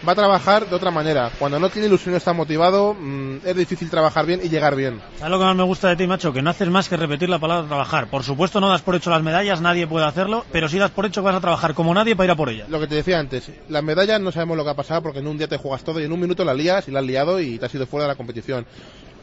va 0.08 0.14
a 0.14 0.16
trabajar 0.16 0.68
de 0.68 0.76
otra 0.76 0.92
manera. 0.92 1.32
Cuando 1.38 1.60
no 1.60 1.70
tiene 1.70 1.88
ilusión 1.88 2.16
está 2.16 2.34
motivado, 2.34 2.94
mmm, 2.94 3.38
es 3.46 3.56
difícil 3.56 3.90
trabajar 3.90 4.26
bien 4.26 4.42
y 4.44 4.50
llegar 4.50 4.76
bien. 4.76 5.02
¿Sabes 5.18 5.32
lo 5.32 5.40
que 5.40 5.46
más 5.46 5.56
me 5.56 5.64
gusta 5.64 5.90
de 5.90 5.96
ti, 5.96 6.08
macho? 6.08 6.34
Que 6.34 6.42
no 6.42 6.50
haces 6.50 6.70
más 6.70 6.90
que 6.90 6.98
repetir 6.98 7.30
la 7.30 7.40
palabra 7.40 7.68
trabajar. 7.68 8.08
Por 8.08 8.24
supuesto, 8.24 8.60
no 8.60 8.70
das 8.70 8.82
por 8.82 8.96
hecho 8.96 9.10
las 9.10 9.24
medallas, 9.24 9.62
nadie 9.62 9.88
puede 9.88 10.06
hacerlo, 10.06 10.46
pero 10.52 10.68
sí 10.68 10.80
das 10.80 10.92
por 10.92 11.06
hecho 11.06 11.22
que 11.22 11.26
vas 11.26 11.36
a 11.36 11.42
trabajar 11.42 11.74
como 11.74 11.94
nadie 11.94 12.16
para 12.16 12.26
ir 12.26 12.32
a 12.32 12.36
por 12.36 12.50
ellas. 12.50 12.70
Lo 12.70 12.80
que 12.80 12.88
te 12.88 12.96
decía 12.96 13.20
antes, 13.20 13.52
las 13.70 13.84
medallas 13.84 14.20
no 14.22 14.32
sabemos 14.32 14.58
lo 14.58 14.64
que 14.64 14.72
ha 14.72 14.76
pasado 14.76 15.02
porque 15.04 15.20
en 15.20 15.28
un 15.28 15.38
día 15.38 15.48
te 15.48 15.58
juegas 15.58 15.84
todo 15.84 16.00
y 16.00 16.04
en 16.04 16.12
un 16.12 16.20
minuto 16.20 16.44
la 16.44 16.54
lías 16.54 16.88
y 16.88 16.92
la 16.92 17.00
has 17.00 17.06
liado 17.06 17.40
y 17.40 17.60
te 17.60 17.66
has 17.66 17.76
ido 17.76 17.86
fuera 17.86 18.06
de 18.06 18.10
la 18.10 18.16
competición. 18.16 18.66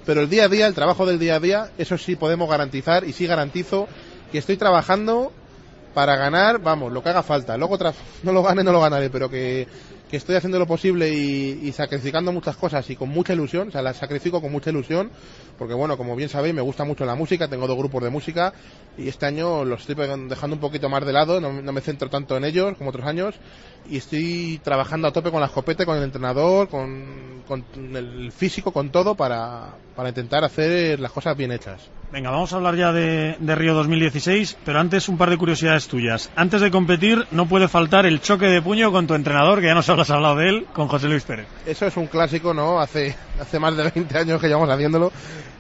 Pero 0.05 0.23
el 0.23 0.31
día 0.31 0.45
a 0.45 0.49
día, 0.49 0.67
el 0.67 0.75
trabajo 0.75 1.05
del 1.05 1.19
día 1.19 1.35
a 1.35 1.41
día, 1.41 1.71
eso 1.77 1.99
sí 1.99 2.17
podemos 2.17 2.49
garantizar 2.49 3.05
y 3.05 3.13
sí 3.13 3.27
garantizo 3.27 3.89
que 4.33 4.39
estoy 4.39 4.57
trabajando 4.57 5.33
para 5.95 6.17
ganar, 6.17 6.61
vamos, 6.61 6.93
lo 6.93 7.03
que 7.03 7.09
haga 7.09 7.23
falta. 7.23 7.57
Luego 7.57 7.77
no 8.23 8.33
lo 8.33 8.43
gane, 8.43 8.63
no 8.63 8.73
lo 8.73 8.81
ganaré, 8.81 9.11
pero 9.11 9.29
que, 9.29 9.67
que 10.09 10.17
estoy 10.17 10.37
haciendo 10.37 10.59
lo 10.59 10.67
posible 10.67 11.11
y, 11.11 11.61
y 11.63 11.73
sacrificando 11.73 12.33
muchas 12.33 12.57
cosas 12.57 12.89
y 12.91 12.97
con 12.97 13.09
mucha 13.09 13.35
ilusión, 13.35 13.69
o 13.69 13.71
sea, 13.71 13.83
las 13.83 13.97
sacrifico 13.97 14.41
con 14.41 14.51
mucha 14.51 14.71
ilusión, 14.71 15.11
porque 15.59 15.75
bueno, 15.75 15.97
como 15.97 16.17
bien 16.17 16.29
sabéis, 16.29 16.55
me 16.55 16.63
gusta 16.63 16.85
mucho 16.85 17.05
la 17.05 17.15
música, 17.15 17.49
tengo 17.49 17.67
dos 17.67 17.77
grupos 17.77 18.03
de 18.03 18.11
música 18.11 18.53
y 18.97 19.09
este 19.09 19.27
año 19.27 19.65
los 19.65 19.81
estoy 19.81 19.97
dejando 20.29 20.57
un 20.57 20.61
poquito 20.61 20.89
más 20.89 21.05
de 21.05 21.13
lado, 21.13 21.41
no, 21.41 21.53
no 21.53 21.73
me 21.73 21.81
centro 21.81 22.09
tanto 22.09 22.37
en 22.37 22.45
ellos 22.45 22.77
como 22.77 22.91
otros 22.91 23.07
años 23.07 23.35
y 23.91 23.97
estoy 23.97 24.61
trabajando 24.63 25.09
a 25.09 25.13
tope 25.13 25.31
con 25.31 25.41
la 25.41 25.47
escopeta, 25.47 25.87
con 25.87 25.97
el 25.97 26.05
entrenador, 26.05 26.69
con, 26.69 27.43
con 27.47 27.65
el 27.95 28.33
físico, 28.33 28.73
con 28.73 28.91
todo 28.91 29.15
para, 29.15 29.75
para 29.97 30.11
intentar 30.11 30.45
hacer 30.45 31.01
las 31.01 31.13
cosas 31.13 31.37
bien 31.37 31.53
hechas. 31.53 31.91
Venga, 32.13 32.31
vamos 32.31 32.53
a 32.53 32.57
hablar 32.57 32.77
ya 32.77 32.93
de, 32.93 33.37
de 33.39 33.55
Río 33.55 33.75
2016, 33.75 34.59
pero 34.65 34.81
antes 34.81 35.09
un 35.09 35.19
par 35.19 35.29
de 35.29 35.37
curiosidades 35.37 35.89
tuyas. 35.89 36.31
Antes 36.37 36.61
de 36.61 36.71
competir 36.71 37.27
no 37.31 37.47
puede 37.47 37.69
faltar 37.69 38.07
el 38.07 38.21
choque 38.21 38.47
de 38.47 38.63
puño 38.63 38.93
con 38.93 39.07
tu 39.07 39.15
entrenador, 39.15 39.61
que 39.61 39.67
ya 39.67 39.75
nos 39.75 39.89
habrás 39.99 40.11
hablado 40.11 40.37
de 40.37 40.49
él, 40.49 40.67
con 40.73 40.87
José 40.87 41.09
Luis 41.09 41.25
Pérez. 41.25 41.49
Eso 41.67 41.85
es 41.85 41.97
un 41.97 42.07
clásico, 42.07 42.55
¿no? 42.55 42.81
Hace, 42.81 43.17
hace 43.41 43.59
más 43.59 43.77
de 43.77 43.91
20 43.91 44.17
años 44.17 44.41
que 44.41 44.47
llevamos 44.47 44.71
haciéndolo. 44.71 45.11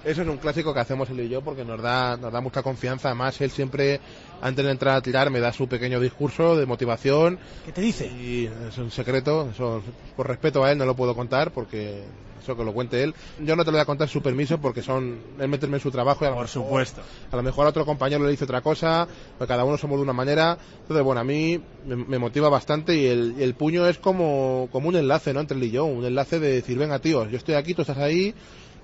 Eso 0.04 0.22
es 0.22 0.28
un 0.28 0.36
clásico 0.36 0.72
que 0.72 0.78
hacemos 0.78 1.10
él 1.10 1.20
y 1.20 1.28
yo 1.28 1.42
porque 1.42 1.64
nos 1.64 1.82
da, 1.82 2.16
nos 2.16 2.32
da 2.32 2.40
mucha 2.40 2.62
confianza. 2.62 3.08
Además, 3.08 3.40
él 3.40 3.50
siempre, 3.50 4.00
antes 4.40 4.64
de 4.64 4.70
entrar 4.70 4.94
a 4.94 5.00
tirar, 5.00 5.30
me 5.30 5.40
da 5.40 5.52
su 5.52 5.66
pequeño 5.66 5.98
discurso 5.98 6.56
de 6.56 6.66
motivación. 6.66 7.36
¿Qué 7.66 7.72
te 7.72 7.80
dice? 7.80 8.06
Y 8.06 8.48
es 8.68 8.78
un 8.78 8.92
secreto, 8.92 9.48
eso 9.50 9.82
por 10.14 10.28
respeto 10.28 10.62
a 10.62 10.70
él 10.70 10.78
no 10.78 10.84
lo 10.84 10.94
puedo 10.94 11.16
contar 11.16 11.50
porque 11.50 12.04
eso 12.42 12.56
que 12.56 12.64
lo 12.64 12.72
cuente 12.72 13.02
él. 13.02 13.14
Yo 13.40 13.56
no 13.56 13.64
te 13.64 13.70
lo 13.70 13.76
voy 13.76 13.82
a 13.82 13.86
contar 13.86 14.08
su 14.08 14.22
permiso 14.22 14.58
porque 14.58 14.82
son 14.82 15.18
él 15.38 15.48
meterme 15.48 15.76
en 15.76 15.82
su 15.82 15.90
trabajo 15.90 16.24
y 16.24 16.26
a 16.26 16.30
lo 16.30 16.36
Por 16.36 16.44
mejor- 16.46 16.48
supuesto. 16.64 17.02
a 17.30 17.36
lo 17.36 17.42
mejor 17.42 17.66
a 17.66 17.70
otro 17.70 17.84
compañero 17.84 18.24
le 18.24 18.30
dice 18.30 18.44
otra 18.44 18.60
cosa, 18.60 19.06
pues 19.36 19.46
cada 19.48 19.64
uno 19.64 19.76
somos 19.78 19.98
de 19.98 20.02
una 20.02 20.12
manera. 20.12 20.58
Entonces, 20.82 21.04
bueno, 21.04 21.20
a 21.20 21.24
mí 21.24 21.60
me, 21.84 21.96
me 21.96 22.18
motiva 22.18 22.48
bastante 22.48 22.96
y 22.96 23.06
el, 23.06 23.54
puño 23.54 23.86
es 23.86 23.98
como, 23.98 24.68
como 24.72 24.88
un 24.88 24.96
enlace, 24.96 25.32
¿no? 25.34 25.40
Entre 25.40 25.56
él 25.56 25.64
y 25.64 25.70
yo, 25.70 25.84
un 25.84 26.04
enlace 26.04 26.38
de 26.40 26.52
decir, 26.52 26.78
venga, 26.78 26.98
tío, 26.98 27.28
yo 27.28 27.36
estoy 27.36 27.54
aquí, 27.54 27.74
tú 27.74 27.82
estás 27.82 27.98
ahí, 27.98 28.34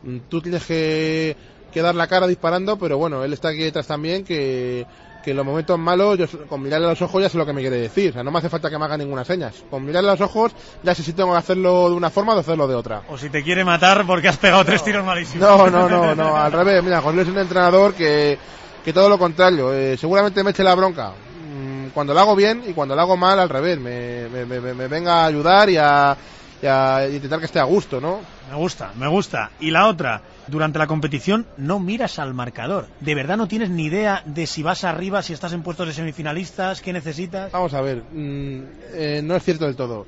mm, 0.02 0.18
tú 0.28 0.40
tienes 0.40 0.64
que, 0.66 1.36
que 1.72 1.82
dar 1.82 1.94
la 1.94 2.06
cara 2.06 2.26
disparando, 2.26 2.76
pero 2.78 2.98
bueno, 2.98 3.24
él 3.24 3.32
está 3.32 3.48
aquí 3.48 3.58
detrás 3.58 3.86
también, 3.86 4.24
que, 4.24 4.86
que 5.24 5.30
en 5.30 5.37
los 5.38 5.46
momentos 5.46 5.78
malos, 5.78 6.18
yo 6.18 6.26
con 6.46 6.62
mirarle 6.62 6.87
a 6.87 6.90
los 6.90 7.02
ojos 7.02 7.22
ya 7.22 7.28
sé 7.28 7.38
lo 7.38 7.46
que 7.46 7.52
me 7.52 7.60
quiere 7.62 7.78
decir. 7.78 8.10
O 8.10 8.12
sea, 8.12 8.22
no 8.22 8.30
me 8.30 8.38
hace 8.38 8.48
falta 8.50 8.68
que 8.68 8.78
me 8.78 8.84
haga 8.84 8.96
ninguna 8.98 9.24
señas. 9.24 9.54
Con 9.70 9.84
mirarle 9.84 10.10
a 10.10 10.12
los 10.12 10.20
ojos 10.20 10.52
ya 10.82 10.94
sé 10.94 11.02
si 11.02 11.12
tengo 11.14 11.32
que 11.32 11.38
hacerlo 11.38 11.88
de 11.88 11.94
una 11.96 12.10
forma 12.10 12.32
o 12.32 12.34
de 12.37 12.40
hacerlo 12.42 12.68
de 12.68 12.74
otra. 12.74 13.02
O 13.08 13.16
si 13.16 13.30
te 13.30 13.42
quiere 13.42 13.64
matar 13.64 14.06
porque 14.06 14.28
has 14.28 14.37
pegado 14.37 14.64
tres 14.64 14.84
tiros 14.84 15.04
malísimos. 15.04 15.48
No, 15.48 15.70
no, 15.70 15.88
no, 15.88 16.14
no, 16.14 16.37
al 16.37 16.52
revés. 16.52 16.82
Mira, 16.84 17.00
José 17.00 17.22
es 17.22 17.28
un 17.28 17.38
entrenador 17.38 17.94
que, 17.94 18.38
que 18.84 18.92
todo 18.92 19.08
lo 19.08 19.18
contrario. 19.18 19.72
eh, 19.72 19.96
seguramente 19.96 20.44
me 20.44 20.50
eche 20.50 20.62
la 20.62 20.74
bronca 20.74 21.10
mm, 21.10 21.88
cuando 21.94 22.12
lo 22.12 22.20
hago 22.20 22.37
bien 22.37 22.62
y 22.66 22.72
cuando 22.72 22.94
lo 22.94 23.00
hago 23.00 23.16
mal, 23.16 23.38
al 23.40 23.48
revés. 23.48 23.78
Me, 23.78 24.28
me, 24.28 24.44
me- 24.44 24.74
me 24.74 24.88
venga 24.88 25.22
a 25.22 25.26
ayudar 25.26 25.70
y 25.70 25.76
a, 25.78 26.16
y 26.62 26.66
a 26.66 27.08
intentar 27.08 27.38
que 27.38 27.46
esté 27.46 27.58
a 27.60 27.64
gusto, 27.64 28.00
¿no? 28.00 28.20
Me 28.50 28.56
gusta, 28.56 28.92
me 28.96 29.08
gusta. 29.08 29.50
Y 29.60 29.70
la 29.70 29.87
otra, 29.87 30.20
durante 30.48 30.78
la 30.78 30.87
competición 30.87 31.46
no 31.57 31.80
miras 31.80 32.18
al 32.18 32.35
marcador. 32.35 32.87
De 33.00 33.14
verdad 33.14 33.37
no 33.37 33.48
tienes 33.48 33.70
ni 33.70 33.85
idea 33.85 34.22
de 34.24 34.46
si 34.46 34.62
vas 34.62 34.85
arriba, 34.85 35.22
si 35.22 35.33
estás 35.33 35.52
en 35.52 35.62
puestos 35.62 35.87
de 35.87 35.94
semifinalistas, 35.94 36.80
qué 36.80 36.92
necesitas. 36.92 37.52
Vamos 37.52 37.74
a 37.74 37.80
ver, 37.80 38.02
mm, 38.12 38.62
eh, 38.92 39.20
no 39.24 39.37
es 39.37 39.42
cierto 39.42 39.66
del 39.66 39.76
todo. 39.76 40.07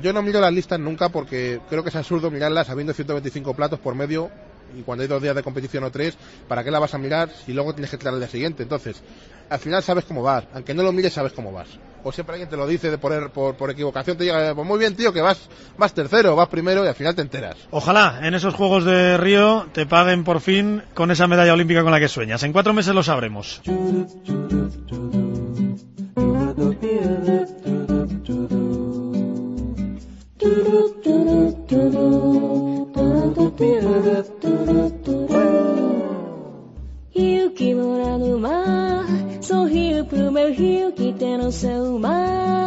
Yo 0.00 0.12
no 0.12 0.22
miro 0.22 0.40
las 0.40 0.52
listas 0.52 0.78
nunca 0.78 1.08
porque 1.08 1.60
creo 1.68 1.82
que 1.82 1.88
es 1.88 1.96
absurdo 1.96 2.30
mirarlas 2.30 2.70
habiendo 2.70 2.92
125 2.92 3.54
platos 3.54 3.80
por 3.80 3.94
medio 3.94 4.30
y 4.76 4.82
cuando 4.82 5.02
hay 5.02 5.08
dos 5.08 5.22
días 5.22 5.34
de 5.34 5.42
competición 5.42 5.84
o 5.84 5.90
tres, 5.90 6.16
¿para 6.48 6.64
qué 6.64 6.70
la 6.70 6.78
vas 6.78 6.94
a 6.94 6.98
mirar 6.98 7.30
si 7.44 7.52
luego 7.52 7.74
tienes 7.74 7.90
que 7.90 7.98
tirar 7.98 8.14
al 8.14 8.20
día 8.20 8.28
siguiente? 8.28 8.62
Entonces, 8.62 9.02
al 9.48 9.58
final 9.58 9.82
sabes 9.82 10.04
cómo 10.04 10.22
vas, 10.22 10.44
aunque 10.54 10.74
no 10.74 10.82
lo 10.82 10.92
mires 10.92 11.12
sabes 11.12 11.32
cómo 11.32 11.52
vas. 11.52 11.68
O 12.02 12.12
siempre 12.12 12.34
alguien 12.34 12.48
te 12.48 12.56
lo 12.56 12.66
dice 12.66 12.90
de 12.90 12.98
por, 12.98 13.30
por, 13.30 13.56
por 13.56 13.70
equivocación, 13.70 14.16
te 14.16 14.24
llega, 14.24 14.54
pues 14.54 14.66
muy 14.66 14.78
bien 14.78 14.96
tío, 14.96 15.12
que 15.12 15.20
vas, 15.20 15.48
vas 15.76 15.92
tercero, 15.92 16.34
vas 16.34 16.48
primero 16.48 16.84
y 16.84 16.88
al 16.88 16.94
final 16.94 17.14
te 17.14 17.22
enteras. 17.22 17.56
Ojalá 17.70 18.20
en 18.22 18.34
esos 18.34 18.54
Juegos 18.54 18.84
de 18.84 19.18
Río 19.18 19.68
te 19.72 19.86
paguen 19.86 20.24
por 20.24 20.40
fin 20.40 20.82
con 20.94 21.10
esa 21.10 21.26
medalla 21.26 21.52
olímpica 21.52 21.82
con 21.82 21.92
la 21.92 22.00
que 22.00 22.08
sueñas. 22.08 22.42
En 22.42 22.52
cuatro 22.52 22.72
meses 22.72 22.94
lo 22.94 23.02
sabremos. 23.02 23.60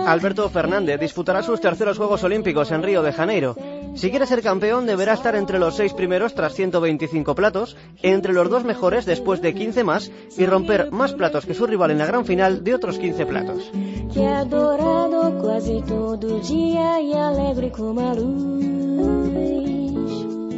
Alberto 0.05 0.47
Fernández 0.49 0.99
disputará 0.99 1.41
sus 1.41 1.59
terceros 1.59 1.97
Juegos 1.97 2.23
Olímpicos 2.23 2.69
en 2.71 2.83
Río 2.83 3.01
de 3.01 3.11
Janeiro. 3.11 3.55
Si 3.95 4.11
quiere 4.11 4.27
ser 4.27 4.43
campeón 4.43 4.85
deberá 4.85 5.13
estar 5.13 5.35
entre 5.35 5.57
los 5.57 5.75
seis 5.75 5.93
primeros 5.93 6.35
tras 6.35 6.53
125 6.53 7.33
platos, 7.33 7.75
entre 8.03 8.33
los 8.33 8.51
dos 8.51 8.63
mejores 8.63 9.05
después 9.05 9.41
de 9.41 9.55
15 9.55 9.83
más 9.83 10.11
y 10.37 10.45
romper 10.45 10.91
más 10.91 11.13
platos 11.13 11.47
que 11.47 11.55
su 11.55 11.65
rival 11.65 11.89
en 11.89 11.97
la 11.97 12.05
gran 12.05 12.25
final 12.25 12.63
de 12.63 12.75
otros 12.75 12.99
15 12.99 13.25
platos. 13.25 13.71
Que 14.13 14.27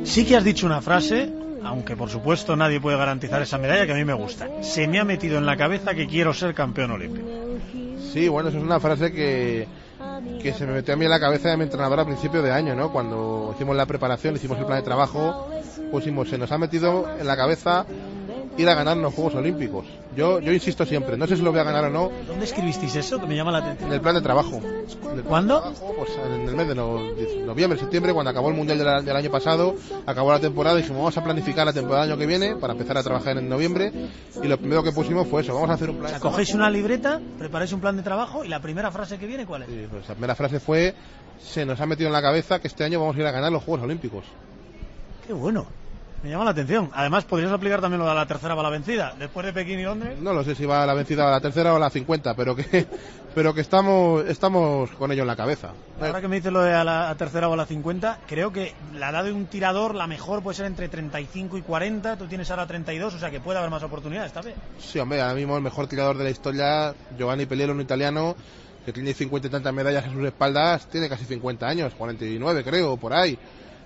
Sí 0.05 0.23
que 0.25 0.35
has 0.37 0.43
dicho 0.43 0.65
una 0.65 0.81
frase, 0.81 1.29
aunque 1.63 1.95
por 1.95 2.09
supuesto 2.09 2.55
nadie 2.55 2.79
puede 2.79 2.97
garantizar 2.97 3.41
esa 3.41 3.57
medalla 3.57 3.85
que 3.85 3.91
a 3.91 3.95
mí 3.95 4.05
me 4.05 4.13
gusta. 4.13 4.47
Se 4.61 4.87
me 4.87 4.99
ha 4.99 5.03
metido 5.03 5.37
en 5.37 5.45
la 5.45 5.57
cabeza 5.57 5.93
que 5.93 6.07
quiero 6.07 6.33
ser 6.33 6.53
campeón 6.53 6.91
olímpico. 6.91 7.27
Sí, 8.13 8.27
bueno, 8.27 8.49
eso 8.49 8.59
es 8.59 8.63
una 8.63 8.79
frase 8.79 9.11
que, 9.11 9.67
que 10.41 10.53
se 10.53 10.65
me 10.65 10.73
metió 10.73 10.93
a 10.93 10.97
mí 10.97 11.05
en 11.05 11.11
la 11.11 11.19
cabeza 11.19 11.49
de 11.49 11.57
mi 11.57 11.63
entrenador 11.63 11.99
a 11.99 12.05
principio 12.05 12.41
de 12.41 12.51
año, 12.51 12.75
¿no? 12.75 12.91
Cuando 12.93 13.51
hicimos 13.55 13.75
la 13.75 13.85
preparación, 13.85 14.35
hicimos 14.35 14.57
el 14.59 14.65
plan 14.65 14.79
de 14.79 14.85
trabajo, 14.85 15.49
pusimos, 15.91 16.29
se 16.29 16.37
nos 16.37 16.51
ha 16.51 16.57
metido 16.57 17.09
en 17.19 17.27
la 17.27 17.35
cabeza 17.35 17.85
ir 18.57 18.69
a 18.69 18.73
ganar 18.75 18.95
los 18.97 19.13
Juegos 19.13 19.35
Olímpicos. 19.35 19.85
Yo, 20.15 20.39
yo 20.39 20.51
insisto 20.53 20.85
siempre, 20.85 21.17
no 21.17 21.27
sé 21.27 21.35
si 21.35 21.41
lo 21.41 21.51
voy 21.51 21.59
a 21.59 21.63
ganar 21.63 21.85
o 21.85 21.89
no, 21.89 22.09
¿Dónde 22.25 22.45
escribisteis 22.45 22.95
eso? 22.95 23.19
Que 23.19 23.27
me 23.27 23.35
llama 23.35 23.51
la 23.51 23.57
atención. 23.57 23.89
en 23.89 23.95
el 23.95 24.01
plan 24.01 24.15
de 24.15 24.21
trabajo. 24.21 24.61
De 25.15 25.21
¿Cuándo? 25.23 25.59
trabajo, 25.59 25.93
Pues 25.97 26.11
en 26.25 26.47
el 26.49 26.55
mes 26.55 26.67
de 26.69 26.75
no- 26.75 26.95
de 27.03 27.43
noviembre, 27.45 27.77
septiembre, 27.79 28.13
cuando 28.13 28.29
acabó 28.31 28.47
el 28.49 28.55
Mundial 28.55 28.77
del, 28.77 29.03
del 29.05 29.15
año 29.15 29.29
pasado, 29.29 29.75
acabó 30.05 30.31
la 30.31 30.39
temporada, 30.39 30.77
dijimos, 30.77 30.99
vamos 30.99 31.17
a 31.17 31.23
planificar 31.23 31.65
la 31.65 31.73
temporada 31.73 32.03
del 32.03 32.11
año 32.13 32.19
que 32.19 32.25
viene 32.27 32.55
para 32.55 32.73
empezar 32.73 32.97
a 32.97 33.03
trabajar 33.03 33.37
en 33.37 33.49
noviembre. 33.49 33.91
Y 34.41 34.47
lo 34.47 34.57
primero 34.57 34.83
que 34.83 34.91
pusimos 34.93 35.27
fue 35.27 35.41
eso, 35.41 35.53
vamos 35.53 35.69
a 35.69 35.73
hacer 35.73 35.89
un 35.89 35.97
O 35.97 35.99
plan 35.99 36.09
sea, 36.09 36.17
de 36.17 36.21
trabajo. 36.21 36.35
cogéis 36.37 36.53
una 36.55 36.69
libreta, 36.69 37.19
preparáis 37.37 37.73
un 37.73 37.81
plan 37.81 37.97
de 37.97 38.03
trabajo 38.03 38.45
y 38.45 38.47
la 38.47 38.61
primera 38.61 38.91
frase 38.91 39.17
que 39.17 39.27
viene, 39.27 39.45
¿cuál 39.45 39.63
es? 39.63 39.67
Sí, 39.69 39.87
pues 39.91 40.07
la 40.07 40.13
primera 40.15 40.35
frase 40.35 40.59
fue, 40.61 40.93
se 41.41 41.65
nos 41.65 41.79
ha 41.81 41.85
metido 41.85 42.07
en 42.07 42.13
la 42.13 42.21
cabeza 42.21 42.59
que 42.59 42.67
este 42.69 42.85
año 42.85 42.99
vamos 43.01 43.17
a 43.17 43.19
ir 43.19 43.25
a 43.25 43.31
ganar 43.31 43.51
los 43.51 43.63
Juegos 43.63 43.83
Olímpicos. 43.83 44.23
Qué 45.27 45.33
bueno. 45.33 45.65
Me 46.25 46.31
llama 46.31 46.45
la 46.45 46.51
atención. 46.51 46.89
Además, 46.95 47.23
podrías 47.25 47.51
aplicar 47.51 47.81
también 47.81 47.99
lo 47.99 48.09
de 48.09 48.15
la 48.15 48.25
tercera 48.25 48.55
bala 48.55 48.71
vencida. 48.71 49.13
Después 49.19 49.45
de 49.45 49.53
Pekín 49.53 49.79
y 49.79 49.83
Londres. 49.83 50.17
No 50.19 50.33
lo 50.33 50.43
sé 50.43 50.55
si 50.55 50.65
va 50.65 50.81
a 50.81 50.85
la 50.87 50.95
vencida 50.95 51.27
a 51.27 51.29
la 51.29 51.39
tercera 51.39 51.71
o 51.71 51.75
a 51.75 51.79
la 51.79 51.91
50, 51.91 52.33
pero 52.33 52.55
que, 52.55 52.87
pero 53.35 53.53
que 53.53 53.61
estamos, 53.61 54.25
estamos 54.25 54.89
con 54.89 55.11
ello 55.11 55.21
en 55.21 55.27
la 55.27 55.35
cabeza. 55.35 55.73
Ahora 56.01 56.21
que 56.21 56.27
me 56.27 56.37
dices 56.37 56.51
lo 56.51 56.63
de 56.63 56.73
a 56.73 56.83
la 56.83 57.13
tercera 57.15 57.47
o 57.47 57.53
a 57.53 57.55
la 57.55 57.67
50, 57.67 58.21
creo 58.25 58.51
que 58.51 58.73
la 58.95 59.11
edad 59.11 59.23
de 59.23 59.33
un 59.33 59.45
tirador, 59.45 59.93
la 59.93 60.07
mejor 60.07 60.41
puede 60.41 60.57
ser 60.57 60.65
entre 60.65 60.89
35 60.89 61.59
y 61.59 61.61
40. 61.61 62.17
Tú 62.17 62.25
tienes 62.25 62.49
ahora 62.49 62.65
32, 62.65 63.13
o 63.13 63.19
sea 63.19 63.29
que 63.29 63.39
puede 63.39 63.59
haber 63.59 63.69
más 63.69 63.83
oportunidades, 63.83 64.29
¿está 64.29 64.41
bien? 64.41 64.55
Sí, 64.79 64.97
hombre, 64.97 65.21
ahora 65.21 65.35
mismo 65.35 65.55
el 65.55 65.61
mejor 65.61 65.85
tirador 65.85 66.17
de 66.17 66.23
la 66.23 66.31
historia, 66.31 66.95
Giovanni 67.15 67.45
Peliero, 67.45 67.71
un 67.71 67.81
italiano, 67.81 68.35
que 68.83 68.91
tiene 68.91 69.13
50 69.13 69.47
y 69.47 69.51
tantas 69.51 69.71
medallas 69.75 70.05
a 70.05 70.11
sus 70.11 70.25
espaldas, 70.25 70.87
tiene 70.87 71.07
casi 71.07 71.25
50 71.25 71.67
años, 71.67 71.93
49 71.93 72.63
creo, 72.63 72.97
por 72.97 73.13
ahí. 73.13 73.37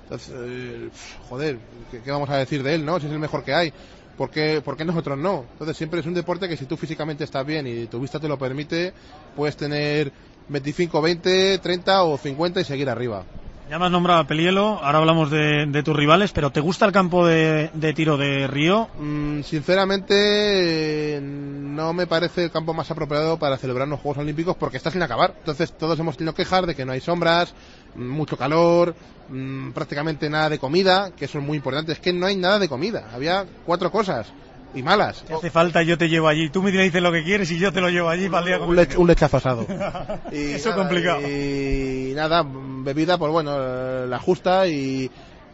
Entonces, 0.09 0.33
eh, 0.35 0.89
joder, 1.29 1.59
¿qué, 1.91 2.01
qué 2.01 2.09
vamos 2.09 2.29
a 2.31 2.37
decir 2.37 2.63
de 2.63 2.73
él, 2.73 2.83
no? 2.83 2.99
Si 2.99 3.05
es 3.05 3.11
el 3.11 3.19
mejor 3.19 3.43
que 3.43 3.53
hay. 3.53 3.71
¿Por 4.17 4.31
qué, 4.31 4.59
por 4.65 4.75
qué 4.75 4.83
nosotros 4.83 5.17
no? 5.17 5.45
Entonces 5.53 5.77
siempre 5.77 5.99
es 5.99 6.05
un 6.07 6.15
deporte 6.15 6.49
que 6.49 6.57
si 6.57 6.65
tú 6.65 6.75
físicamente 6.75 7.23
estás 7.23 7.45
bien 7.45 7.67
y 7.67 7.85
tu 7.85 7.99
vista 8.01 8.19
te 8.19 8.27
lo 8.27 8.37
permite, 8.37 8.91
puedes 9.35 9.55
tener 9.55 10.11
25, 10.49 11.01
20, 11.01 11.59
30 11.59 12.03
o 12.03 12.17
50 12.17 12.59
y 12.59 12.63
seguir 12.63 12.89
arriba. 12.89 13.23
Ya 13.69 13.77
me 13.77 13.86
has 13.86 13.91
nombrado 13.91 14.21
a 14.21 14.23
Pelielo, 14.25 14.84
ahora 14.84 14.97
hablamos 14.97 15.29
de, 15.29 15.67
de 15.67 15.84
tus 15.84 15.95
rivales, 15.95 16.32
pero 16.32 16.49
¿te 16.49 16.60
gusta 16.60 16.88
el 16.88 16.91
campo 16.91 17.27
de, 17.27 17.69
tiro 17.95 18.17
de 18.17 18.47
Río? 18.47 18.88
Mm, 18.97 19.41
sinceramente, 19.43 21.19
no 21.21 21.93
me 21.93 22.08
parece 22.08 22.45
el 22.45 22.51
campo 22.51 22.73
más 22.73 22.89
apropiado 22.89 23.38
para 23.38 23.60
celebrar 23.60 23.88
los 23.88 23.99
Juegos 23.99 24.23
Olímpicos 24.23 24.55
porque 24.58 24.77
está 24.77 24.89
sin 24.89 25.03
acabar. 25.03 25.36
Entonces, 25.38 25.71
todos 25.77 25.99
hemos 25.99 26.17
tenido 26.17 26.34
quejar 26.34 26.65
de 26.65 26.73
que 26.73 26.84
no 26.84 26.93
hay 26.93 26.99
sombras, 26.99 27.53
mm, 27.93 28.10
mucho 28.10 28.38
calor, 28.38 28.95
mm, 29.29 29.69
prácticamente 29.69 30.32
nada 30.32 30.49
de 30.49 30.58
comida, 30.58 31.12
que 31.15 31.25
eso 31.25 31.38
es 31.38 31.45
muy 31.45 31.58
importante. 31.58 31.91
Es 31.91 31.99
que 31.99 32.12
no 32.12 32.25
hay 32.25 32.38
nada 32.38 32.58
de 32.58 32.69
comida. 32.69 33.12
Había 33.13 33.45
cuatro 33.67 33.91
cosas 33.91 34.34
y 34.73 34.84
malas. 34.84 35.23
Si 35.27 35.34
hace 35.34 35.49
falta, 35.49 35.82
yo 35.84 35.97
te 35.97 36.10
llevo 36.10 36.27
allí. 36.27 36.49
Tú 36.49 36.62
me 36.62 36.71
dices 36.71 37.01
lo 37.01 37.12
que 37.12 37.23
quieres 37.23 37.49
y 37.51 37.58
yo 37.60 37.71
te 37.71 37.82
lo 37.82 37.89
llevo 37.89 38.10
allí 38.10 38.29
para 38.29 38.41
el 38.41 38.45
día 38.60 38.60
Un, 38.65 38.75
lech- 38.75 38.97
un 38.97 39.08
lechazo 39.08 39.38
asado. 39.38 39.65
Eso 40.32 40.69
nada, 40.69 40.82
complicado. 40.82 41.21
Y 41.21 42.13
nada, 42.15 42.43
bebida, 42.45 43.17
pues 43.17 43.32
bueno, 43.32 43.51
eh, 43.58 44.05
la 44.08 44.19
justa 44.19 44.67
y 44.67 45.10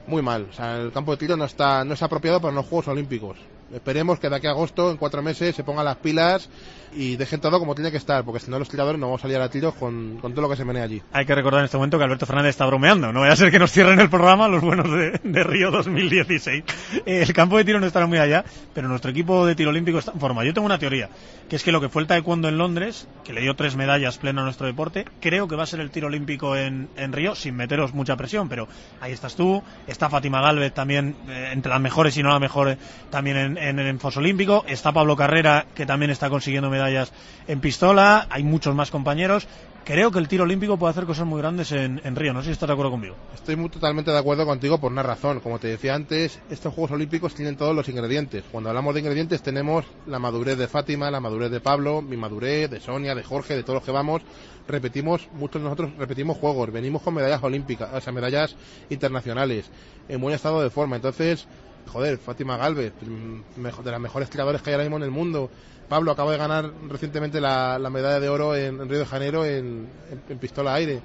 muy 0.07 0.21
mal. 0.21 0.47
O 0.49 0.53
sea, 0.53 0.77
el 0.77 0.91
campo 0.91 1.11
de 1.11 1.17
tiro 1.17 1.37
no 1.37 1.45
está, 1.45 1.83
no 1.85 1.93
es 1.93 2.03
apropiado 2.03 2.41
para 2.41 2.53
los 2.53 2.65
Juegos 2.65 2.87
Olímpicos. 2.89 3.37
Esperemos 3.75 4.19
que 4.19 4.29
de 4.29 4.35
aquí 4.35 4.47
a 4.47 4.51
agosto, 4.51 4.89
en 4.91 4.97
cuatro 4.97 5.21
meses, 5.21 5.55
se 5.55 5.63
pongan 5.63 5.85
las 5.85 5.97
pilas 5.97 6.49
y 6.93 7.17
dejen 7.17 7.41
todo 7.41 7.59
como 7.59 7.75
tiene 7.75 7.91
que 7.91 7.97
estar, 7.97 8.23
porque 8.23 8.39
si 8.39 8.49
no 8.49 8.57
los 8.57 8.69
tiradores 8.69 8.99
no 8.99 9.07
vamos 9.07 9.21
a 9.21 9.23
salir 9.23 9.37
a 9.37 9.49
tiros 9.49 9.73
con, 9.75 10.17
con 10.21 10.31
todo 10.33 10.43
lo 10.43 10.49
que 10.49 10.55
se 10.55 10.63
menea 10.63 10.83
allí. 10.83 11.01
Hay 11.11 11.25
que 11.25 11.35
recordar 11.35 11.59
en 11.59 11.65
este 11.65 11.77
momento 11.77 11.97
que 11.97 12.05
Alberto 12.05 12.25
Fernández 12.25 12.51
está 12.51 12.65
bromeando. 12.65 13.11
No 13.11 13.19
vaya 13.21 13.33
a 13.33 13.35
ser 13.35 13.51
que 13.51 13.59
nos 13.59 13.71
cierren 13.71 13.99
el 13.99 14.09
programa 14.09 14.47
los 14.47 14.61
buenos 14.63 14.89
de, 14.89 15.19
de 15.23 15.43
Río 15.43 15.71
2016. 15.71 16.63
Eh, 17.05 17.21
El 17.27 17.33
campo 17.33 17.57
de 17.57 17.65
tiro 17.65 17.79
no 17.79 17.85
estará 17.85 18.07
muy 18.07 18.17
allá, 18.17 18.45
pero 18.73 18.87
nuestro 18.87 19.11
equipo 19.11 19.45
de 19.45 19.55
tiro 19.55 19.71
olímpico 19.71 19.99
está 19.99 20.11
en 20.11 20.19
forma. 20.19 20.45
Yo 20.45 20.53
tengo 20.53 20.65
una 20.65 20.79
teoría, 20.79 21.09
que 21.49 21.57
es 21.57 21.63
que 21.63 21.71
lo 21.73 21.81
que 21.81 21.89
fue 21.89 22.01
el 22.01 22.07
taekwondo 22.07 22.47
en 22.47 22.57
Londres, 22.57 23.07
que 23.25 23.33
le 23.33 23.41
dio 23.41 23.55
tres 23.55 23.75
medallas 23.75 24.17
pleno 24.17 24.41
a 24.41 24.43
nuestro 24.45 24.65
deporte, 24.67 25.05
creo 25.19 25.47
que 25.47 25.55
va 25.55 25.63
a 25.63 25.67
ser 25.67 25.81
el 25.81 25.91
tiro 25.91 26.07
olímpico 26.07 26.55
en, 26.55 26.87
en 26.95 27.11
Río, 27.11 27.35
sin 27.35 27.55
meteros 27.55 27.93
mucha 27.93 28.15
presión, 28.15 28.47
pero 28.47 28.67
ahí 29.01 29.11
estás 29.11 29.35
tú, 29.35 29.61
está 29.87 30.09
Fátima 30.09 30.41
Galvez 30.41 30.73
también, 30.73 31.15
eh, 31.27 31.49
entre 31.51 31.71
las 31.71 31.81
mejores 31.81 32.15
y 32.17 32.23
no 32.23 32.29
la 32.29 32.39
mejor, 32.39 32.69
eh, 32.69 32.77
también 33.09 33.37
en, 33.37 33.57
en 33.69 33.79
el 33.79 33.99
Foso 33.99 34.19
Olímpico, 34.19 34.63
está 34.67 34.91
Pablo 34.91 35.15
Carrera, 35.15 35.65
que 35.73 35.85
también 35.85 36.11
está 36.11 36.29
consiguiendo 36.29 36.69
medallas 36.69 37.11
en 37.47 37.59
pistola, 37.59 38.27
hay 38.29 38.43
muchos 38.43 38.75
más 38.75 38.91
compañeros. 38.91 39.47
Creo 39.83 40.09
que 40.09 40.17
el 40.17 40.27
tiro 40.27 40.45
olímpico 40.45 40.77
puede 40.77 40.91
hacer 40.91 41.05
cosas 41.05 41.27
muy 41.27 41.39
grandes 41.39 41.71
en, 41.71 42.01
en 42.03 42.15
Río. 42.15 42.33
No 42.33 42.41
sé 42.41 42.47
si 42.47 42.51
estás 42.53 42.65
de 42.65 42.73
acuerdo 42.73 42.89
conmigo. 42.89 43.15
Estoy 43.35 43.55
muy 43.55 43.69
totalmente 43.69 44.09
de 44.09 44.17
acuerdo 44.17 44.43
contigo 44.43 44.79
por 44.79 44.91
una 44.91 45.03
razón. 45.03 45.41
Como 45.41 45.59
te 45.59 45.67
decía 45.67 45.93
antes, 45.93 46.39
estos 46.49 46.73
Juegos 46.73 46.91
Olímpicos 46.91 47.35
tienen 47.35 47.55
todos 47.55 47.75
los 47.75 47.87
ingredientes. 47.87 48.43
Cuando 48.51 48.69
hablamos 48.69 48.95
de 48.95 49.01
ingredientes 49.01 49.43
tenemos 49.43 49.85
la 50.07 50.17
madurez 50.17 50.57
de 50.57 50.67
Fátima, 50.67 51.11
la 51.11 51.19
madurez 51.19 51.51
de 51.51 51.59
Pablo, 51.59 52.01
mi 52.01 52.17
madurez, 52.17 52.71
de 52.71 52.79
Sonia, 52.79 53.13
de 53.13 53.21
Jorge, 53.21 53.55
de 53.55 53.61
todos 53.61 53.75
los 53.75 53.83
que 53.83 53.91
vamos. 53.91 54.23
Repetimos, 54.67 55.27
muchos 55.33 55.61
de 55.61 55.65
nosotros 55.65 55.91
repetimos 55.99 56.37
juegos, 56.37 56.71
venimos 56.71 57.03
con 57.03 57.13
medallas 57.13 57.43
olímpicas, 57.43 57.93
o 57.93 58.01
sea, 58.01 58.11
medallas 58.11 58.55
internacionales, 58.89 59.69
en 60.09 60.19
buen 60.19 60.33
estado 60.33 60.63
de 60.63 60.71
forma. 60.71 60.95
Entonces, 60.95 61.47
joder, 61.87 62.17
Fátima 62.17 62.57
Galvez, 62.57 62.93
mm, 63.01 63.63
de 63.83 63.91
las 63.91 63.99
mejores 63.99 64.29
tiradores 64.29 64.61
que 64.61 64.69
hay 64.69 64.73
ahora 64.75 64.83
mismo 64.85 64.97
en 64.97 65.03
el 65.03 65.11
mundo. 65.11 65.49
Pablo 65.89 66.11
acaba 66.11 66.31
de 66.31 66.37
ganar 66.37 66.71
recientemente 66.89 67.39
la, 67.39 67.77
la 67.77 67.89
medalla 67.89 68.19
de 68.19 68.29
oro 68.29 68.55
en, 68.55 68.89
Río 68.89 68.99
de 68.99 69.05
Janeiro 69.05 69.45
en, 69.45 69.87
en- 70.29 70.39
pistola 70.39 70.73
aire. 70.73 70.99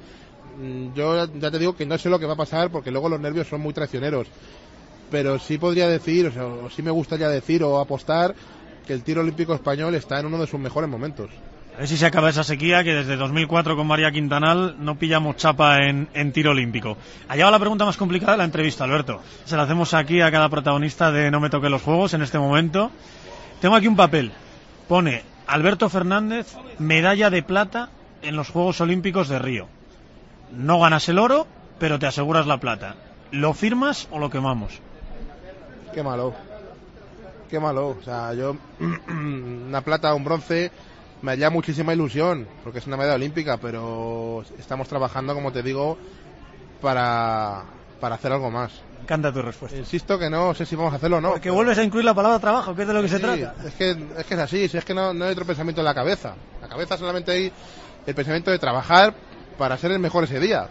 Mm, 0.61 0.95
Yo 0.95 1.27
ya 1.27 1.51
te 1.51 1.59
digo 1.59 1.77
que 1.77 1.87
no 1.87 1.99
sé 1.99 2.09
lo 2.09 2.19
que 2.19 2.27
va 2.27 2.33
a 2.33 2.37
pasar 2.37 2.71
porque 2.71 2.91
luego 2.91 3.09
los 3.09 3.21
nervios 3.21 3.47
son 3.49 3.61
muy 3.61 3.75
traicioneros. 3.75 4.27
Pero 5.11 5.39
sí 5.39 5.59
podría 5.59 5.89
decir, 5.89 6.27
o, 6.29 6.33
sea, 6.33 6.47
o 6.47 6.71
sí 6.71 6.83
me 6.83 6.91
gustaría 6.91 7.29
decir 7.29 7.63
o 7.65 7.79
apostar 7.81 8.35
que 8.87 8.93
el 8.93 9.03
tiro 9.03 9.21
olímpico 9.21 9.55
español 9.55 9.95
está 9.95 10.19
en 10.21 10.27
uno 10.27 10.39
de 10.39 10.47
sus 10.47 10.61
mejores 10.61 10.89
momentos. 10.89 11.31
Ver 11.81 11.89
si 11.89 11.97
se 11.97 12.05
acaba 12.05 12.29
esa 12.29 12.45
sequía 12.45 12.85
que 12.85 12.93
desde 12.93 13.17
2004 13.17 13.75
con 13.75 13.87
María 13.87 14.13
Quintanal 14.13 14.77
no 14.81 14.97
pillamos 14.97 15.37
chapa 15.37 15.79
en, 15.79 16.33
tiro 16.35 16.51
olímpico. 16.51 16.99
Allá 17.27 17.47
va 17.47 17.51
la 17.51 17.59
pregunta 17.59 17.87
más 17.87 17.97
complicada 17.97 18.33
de 18.33 18.37
la 18.37 18.45
entrevista, 18.45 18.85
Alberto. 18.85 19.23
Se 19.47 19.57
la 19.57 19.63
hacemos 19.63 19.95
aquí 19.95 20.21
a 20.21 20.31
cada 20.31 20.51
protagonista 20.51 21.11
de 21.11 21.31
No 21.31 21.41
me 21.41 21.49
toque 21.49 21.71
los 21.71 21.81
juegos 21.81 22.13
en 22.13 22.21
este 22.21 22.39
momento. 22.39 22.91
Tengo 23.63 23.77
aquí 23.77 23.87
un 23.87 23.97
papel. 23.97 24.31
Pone 24.89 25.23
Alberto 25.47 25.89
Fernández, 25.89 26.55
medalla 26.79 27.31
de 27.31 27.43
plata 27.43 27.89
en 28.21 28.37
los 28.37 28.51
Juegos 28.51 28.83
Olímpicos 28.83 29.31
de 29.31 29.39
Río. 29.39 29.67
No 30.53 30.81
ganas 30.81 31.09
el 31.09 31.19
oro, 31.19 31.47
pero 31.79 31.99
te 31.99 32.07
aseguras 32.07 32.47
la 32.47 32.59
plata. 32.59 32.97
¿Lo 33.31 33.55
firmas 33.55 34.07
o 34.11 34.19
lo 34.19 34.29
quemamos? 34.29 34.81
Qué 35.95 36.03
malo. 36.03 36.35
Qué 37.49 37.59
malo. 37.59 37.97
O 37.99 38.03
sea, 38.03 38.35
yo 38.35 38.59
una 39.09 39.81
plata 39.81 40.13
un 40.13 40.25
bronce 40.25 40.71
me 41.23 41.33
haría 41.33 41.51
muchísima 41.51 41.93
ilusión 41.93 42.47
porque 42.65 42.79
es 42.79 42.87
una 42.87 42.97
medalla 42.97 43.15
olímpica, 43.17 43.57
pero 43.59 44.45
estamos 44.59 44.89
trabajando, 44.89 45.35
como 45.35 45.53
te 45.53 45.63
digo, 45.63 45.99
para, 46.81 47.63
para 48.01 48.15
hacer 48.15 48.33
algo 48.33 48.51
más. 48.51 48.73
Me 48.97 49.03
encanta 49.05 49.33
tu 49.33 49.43
respuesta. 49.43 49.77
Insisto 49.77 50.19
que 50.19 50.31
no 50.31 50.55
sé 50.55 50.67
si 50.67 50.77
vamos 50.77 50.93
a 50.93 50.97
hacerlo 50.97 51.19
o 51.19 51.21
no. 51.21 51.31
Porque 51.33 51.51
vuelves 51.51 51.79
a 51.79 51.83
incluir 51.83 52.05
la 52.05 52.15
palabra 52.15 52.39
trabajo, 52.39 52.75
que 52.75 52.83
es 52.83 52.89
de 52.89 52.95
lo 52.95 53.03
que 53.03 53.09
se 53.09 53.19
trata. 53.19 53.55
Es 53.67 53.75
que, 53.75 53.91
es 53.91 54.27
que 54.27 54.35
es 54.35 54.41
así, 54.41 54.65
es 54.65 54.85
que 54.85 54.95
no, 54.95 55.13
no 55.13 55.25
hay 55.25 55.33
otro 55.33 55.45
pensamiento 55.45 55.81
en 55.81 55.87
la 55.87 55.95
cabeza. 55.95 56.35
La 56.61 56.69
cabeza 56.69 56.97
solamente 56.97 57.33
hay 57.33 57.53
el 58.07 58.15
pensamiento 58.15 58.51
de 58.51 58.59
trabajar 58.59 59.15
para 59.59 59.77
ser 59.79 59.91
el 59.93 59.99
mejor 59.99 60.25
ese 60.25 60.39
día. 60.41 60.69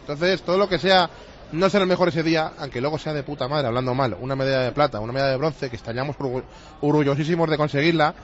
Entonces, 0.00 0.42
todo 0.42 0.58
lo 0.58 0.68
que 0.68 0.78
sea 0.78 1.08
no 1.52 1.68
ser 1.68 1.82
el 1.82 1.88
mejor 1.88 2.08
ese 2.08 2.22
día, 2.22 2.52
aunque 2.58 2.80
luego 2.80 2.96
sea 2.98 3.12
de 3.12 3.22
puta 3.24 3.48
madre, 3.48 3.66
hablando 3.66 3.92
mal, 3.94 4.16
una 4.20 4.36
medalla 4.36 4.60
de 4.60 4.72
plata, 4.72 5.00
una 5.00 5.12
medalla 5.12 5.32
de 5.32 5.36
bronce, 5.36 5.68
que 5.68 5.74
estaríamos 5.76 6.16
orgu- 6.16 6.44
orgullosísimos 6.80 7.50
de 7.50 7.56
conseguirla, 7.56 8.14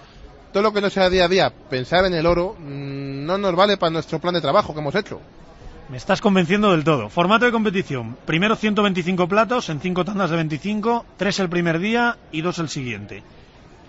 todo 0.57 0.62
lo 0.62 0.72
que 0.72 0.80
no 0.80 0.88
sea 0.88 1.11
día 1.11 1.26
a 1.26 1.28
día, 1.28 1.52
pensar 1.68 2.07
en 2.07 2.14
el 2.14 2.24
oro, 2.24 2.57
mm, 2.59 3.26
no 3.26 3.36
nos 3.36 3.54
vale 3.54 3.76
para 3.76 3.90
nuestro 3.90 4.18
plan 4.18 4.32
de 4.32 4.40
trabajo 4.40 4.72
que 4.72 4.80
hemos 4.80 4.94
hecho. 4.94 5.20
Me 5.90 5.98
estás 5.98 6.22
convenciendo 6.22 6.72
del 6.72 6.82
todo. 6.82 7.11
Formato 7.11 7.44
de 7.44 7.52
competición. 7.52 8.16
Primero 8.24 8.57
125 8.57 9.28
platos 9.28 9.68
en 9.68 9.80
cinco 9.80 10.07
tandas 10.07 10.30
de 10.30 10.36
25, 10.36 11.04
tres 11.18 11.40
el 11.40 11.50
primer 11.50 11.78
día 11.78 12.16
y 12.32 12.40
dos 12.40 12.59
el 12.59 12.70
siguiente. 12.70 13.22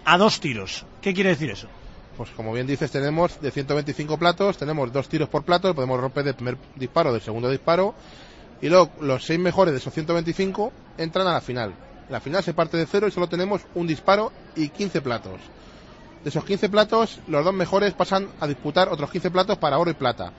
A 0.04 0.18
dos 0.18 0.42
tiros. 0.42 0.86
¿Qué 1.02 1.14
quiere 1.14 1.30
decir 1.30 1.52
eso? 1.52 1.70
Pues 2.18 2.32
como 2.32 2.52
bien 2.52 2.68
dices, 2.68 2.92
tenemos 2.92 3.40
de 3.40 3.50
125 3.50 4.18
platos, 4.20 4.58
tenemos 4.58 4.92
dos 4.92 5.08
tiros 5.08 5.30
por 5.30 5.44
plato, 5.44 5.74
podemos 5.74 6.02
romper 6.02 6.26
del 6.26 6.36
primer 6.36 6.58
disparo, 6.76 7.14
del 7.14 7.22
segundo 7.22 7.50
disparo, 7.50 7.96
y 8.62 8.68
luego 8.68 8.92
los 9.00 9.24
seis 9.24 9.40
mejores 9.40 9.72
de 9.72 9.78
esos 9.78 9.94
125 9.94 10.74
entran 10.98 11.28
a 11.28 11.32
la 11.32 11.40
final. 11.40 11.74
La 12.10 12.20
final 12.20 12.44
se 12.44 12.54
parte 12.54 12.76
de 12.76 12.86
cero 12.86 13.08
y 13.08 13.12
solo 13.12 13.30
tenemos 13.30 13.62
un 13.74 13.88
disparo 13.88 14.34
y 14.58 14.68
15 14.68 15.00
platos. 15.00 15.40
De 16.28 16.30
esos 16.30 16.44
15 16.44 16.68
platos, 16.68 17.22
los 17.30 17.46
dos 17.46 17.54
mejores 17.54 17.94
pasan 17.94 18.28
a 18.42 18.48
disputar 18.48 18.90
otros 18.90 19.10
15 19.10 19.32
platos 19.32 19.58
para 19.60 19.78
oro 19.78 19.92
y 19.92 19.94
plata. 19.94 20.34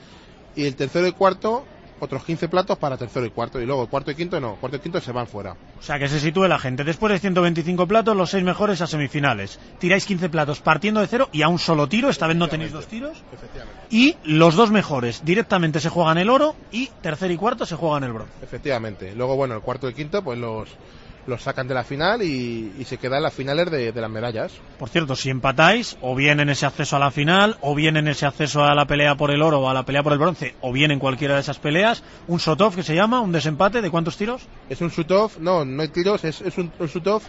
Y 0.55 0.66
el 0.66 0.76
tercero 0.76 1.07
y 1.07 1.12
cuarto, 1.12 1.64
otros 1.99 2.24
15 2.24 2.47
platos 2.51 2.76
para 2.76 2.99
tercero 2.99 3.24
y 3.24 3.30
cuarto. 3.30 3.59
Y 3.59 3.64
luego 3.64 3.84
el 3.84 3.89
cuarto 3.89 4.11
y 4.11 4.14
quinto 4.14 4.39
no, 4.39 4.57
cuarto 4.57 4.76
y 4.76 4.80
quinto 4.80 5.01
se 5.01 5.12
van 5.12 5.26
fuera. 5.26 5.57
O 5.78 5.82
sea, 5.82 5.99
que 5.99 6.09
se 6.09 6.20
sitúe 6.20 6.47
la 6.47 6.59
gente. 6.59 6.84
Después 6.84 7.14
de 7.14 7.20
125 7.20 7.86
platos, 7.86 8.14
los 8.14 8.28
seis 8.28 8.45
mejores 8.45 8.82
a 8.82 8.86
semifinales. 8.86 9.59
Tiráis 9.78 10.05
15 10.05 10.28
platos 10.28 10.61
partiendo 10.61 11.01
de 11.01 11.07
cero 11.07 11.30
y 11.32 11.41
a 11.41 11.49
un 11.49 11.59
solo 11.59 11.89
tiro. 11.89 12.11
Esta 12.11 12.26
vez 12.26 12.36
no 12.36 12.49
tenéis 12.49 12.72
dos 12.72 12.86
tiros. 12.86 13.22
Efectivamente. 13.32 13.86
Y 13.89 14.14
los 14.24 14.57
dos 14.57 14.70
mejores 14.70 15.24
directamente 15.24 15.80
se 15.80 15.89
juegan 15.89 16.18
el 16.18 16.28
oro 16.28 16.55
y 16.70 16.89
tercer 17.01 17.30
y 17.30 17.39
cuarto 17.39 17.64
se 17.64 17.76
juegan 17.76 18.05
el 18.05 18.12
bronce. 18.12 18.34
Efectivamente. 18.43 19.14
Luego, 19.14 19.36
bueno, 19.36 19.55
el 19.55 19.62
cuarto 19.62 19.89
y 19.89 19.95
quinto, 19.95 20.22
pues 20.22 20.39
los, 20.39 20.68
los 21.28 21.42
sacan 21.42 21.68
de 21.68 21.74
la 21.74 21.84
final 21.84 22.22
y, 22.22 22.72
y 22.78 22.84
se 22.84 22.96
quedan 22.96 23.22
las 23.22 23.34
finales 23.34 23.70
de, 23.70 23.92
de 23.92 24.00
las 24.00 24.10
medallas. 24.10 24.50
Por 24.78 24.88
cierto, 24.88 25.14
si 25.14 25.30
empatáis, 25.30 25.96
o 26.00 26.14
bien 26.16 26.40
en 26.40 26.48
ese 26.48 26.66
acceso 26.66 26.96
a 26.96 26.98
la 26.98 27.10
final, 27.10 27.56
o 27.60 27.74
bien 27.74 27.96
en 27.96 28.08
ese 28.08 28.26
acceso 28.26 28.64
a 28.64 28.74
la 28.74 28.86
pelea 28.86 29.14
por 29.16 29.30
el 29.30 29.42
oro 29.42 29.60
o 29.60 29.68
a 29.68 29.74
la 29.74 29.84
pelea 29.84 30.02
por 30.02 30.12
el 30.14 30.18
bronce, 30.18 30.54
o 30.62 30.72
bien 30.72 30.90
en 30.90 30.98
cualquiera 30.98 31.34
de 31.34 31.40
esas 31.42 31.58
peleas, 31.58 32.02
un 32.26 32.38
shot-off 32.38 32.74
que 32.74 32.82
se 32.82 32.94
llama, 32.94 33.20
un 33.20 33.30
desempate, 33.30 33.82
¿de 33.82 33.90
cuántos 33.90 34.16
tiros? 34.16 34.42
Es 34.70 34.80
un 34.80 34.88
shoot-off, 34.88 35.38
no, 35.38 35.64
no 35.64 35.82
hay 35.82 35.88
tiros, 35.88 36.24
es, 36.24 36.40
es 36.40 36.56
un, 36.58 36.72
un 36.78 36.86
shoot-off 36.88 37.24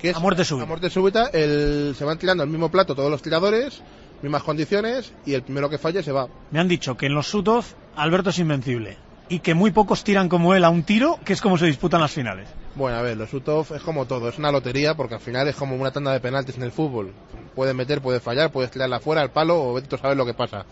que 0.00 0.10
es 0.10 0.16
A 0.16 0.20
muerte 0.20 0.44
súbita. 0.44 0.64
a 0.64 0.68
muerte 0.68 0.88
súbita. 0.88 1.26
El, 1.26 1.94
se 1.98 2.04
van 2.06 2.16
tirando 2.18 2.42
al 2.42 2.48
mismo 2.48 2.70
plato 2.70 2.94
todos 2.94 3.10
los 3.10 3.20
tiradores, 3.20 3.82
mismas 4.22 4.42
condiciones, 4.44 5.12
y 5.26 5.34
el 5.34 5.42
primero 5.42 5.68
que 5.68 5.76
falle 5.76 6.02
se 6.02 6.12
va. 6.12 6.28
Me 6.52 6.60
han 6.60 6.68
dicho 6.68 6.96
que 6.96 7.06
en 7.06 7.14
los 7.14 7.26
shoot-off 7.26 7.74
Alberto 7.96 8.30
es 8.30 8.38
invencible 8.38 8.96
y 9.28 9.40
que 9.40 9.54
muy 9.54 9.72
pocos 9.72 10.02
tiran 10.04 10.28
como 10.28 10.54
él 10.54 10.64
a 10.64 10.70
un 10.70 10.84
tiro, 10.84 11.18
que 11.24 11.32
es 11.32 11.40
como 11.40 11.58
se 11.58 11.66
disputan 11.66 12.00
las 12.00 12.12
finales. 12.12 12.48
Bueno, 12.76 12.98
a 12.98 13.02
ver, 13.02 13.16
los 13.16 13.28
shoot-off 13.30 13.72
es 13.72 13.82
como 13.82 14.06
todo, 14.06 14.28
es 14.28 14.38
una 14.38 14.52
lotería 14.52 14.94
porque 14.94 15.14
al 15.14 15.20
final 15.20 15.48
es 15.48 15.56
como 15.56 15.74
una 15.74 15.90
tanda 15.90 16.12
de 16.12 16.20
penaltis 16.20 16.56
en 16.56 16.62
el 16.62 16.70
fútbol. 16.72 17.12
Puedes 17.54 17.74
meter, 17.74 18.00
puedes 18.00 18.22
fallar, 18.22 18.52
puedes 18.52 18.70
tirarla 18.70 19.00
fuera 19.00 19.22
al 19.22 19.30
palo 19.32 19.60
o 19.60 19.82
tú 19.82 19.96
a 19.96 19.98
saber 19.98 20.16
lo 20.16 20.24
que 20.24 20.34
pasa. 20.34 20.64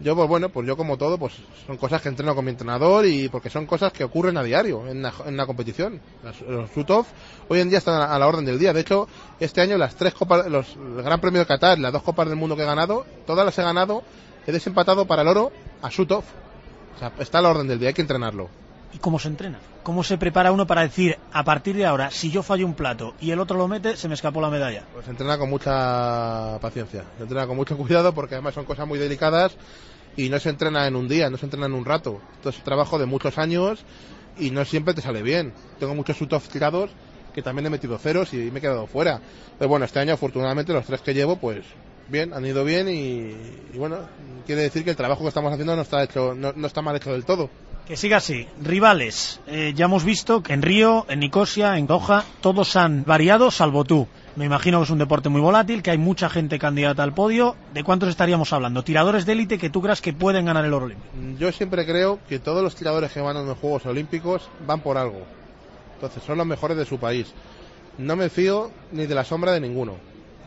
Yo, 0.00 0.14
pues 0.14 0.28
bueno, 0.28 0.48
pues 0.48 0.66
yo 0.66 0.76
como 0.76 0.96
todo, 0.96 1.18
pues 1.18 1.34
son 1.66 1.76
cosas 1.76 2.00
que 2.00 2.08
entreno 2.08 2.34
con 2.34 2.44
mi 2.44 2.52
entrenador 2.52 3.04
y 3.04 3.28
porque 3.28 3.50
son 3.50 3.66
cosas 3.66 3.92
que 3.92 4.04
ocurren 4.04 4.36
a 4.36 4.44
diario 4.44 4.86
en 4.88 5.02
la, 5.02 5.12
en 5.26 5.36
competición. 5.44 6.00
Las- 6.22 6.40
los 6.40 6.70
shoot-off 6.70 7.08
hoy 7.48 7.60
en 7.60 7.68
día 7.68 7.78
están 7.78 8.00
a, 8.00 8.16
la 8.18 8.26
orden 8.26 8.44
del 8.44 8.58
día. 8.58 8.72
De 8.72 8.80
hecho, 8.80 9.08
este 9.40 9.60
año 9.60 9.76
las 9.76 9.96
tres 9.96 10.14
copas, 10.14 10.46
los, 10.48 10.76
el 10.76 11.02
Gran 11.02 11.20
Premio 11.20 11.40
de 11.40 11.46
Qatar, 11.46 11.78
las 11.80 11.92
dos 11.92 12.02
copas 12.04 12.28
del 12.28 12.36
mundo 12.36 12.56
que 12.56 12.62
he 12.62 12.66
ganado, 12.66 13.04
todas 13.26 13.44
las 13.44 13.58
he 13.58 13.62
ganado, 13.62 14.02
he 14.46 14.52
desempatado 14.52 15.04
para 15.06 15.22
el 15.22 15.28
oro 15.28 15.52
a 15.82 15.88
shoot-off. 15.90 16.24
O 16.96 16.98
sea, 17.00 17.12
está 17.18 17.38
a 17.38 17.42
la 17.42 17.50
orden 17.50 17.66
del 17.66 17.78
día, 17.80 17.88
hay 17.88 17.94
que 17.94 18.02
entrenarlo. 18.02 18.48
¿Y 18.92 18.98
cómo 18.98 19.18
se 19.18 19.28
entrena? 19.28 19.58
¿Cómo 19.82 20.02
se 20.02 20.18
prepara 20.18 20.52
uno 20.52 20.66
para 20.66 20.82
decir, 20.82 21.18
a 21.32 21.44
partir 21.44 21.76
de 21.76 21.84
ahora, 21.84 22.10
si 22.10 22.30
yo 22.30 22.42
fallo 22.42 22.66
un 22.66 22.74
plato 22.74 23.14
y 23.20 23.30
el 23.30 23.40
otro 23.40 23.58
lo 23.58 23.68
mete, 23.68 23.96
se 23.96 24.08
me 24.08 24.14
escapó 24.14 24.40
la 24.40 24.50
medalla? 24.50 24.84
Pues 24.92 25.04
se 25.04 25.10
entrena 25.10 25.38
con 25.38 25.50
mucha 25.50 26.58
paciencia, 26.60 27.04
se 27.16 27.22
entrena 27.22 27.46
con 27.46 27.56
mucho 27.56 27.76
cuidado 27.78 28.14
porque 28.14 28.34
además 28.34 28.54
son 28.54 28.64
cosas 28.64 28.86
muy 28.86 28.98
delicadas 28.98 29.56
y 30.16 30.30
no 30.30 30.40
se 30.40 30.50
entrena 30.50 30.86
en 30.86 30.96
un 30.96 31.06
día, 31.06 31.30
no 31.30 31.36
se 31.36 31.46
entrena 31.46 31.66
en 31.66 31.74
un 31.74 31.84
rato. 31.84 32.20
Esto 32.36 32.48
es 32.48 32.58
un 32.58 32.64
trabajo 32.64 32.98
de 32.98 33.06
muchos 33.06 33.38
años 33.38 33.84
y 34.38 34.50
no 34.50 34.64
siempre 34.64 34.94
te 34.94 35.02
sale 35.02 35.22
bien. 35.22 35.52
Tengo 35.78 35.94
muchos 35.94 36.16
shoot-offs 36.16 36.48
tirados 36.48 36.90
que 37.34 37.42
también 37.42 37.66
he 37.66 37.70
metido 37.70 37.98
ceros 37.98 38.32
y 38.32 38.50
me 38.50 38.58
he 38.58 38.62
quedado 38.62 38.86
fuera. 38.86 39.20
Pero 39.58 39.68
bueno, 39.68 39.84
este 39.84 40.00
año 40.00 40.14
afortunadamente 40.14 40.72
los 40.72 40.86
tres 40.86 41.02
que 41.02 41.14
llevo, 41.14 41.36
pues 41.36 41.64
bien, 42.08 42.32
han 42.32 42.44
ido 42.44 42.64
bien 42.64 42.88
y, 42.88 43.76
bueno, 43.76 43.98
quiere 44.46 44.62
decir 44.62 44.82
que 44.82 44.90
el 44.90 44.96
trabajo 44.96 45.22
que 45.22 45.28
estamos 45.28 45.52
haciendo 45.52 45.76
no 45.76 45.82
está 45.82 46.02
hecho, 46.02 46.34
no 46.34 46.66
está 46.66 46.80
mal 46.80 46.96
hecho 46.96 47.12
del 47.12 47.24
todo. 47.24 47.50
Que 47.88 47.96
siga 47.96 48.18
así. 48.18 48.46
Rivales. 48.60 49.40
Eh, 49.46 49.72
ya 49.74 49.86
hemos 49.86 50.04
visto 50.04 50.42
que 50.42 50.52
en 50.52 50.60
Río, 50.60 51.06
en 51.08 51.20
Nicosia, 51.20 51.78
en 51.78 51.86
Doha, 51.86 52.22
todos 52.42 52.76
han 52.76 53.02
variado 53.02 53.50
salvo 53.50 53.82
tú. 53.84 54.06
Me 54.36 54.44
imagino 54.44 54.76
que 54.78 54.84
es 54.84 54.90
un 54.90 54.98
deporte 54.98 55.30
muy 55.30 55.40
volátil, 55.40 55.82
que 55.82 55.92
hay 55.92 55.96
mucha 55.96 56.28
gente 56.28 56.58
candidata 56.58 57.02
al 57.02 57.14
podio. 57.14 57.56
¿De 57.72 57.82
cuántos 57.82 58.10
estaríamos 58.10 58.52
hablando? 58.52 58.84
Tiradores 58.84 59.24
de 59.24 59.32
élite 59.32 59.56
que 59.56 59.70
tú 59.70 59.80
creas 59.80 60.02
que 60.02 60.12
pueden 60.12 60.44
ganar 60.44 60.66
el 60.66 60.74
oro 60.74 60.84
olímpico. 60.84 61.08
Yo 61.38 61.50
siempre 61.50 61.86
creo 61.86 62.18
que 62.28 62.38
todos 62.38 62.62
los 62.62 62.76
tiradores 62.76 63.10
que 63.10 63.22
van 63.22 63.38
a 63.38 63.42
los 63.42 63.56
Juegos 63.56 63.86
Olímpicos 63.86 64.50
van 64.66 64.80
por 64.80 64.98
algo. 64.98 65.22
Entonces 65.94 66.22
son 66.22 66.36
los 66.36 66.46
mejores 66.46 66.76
de 66.76 66.84
su 66.84 66.98
país. 66.98 67.32
no 67.96 68.16
me 68.16 68.28
fío 68.28 68.70
ni 68.92 69.06
de 69.06 69.14
la 69.14 69.24
sombra 69.24 69.52
de 69.52 69.60
ninguno. 69.60 69.94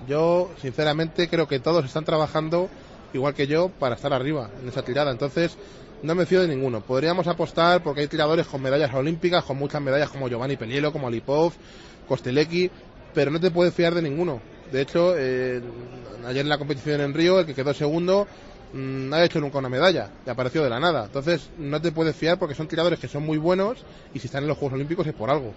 Yo, 0.08 0.52
sinceramente, 0.62 1.28
creo 1.28 1.48
que 1.48 1.60
todos 1.60 1.86
están 1.86 2.06
trabajando 2.06 2.70
igual 3.14 3.34
que 3.34 3.48
yo 3.48 3.70
para 3.70 3.96
estar 3.96 4.14
arriba 4.14 4.52
en 4.62 4.70
esa 4.70 4.84
tirada. 4.84 5.12
Entonces, 5.12 5.58
no 6.04 6.16
me 6.16 6.26
fío 6.26 6.42
de 6.42 6.48
ninguno. 6.48 6.82
Podríamos 6.82 7.28
apostar 7.28 7.84
porque 7.84 8.02
hay 8.02 8.08
tiradores 8.08 8.48
con 8.48 8.62
medallas 8.62 8.94
olímpicas, 8.94 9.44
con 9.44 9.58
muchas 9.58 9.82
medallas 9.82 10.10
como 10.10 10.28
Giovanni 10.28 10.58
Pelielo, 10.58 10.92
como 10.92 11.08
Alipov, 11.08 11.54
Kostelecki, 12.08 12.70
pero 13.14 13.32
no 13.32 13.40
te 13.40 13.52
puedes 13.52 13.74
fiar 13.74 13.94
de 13.94 14.02
ninguno. 14.02 14.42
De 14.72 14.82
hecho, 14.82 15.14
eh, 15.18 15.62
ayer 16.26 16.42
en 16.42 16.50
la 16.50 16.58
competición 16.58 17.02
en 17.02 17.14
Río, 17.14 17.40
el 17.40 17.46
que 17.46 17.54
quedó 17.54 17.74
segundo 17.74 18.28
mm, 18.74 19.10
no 19.10 19.16
ha 19.16 19.24
hecho 19.24 19.40
nunca 19.40 19.60
una 19.60 19.70
medalla, 19.70 20.10
le 20.26 20.32
apareció 20.32 20.64
de 20.64 20.70
la 20.70 20.80
nada. 20.80 21.06
Entonces, 21.06 21.50
no 21.58 21.82
te 21.82 21.92
puedes 21.92 22.16
fiar 22.16 22.40
porque 22.40 22.56
son 22.56 22.68
tiradores 22.68 23.00
que 23.00 23.08
son 23.08 23.26
muy 23.26 23.38
buenos 23.38 23.80
y 24.14 24.20
si 24.20 24.28
están 24.28 24.44
en 24.44 24.50
los 24.50 24.58
Juegos 24.58 24.76
Olímpicos 24.76 25.06
es 25.08 25.14
por 25.14 25.30
algo. 25.30 25.54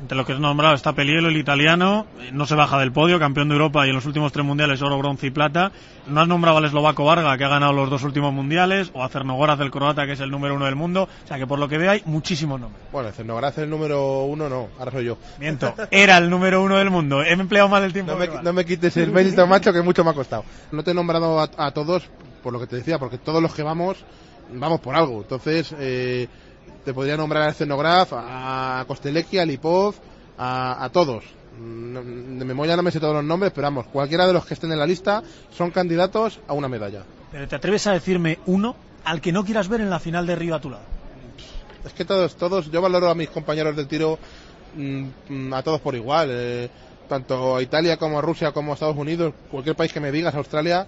Entre 0.00 0.16
lo 0.16 0.26
que 0.26 0.34
es 0.34 0.38
nombrado 0.38 0.74
está 0.74 0.92
Pelielo, 0.92 1.28
el 1.28 1.38
italiano, 1.38 2.06
no 2.32 2.44
se 2.44 2.54
baja 2.54 2.78
del 2.78 2.92
podio, 2.92 3.18
campeón 3.18 3.48
de 3.48 3.54
Europa 3.54 3.86
y 3.86 3.90
en 3.90 3.94
los 3.94 4.04
últimos 4.04 4.30
tres 4.30 4.44
mundiales 4.44 4.82
oro, 4.82 4.98
bronce 4.98 5.28
y 5.28 5.30
plata. 5.30 5.72
No 6.06 6.20
has 6.20 6.28
nombrado 6.28 6.58
al 6.58 6.66
eslovaco 6.66 7.04
Varga, 7.04 7.36
que 7.38 7.44
ha 7.44 7.48
ganado 7.48 7.72
los 7.72 7.88
dos 7.88 8.02
últimos 8.02 8.32
mundiales, 8.32 8.90
o 8.92 9.02
a 9.02 9.08
Cernogoraz, 9.08 9.58
el 9.60 9.70
croata, 9.70 10.04
que 10.04 10.12
es 10.12 10.20
el 10.20 10.30
número 10.30 10.54
uno 10.54 10.66
del 10.66 10.76
mundo. 10.76 11.08
O 11.24 11.26
sea 11.26 11.38
que 11.38 11.46
por 11.46 11.58
lo 11.58 11.66
que 11.66 11.78
veo 11.78 11.90
hay 11.90 12.02
muchísimos 12.04 12.60
nombres. 12.60 12.82
Bueno, 12.92 13.10
Cernograz 13.10 13.56
es 13.56 13.64
el 13.64 13.70
número 13.70 14.24
uno, 14.24 14.50
no, 14.50 14.68
ahora 14.78 14.90
soy 14.90 15.06
yo. 15.06 15.16
Miento, 15.38 15.74
era 15.90 16.18
el 16.18 16.28
número 16.28 16.62
uno 16.62 16.76
del 16.76 16.90
mundo. 16.90 17.22
He 17.22 17.32
empleado 17.32 17.68
mal 17.68 17.82
el 17.82 17.92
tiempo. 17.94 18.12
No 18.12 18.18
me, 18.18 18.26
verbal. 18.26 18.44
no 18.44 18.52
me 18.52 18.64
quites 18.66 18.96
el 18.98 19.10
mérito, 19.10 19.46
macho, 19.46 19.72
que 19.72 19.80
mucho 19.80 20.04
me 20.04 20.10
ha 20.10 20.14
costado. 20.14 20.44
No 20.72 20.84
te 20.84 20.90
he 20.90 20.94
nombrado 20.94 21.40
a, 21.40 21.48
a 21.56 21.70
todos 21.70 22.08
por 22.42 22.52
lo 22.52 22.60
que 22.60 22.66
te 22.66 22.76
decía, 22.76 22.98
porque 22.98 23.18
todos 23.18 23.42
los 23.42 23.54
que 23.54 23.62
vamos, 23.62 23.96
vamos 24.52 24.80
por 24.80 24.94
algo. 24.94 25.22
Entonces, 25.22 25.74
eh, 25.80 26.28
te 26.86 26.94
podría 26.94 27.16
nombrar 27.16 27.42
a 27.42 27.48
Escenograf, 27.50 28.12
a 28.14 28.84
Kostelecki, 28.86 29.38
a 29.38 29.44
Lipov, 29.44 29.96
a, 30.38 30.84
a 30.84 30.88
todos. 30.90 31.24
No- 31.60 32.00
De 32.02 32.44
memoria 32.44 32.76
no 32.76 32.82
me 32.84 32.92
sé 32.92 33.00
todos 33.00 33.14
los 33.14 33.24
nombres, 33.24 33.50
pero 33.52 33.66
vamos, 33.66 33.86
cualquiera 33.86 34.24
de 34.26 34.32
los 34.32 34.46
que 34.46 34.54
estén 34.54 34.70
en 34.70 34.78
la 34.78 34.86
lista 34.86 35.22
son 35.50 35.72
candidatos 35.72 36.38
a 36.46 36.52
una 36.52 36.68
medalla. 36.68 37.02
Pero 37.32 37.48
te 37.48 37.56
atreves 37.56 37.86
a 37.88 37.92
decirme 37.92 38.38
uno 38.46 38.76
al 39.04 39.20
que 39.20 39.32
no 39.32 39.44
quieras 39.44 39.66
ver 39.68 39.80
en 39.80 39.90
la 39.90 39.98
final 39.98 40.26
de 40.28 40.36
Río 40.36 40.54
a 40.54 40.60
tu 40.60 40.70
lado. 40.70 40.84
Es 41.84 41.92
que 41.92 42.04
todos, 42.04 42.36
todos, 42.36 42.70
yo 42.70 42.80
valoro 42.80 43.10
a 43.10 43.14
mis 43.16 43.30
compañeros 43.30 43.74
del 43.74 43.88
tiro 43.88 44.18
mm, 44.76 45.52
a 45.54 45.62
todos 45.64 45.80
por 45.80 45.94
igual. 45.96 46.28
eh, 46.30 46.70
tanto 47.08 47.54
a 47.56 47.62
Italia 47.62 47.96
como 47.98 48.18
a 48.18 48.22
Rusia 48.22 48.50
como 48.52 48.70
a 48.72 48.74
Estados 48.74 48.96
Unidos, 48.96 49.32
cualquier 49.50 49.76
país 49.76 49.92
que 49.92 50.00
me 50.00 50.10
digas, 50.12 50.34
Australia, 50.34 50.86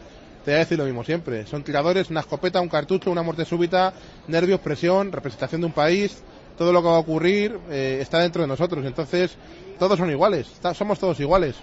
te 0.49 0.53
voy 0.53 0.57
a 0.57 0.59
decir 0.61 0.79
lo 0.79 0.85
mismo 0.87 1.05
siempre. 1.05 1.47
Son 1.47 1.63
tiradores, 1.63 2.09
una 2.09 2.21
escopeta, 2.21 2.59
un 2.63 2.71
cartucho, 2.71 3.11
una 3.11 3.21
muerte 3.23 3.45
súbita, 3.45 3.93
nervios, 4.29 4.61
presión, 4.61 5.13
representación 5.13 5.61
de 5.61 5.67
un 5.67 5.75
país. 5.75 6.23
Todo 6.57 6.73
lo 6.73 6.81
que 6.81 6.89
va 6.89 6.97
a 6.97 7.01
ocurrir 7.01 7.59
eh, 7.71 7.99
está 8.01 8.21
dentro 8.21 8.41
de 8.41 8.49
nosotros. 8.49 8.83
Entonces, 8.87 9.37
todos 9.79 9.99
son 9.99 10.11
iguales. 10.11 10.47
está- 10.51 10.73
somos 10.73 10.99
todos 10.99 11.21
iguales. 11.21 11.55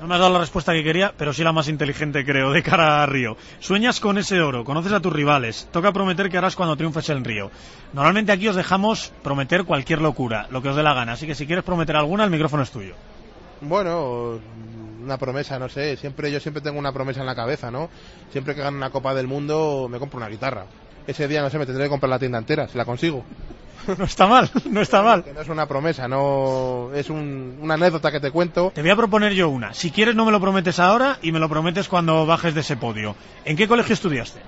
No 0.00 0.06
me 0.06 0.14
has 0.14 0.20
dado 0.20 0.32
la 0.32 0.38
respuesta 0.38 0.72
que 0.72 0.82
quería, 0.82 1.12
pero 1.18 1.34
sí 1.34 1.44
la 1.44 1.52
más 1.52 1.68
inteligente, 1.68 2.24
creo, 2.24 2.50
de 2.50 2.62
cara 2.62 3.02
a 3.02 3.06
Río. 3.06 3.36
Sueñas 3.58 4.00
con 4.00 4.16
ese 4.16 4.40
oro, 4.40 4.64
conoces 4.64 4.92
a 4.94 5.00
tus 5.00 5.12
rivales, 5.12 5.68
toca 5.70 5.92
prometer 5.92 6.30
que 6.30 6.38
harás 6.38 6.56
cuando 6.56 6.74
triunfes 6.78 7.10
en 7.10 7.22
Río. 7.22 7.50
Normalmente 7.92 8.32
aquí 8.32 8.48
os 8.48 8.56
dejamos 8.56 9.12
prometer 9.22 9.64
cualquier 9.64 10.00
locura, 10.00 10.46
lo 10.50 10.62
que 10.62 10.70
os 10.70 10.76
dé 10.76 10.82
la 10.82 10.94
gana, 10.94 11.12
así 11.12 11.26
que 11.26 11.34
si 11.34 11.46
quieres 11.46 11.62
prometer 11.64 11.94
alguna, 11.96 12.24
el 12.24 12.30
micrófono 12.30 12.62
es 12.62 12.70
tuyo. 12.70 12.94
Bueno, 13.60 14.40
una 15.10 15.18
promesa, 15.18 15.58
no 15.58 15.68
sé. 15.68 15.96
Siempre 15.96 16.30
yo 16.30 16.40
siempre 16.40 16.62
tengo 16.62 16.78
una 16.78 16.92
promesa 16.92 17.20
en 17.20 17.26
la 17.26 17.34
cabeza, 17.34 17.70
¿no? 17.70 17.90
Siempre 18.32 18.54
que 18.54 18.62
gano 18.62 18.76
una 18.76 18.90
Copa 18.90 19.14
del 19.14 19.26
Mundo 19.26 19.88
me 19.90 19.98
compro 19.98 20.18
una 20.18 20.28
guitarra. 20.28 20.64
Ese 21.06 21.26
día, 21.28 21.42
no 21.42 21.50
sé, 21.50 21.58
me 21.58 21.66
tendré 21.66 21.84
que 21.84 21.90
comprar 21.90 22.10
la 22.10 22.18
tienda 22.18 22.38
entera, 22.38 22.68
si 22.68 22.78
la 22.78 22.84
consigo. 22.84 23.24
No 23.98 24.04
está 24.04 24.26
mal, 24.26 24.48
no 24.70 24.82
está 24.82 25.00
mal. 25.02 25.24
Que 25.24 25.32
no 25.32 25.40
es 25.40 25.48
una 25.48 25.66
promesa, 25.66 26.06
no 26.06 26.90
es 26.94 27.08
un- 27.08 27.58
una 27.62 27.74
anécdota 27.74 28.12
que 28.12 28.20
te 28.20 28.30
cuento. 28.30 28.70
Te 28.74 28.82
voy 28.82 28.90
a 28.90 28.96
proponer 28.96 29.32
yo 29.32 29.48
una. 29.48 29.72
Si 29.72 29.90
quieres 29.90 30.14
no 30.14 30.26
me 30.26 30.32
lo 30.32 30.38
prometes 30.40 30.78
ahora 30.78 31.18
y 31.22 31.32
me 31.32 31.38
lo 31.38 31.48
prometes 31.48 31.88
cuando 31.88 32.26
bajes 32.26 32.54
de 32.54 32.60
ese 32.60 32.76
podio. 32.76 33.16
¿En 33.46 33.56
qué 33.56 33.66
colegio 33.66 33.94
estudiaste? 33.94 34.38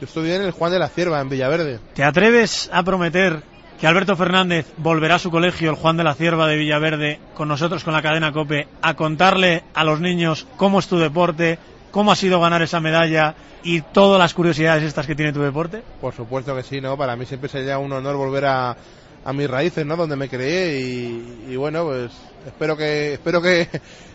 Yo 0.00 0.06
estudié 0.06 0.34
en 0.34 0.42
el 0.42 0.50
Juan 0.50 0.72
de 0.72 0.80
la 0.80 0.88
Cierva, 0.88 1.20
en 1.20 1.28
Villaverde. 1.28 1.78
¿Te 1.94 2.02
atreves 2.02 2.68
a 2.72 2.82
prometer 2.82 3.42
que 3.80 3.86
Alberto 3.86 4.16
Fernández 4.16 4.66
volverá 4.76 5.16
a 5.16 5.18
su 5.18 5.30
colegio, 5.30 5.70
el 5.70 5.76
Juan 5.76 5.96
de 5.96 6.04
la 6.04 6.14
Cierva 6.14 6.46
de 6.46 6.56
Villaverde, 6.56 7.18
con 7.34 7.48
nosotros, 7.48 7.82
con 7.84 7.92
la 7.92 8.02
cadena 8.02 8.32
COPE, 8.32 8.68
a 8.80 8.94
contarle 8.94 9.64
a 9.74 9.82
los 9.84 10.00
niños 10.00 10.46
cómo 10.56 10.78
es 10.78 10.86
tu 10.86 10.98
deporte, 10.98 11.58
cómo 11.90 12.12
ha 12.12 12.16
sido 12.16 12.40
ganar 12.40 12.62
esa 12.62 12.80
medalla 12.80 13.34
y 13.64 13.80
todas 13.80 14.18
las 14.18 14.34
curiosidades 14.34 14.84
estas 14.84 15.06
que 15.06 15.14
tiene 15.14 15.32
tu 15.32 15.40
deporte? 15.42 15.82
Por 16.00 16.14
supuesto 16.14 16.54
que 16.54 16.62
sí, 16.62 16.80
¿no? 16.80 16.96
Para 16.96 17.16
mí 17.16 17.26
siempre 17.26 17.48
sería 17.48 17.78
un 17.78 17.92
honor 17.92 18.16
volver 18.16 18.44
a, 18.46 18.76
a 19.24 19.32
mis 19.32 19.48
raíces, 19.50 19.84
¿no? 19.84 19.96
Donde 19.96 20.16
me 20.16 20.28
creé 20.28 20.80
y, 20.80 21.46
y 21.50 21.56
bueno, 21.56 21.84
pues 21.84 22.12
espero 22.46 22.76
que 22.76 23.14
espero 23.14 23.42
que, 23.42 23.68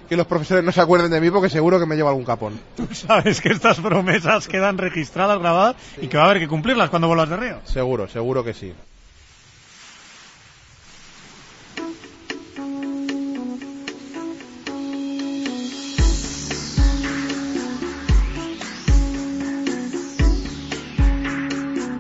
que 0.10 0.18
los 0.18 0.28
profesores 0.28 0.64
no 0.64 0.72
se 0.72 0.82
acuerden 0.82 1.12
de 1.12 1.20
mí 1.22 1.30
porque 1.30 1.50
seguro 1.50 1.80
que 1.80 1.86
me 1.86 1.96
llevo 1.96 2.10
algún 2.10 2.26
capón. 2.26 2.60
Tú 2.76 2.88
sabes 2.94 3.42
que 3.42 3.50
estas 3.50 3.80
promesas 3.80 4.48
quedan 4.48 4.78
registradas, 4.78 5.40
grabadas 5.40 5.76
y 6.02 6.08
que 6.08 6.18
va 6.18 6.24
a 6.24 6.30
haber 6.30 6.40
que 6.40 6.48
cumplirlas 6.48 6.90
cuando 6.90 7.08
vuelvas 7.08 7.30
de 7.30 7.38
Río. 7.38 7.58
Seguro, 7.66 8.08
seguro 8.08 8.44
que 8.44 8.54
sí. 8.54 8.74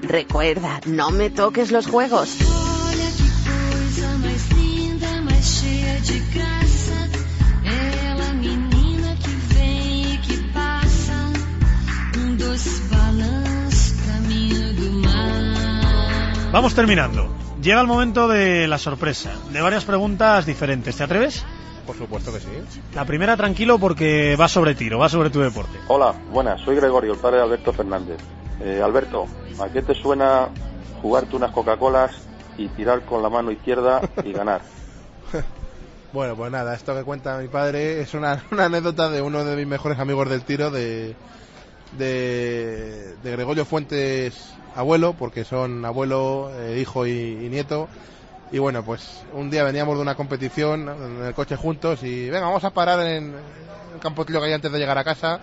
Recuerda, 0.07 0.79
no 0.85 1.11
me 1.11 1.29
toques 1.29 1.69
los 1.69 1.85
juegos. 1.85 2.37
Vamos 16.53 16.73
terminando. 16.73 17.27
Llega 17.61 17.81
el 17.81 17.87
momento 17.87 18.29
de 18.29 18.65
la 18.69 18.77
sorpresa, 18.77 19.33
de 19.51 19.59
varias 19.59 19.83
preguntas 19.83 20.45
diferentes. 20.45 20.95
¿Te 20.95 21.03
atreves? 21.03 21.43
Por 21.85 21.97
supuesto 21.97 22.31
que 22.31 22.39
sí. 22.39 22.47
La 22.95 23.03
primera 23.03 23.35
tranquilo 23.35 23.77
porque 23.77 24.37
va 24.39 24.47
sobre 24.47 24.73
tiro, 24.73 24.99
va 24.99 25.09
sobre 25.09 25.29
tu 25.29 25.41
deporte. 25.41 25.77
Hola, 25.89 26.13
buenas, 26.31 26.61
soy 26.61 26.77
Gregorio, 26.77 27.11
el 27.11 27.19
padre 27.19 27.37
de 27.37 27.43
Alberto 27.43 27.73
Fernández. 27.73 28.17
Eh, 28.59 28.81
Alberto, 28.83 29.27
¿a 29.59 29.69
qué 29.69 29.81
te 29.81 29.93
suena 29.93 30.49
jugarte 31.01 31.35
unas 31.35 31.51
Coca-Colas 31.51 32.11
y 32.57 32.67
tirar 32.69 33.03
con 33.03 33.21
la 33.21 33.29
mano 33.29 33.51
izquierda 33.51 34.01
y 34.23 34.33
ganar? 34.33 34.61
Bueno, 36.13 36.37
pues 36.37 36.49
nada, 36.49 36.73
esto 36.73 36.95
que 36.95 37.03
cuenta 37.03 37.37
mi 37.37 37.49
padre 37.49 37.99
es 37.99 38.13
una, 38.13 38.41
una 38.51 38.65
anécdota 38.65 39.09
de 39.09 39.21
uno 39.21 39.43
de 39.43 39.57
mis 39.57 39.67
mejores 39.67 39.99
amigos 39.99 40.29
del 40.29 40.43
tiro, 40.43 40.71
de, 40.71 41.15
de, 41.97 43.15
Gregorio 43.23 43.65
Fuentes, 43.65 44.53
abuelo, 44.73 45.13
porque 45.13 45.43
son 45.43 45.83
abuelo, 45.83 46.49
eh, 46.55 46.79
hijo 46.79 47.05
y, 47.05 47.49
nieto. 47.49 47.89
Y 48.51 48.59
bueno, 48.59 48.83
pues 48.83 49.25
un 49.33 49.49
día 49.49 49.65
veníamos 49.65 49.95
de 49.95 50.01
una 50.01 50.15
competición 50.15 50.87
en 50.87 51.25
el 51.25 51.33
coche 51.33 51.57
juntos 51.57 52.01
y 52.03 52.29
venga, 52.29 52.47
vamos 52.47 52.63
a 52.63 52.71
parar 52.71 53.05
en 53.05 53.35
el 53.93 53.99
campo 53.99 54.25
que 54.25 54.37
hay 54.37 54.53
antes 54.53 54.71
de 54.71 54.79
llegar 54.79 54.97
a 54.97 55.03
casa 55.03 55.41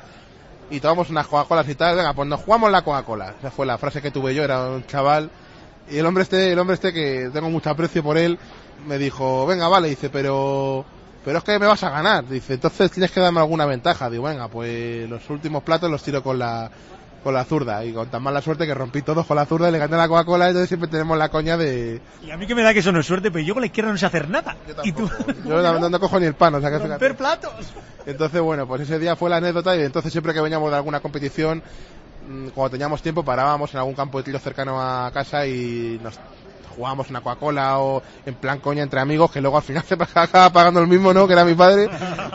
y 0.70 0.80
tomamos 0.80 1.10
unas 1.10 1.26
Coca-Colas 1.26 1.68
y 1.68 1.74
tal, 1.74 1.96
venga, 1.96 2.12
pues 2.12 2.28
nos 2.28 2.40
jugamos 2.40 2.70
la 2.70 2.82
Coca-Cola. 2.82 3.34
Esa 3.38 3.50
fue 3.50 3.66
la 3.66 3.78
frase 3.78 4.02
que 4.02 4.10
tuve 4.10 4.34
yo, 4.34 4.42
era 4.42 4.68
un 4.68 4.86
chaval. 4.86 5.30
Y 5.90 5.98
el 5.98 6.06
hombre 6.06 6.22
este, 6.22 6.52
el 6.52 6.58
hombre 6.58 6.74
este 6.74 6.92
que 6.92 7.30
tengo 7.32 7.50
mucho 7.50 7.70
aprecio 7.70 8.02
por 8.02 8.16
él, 8.16 8.38
me 8.86 8.98
dijo, 8.98 9.46
venga, 9.46 9.68
vale, 9.68 9.88
dice, 9.88 10.10
pero, 10.10 10.84
pero 11.24 11.38
es 11.38 11.44
que 11.44 11.58
me 11.58 11.66
vas 11.66 11.82
a 11.84 11.90
ganar. 11.90 12.26
Dice, 12.26 12.54
entonces 12.54 12.90
tienes 12.90 13.10
que 13.10 13.20
darme 13.20 13.40
alguna 13.40 13.66
ventaja. 13.66 14.08
Digo, 14.08 14.24
venga, 14.24 14.48
pues 14.48 15.08
los 15.08 15.28
últimos 15.30 15.62
platos 15.62 15.90
los 15.90 16.02
tiro 16.02 16.22
con 16.22 16.38
la, 16.38 16.70
con 17.24 17.34
la 17.34 17.44
zurda. 17.44 17.84
Y 17.84 17.92
con 17.92 18.08
tan 18.08 18.22
mala 18.22 18.40
suerte 18.40 18.66
que 18.66 18.74
rompí 18.74 19.02
todos 19.02 19.26
con 19.26 19.36
la 19.36 19.46
zurda 19.46 19.68
y 19.68 19.72
le 19.72 19.78
gané 19.78 19.96
la 19.96 20.06
Coca-Cola, 20.06 20.48
entonces 20.48 20.68
siempre 20.68 20.88
tenemos 20.88 21.18
la 21.18 21.30
coña 21.30 21.56
de, 21.56 22.00
Y 22.22 22.30
a 22.30 22.36
mí 22.36 22.46
que 22.46 22.54
me 22.54 22.62
da 22.62 22.72
que 22.72 22.80
eso 22.80 22.92
no 22.92 23.00
es 23.00 23.06
suerte, 23.06 23.32
pero 23.32 23.44
yo 23.44 23.54
con 23.54 23.62
la 23.62 23.66
izquierda 23.66 23.90
no 23.90 23.98
sé 23.98 24.06
hacer 24.06 24.28
nada. 24.28 24.56
y 24.84 24.92
tú, 24.92 25.10
yo 25.44 25.62
no, 25.80 25.88
no 25.88 26.00
cojo 26.00 26.20
ni 26.20 26.26
el 26.26 26.34
pan, 26.34 26.54
o 26.54 26.60
sea 26.60 26.70
que 26.70 26.78
romper 26.78 27.16
platos. 27.16 27.52
Entonces, 28.06 28.40
bueno, 28.40 28.68
pues 28.68 28.82
ese 28.82 28.98
día 28.98 29.16
fue 29.16 29.30
la 29.30 29.38
anécdota 29.38 29.74
y 29.74 29.80
entonces 29.82 30.12
siempre 30.12 30.34
que 30.34 30.40
veníamos 30.40 30.70
de 30.70 30.76
alguna 30.76 31.00
competición, 31.00 31.62
mm, 32.28 32.48
cuando 32.48 32.70
teníamos 32.70 33.02
tiempo, 33.02 33.24
parábamos 33.24 33.72
en 33.72 33.78
algún 33.78 33.94
campo 33.94 34.18
de 34.18 34.24
tiro 34.24 34.38
cercano 34.38 34.80
a 34.80 35.10
casa 35.10 35.46
y 35.46 35.98
nos 36.02 36.20
jugábamos 36.74 37.10
una 37.10 37.20
Coca-Cola 37.20 37.78
o 37.78 38.02
en 38.26 38.34
plan 38.34 38.60
coña 38.60 38.82
entre 38.82 39.00
amigos, 39.00 39.30
que 39.30 39.40
luego 39.40 39.56
al 39.56 39.62
final 39.62 39.82
se 39.88 39.94
acaba 40.14 40.50
pagando 40.52 40.80
el 40.80 40.86
mismo, 40.86 41.12
¿no? 41.14 41.26
Que 41.26 41.32
era 41.32 41.44
mi 41.44 41.54
padre. 41.54 41.88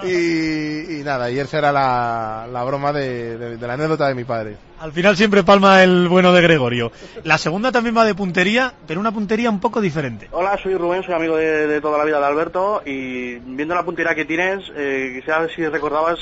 Y, 0.03 0.99
y 0.99 1.03
nada, 1.03 1.29
y 1.29 1.39
esa 1.39 1.57
era 1.57 1.71
la, 1.71 2.47
la 2.51 2.63
broma 2.63 2.91
de, 2.93 3.37
de- 3.37 3.57
de 3.57 3.67
la 3.67 3.73
anécdota 3.73 4.07
de 4.07 4.15
mi 4.15 4.23
padre. 4.23 4.57
Al 4.79 4.93
final 4.93 5.17
siempre 5.17 5.43
palma 5.43 5.83
el 5.83 6.07
bueno 6.07 6.31
de 6.31 6.41
Gregorio. 6.41 6.91
La 7.25 7.37
segunda 7.37 7.71
también 7.71 7.97
va 7.97 8.05
de 8.05 8.15
puntería, 8.15 8.73
pero 8.87 8.99
una 9.01 9.11
puntería 9.11 9.49
un 9.49 9.59
poco 9.59 9.81
diferente. 9.81 10.29
Hola, 10.31 10.57
soy 10.63 10.75
Rubén, 10.75 11.03
soy 11.03 11.13
amigo 11.15 11.35
de, 11.35 11.67
de 11.67 11.81
toda 11.81 11.97
la 11.97 12.05
vida 12.05 12.19
de 12.19 12.25
Alberto 12.25 12.81
y 12.85 13.35
viendo 13.39 13.75
la 13.75 13.83
puntería 13.83 14.15
que 14.15 14.23
tienes, 14.25 14.63
eh, 14.75 15.11
quisiera 15.17 15.39
ver 15.39 15.51
si 15.53 15.67
recordabas 15.67 16.17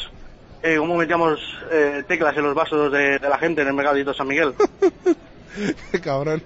eh, 0.63 0.77
cómo 0.79 0.95
metíamos 0.95 1.39
eh, 1.71 2.03
teclas 2.07 2.35
en 2.35 2.43
los 2.45 2.55
vasos 2.55 2.91
de, 2.91 3.19
de 3.19 3.29
la 3.29 3.37
gente 3.37 3.61
en 3.61 3.67
el 3.67 3.73
mercadito 3.75 4.11
San 4.13 4.27
Miguel. 4.27 4.53
Cabrón. 6.03 6.43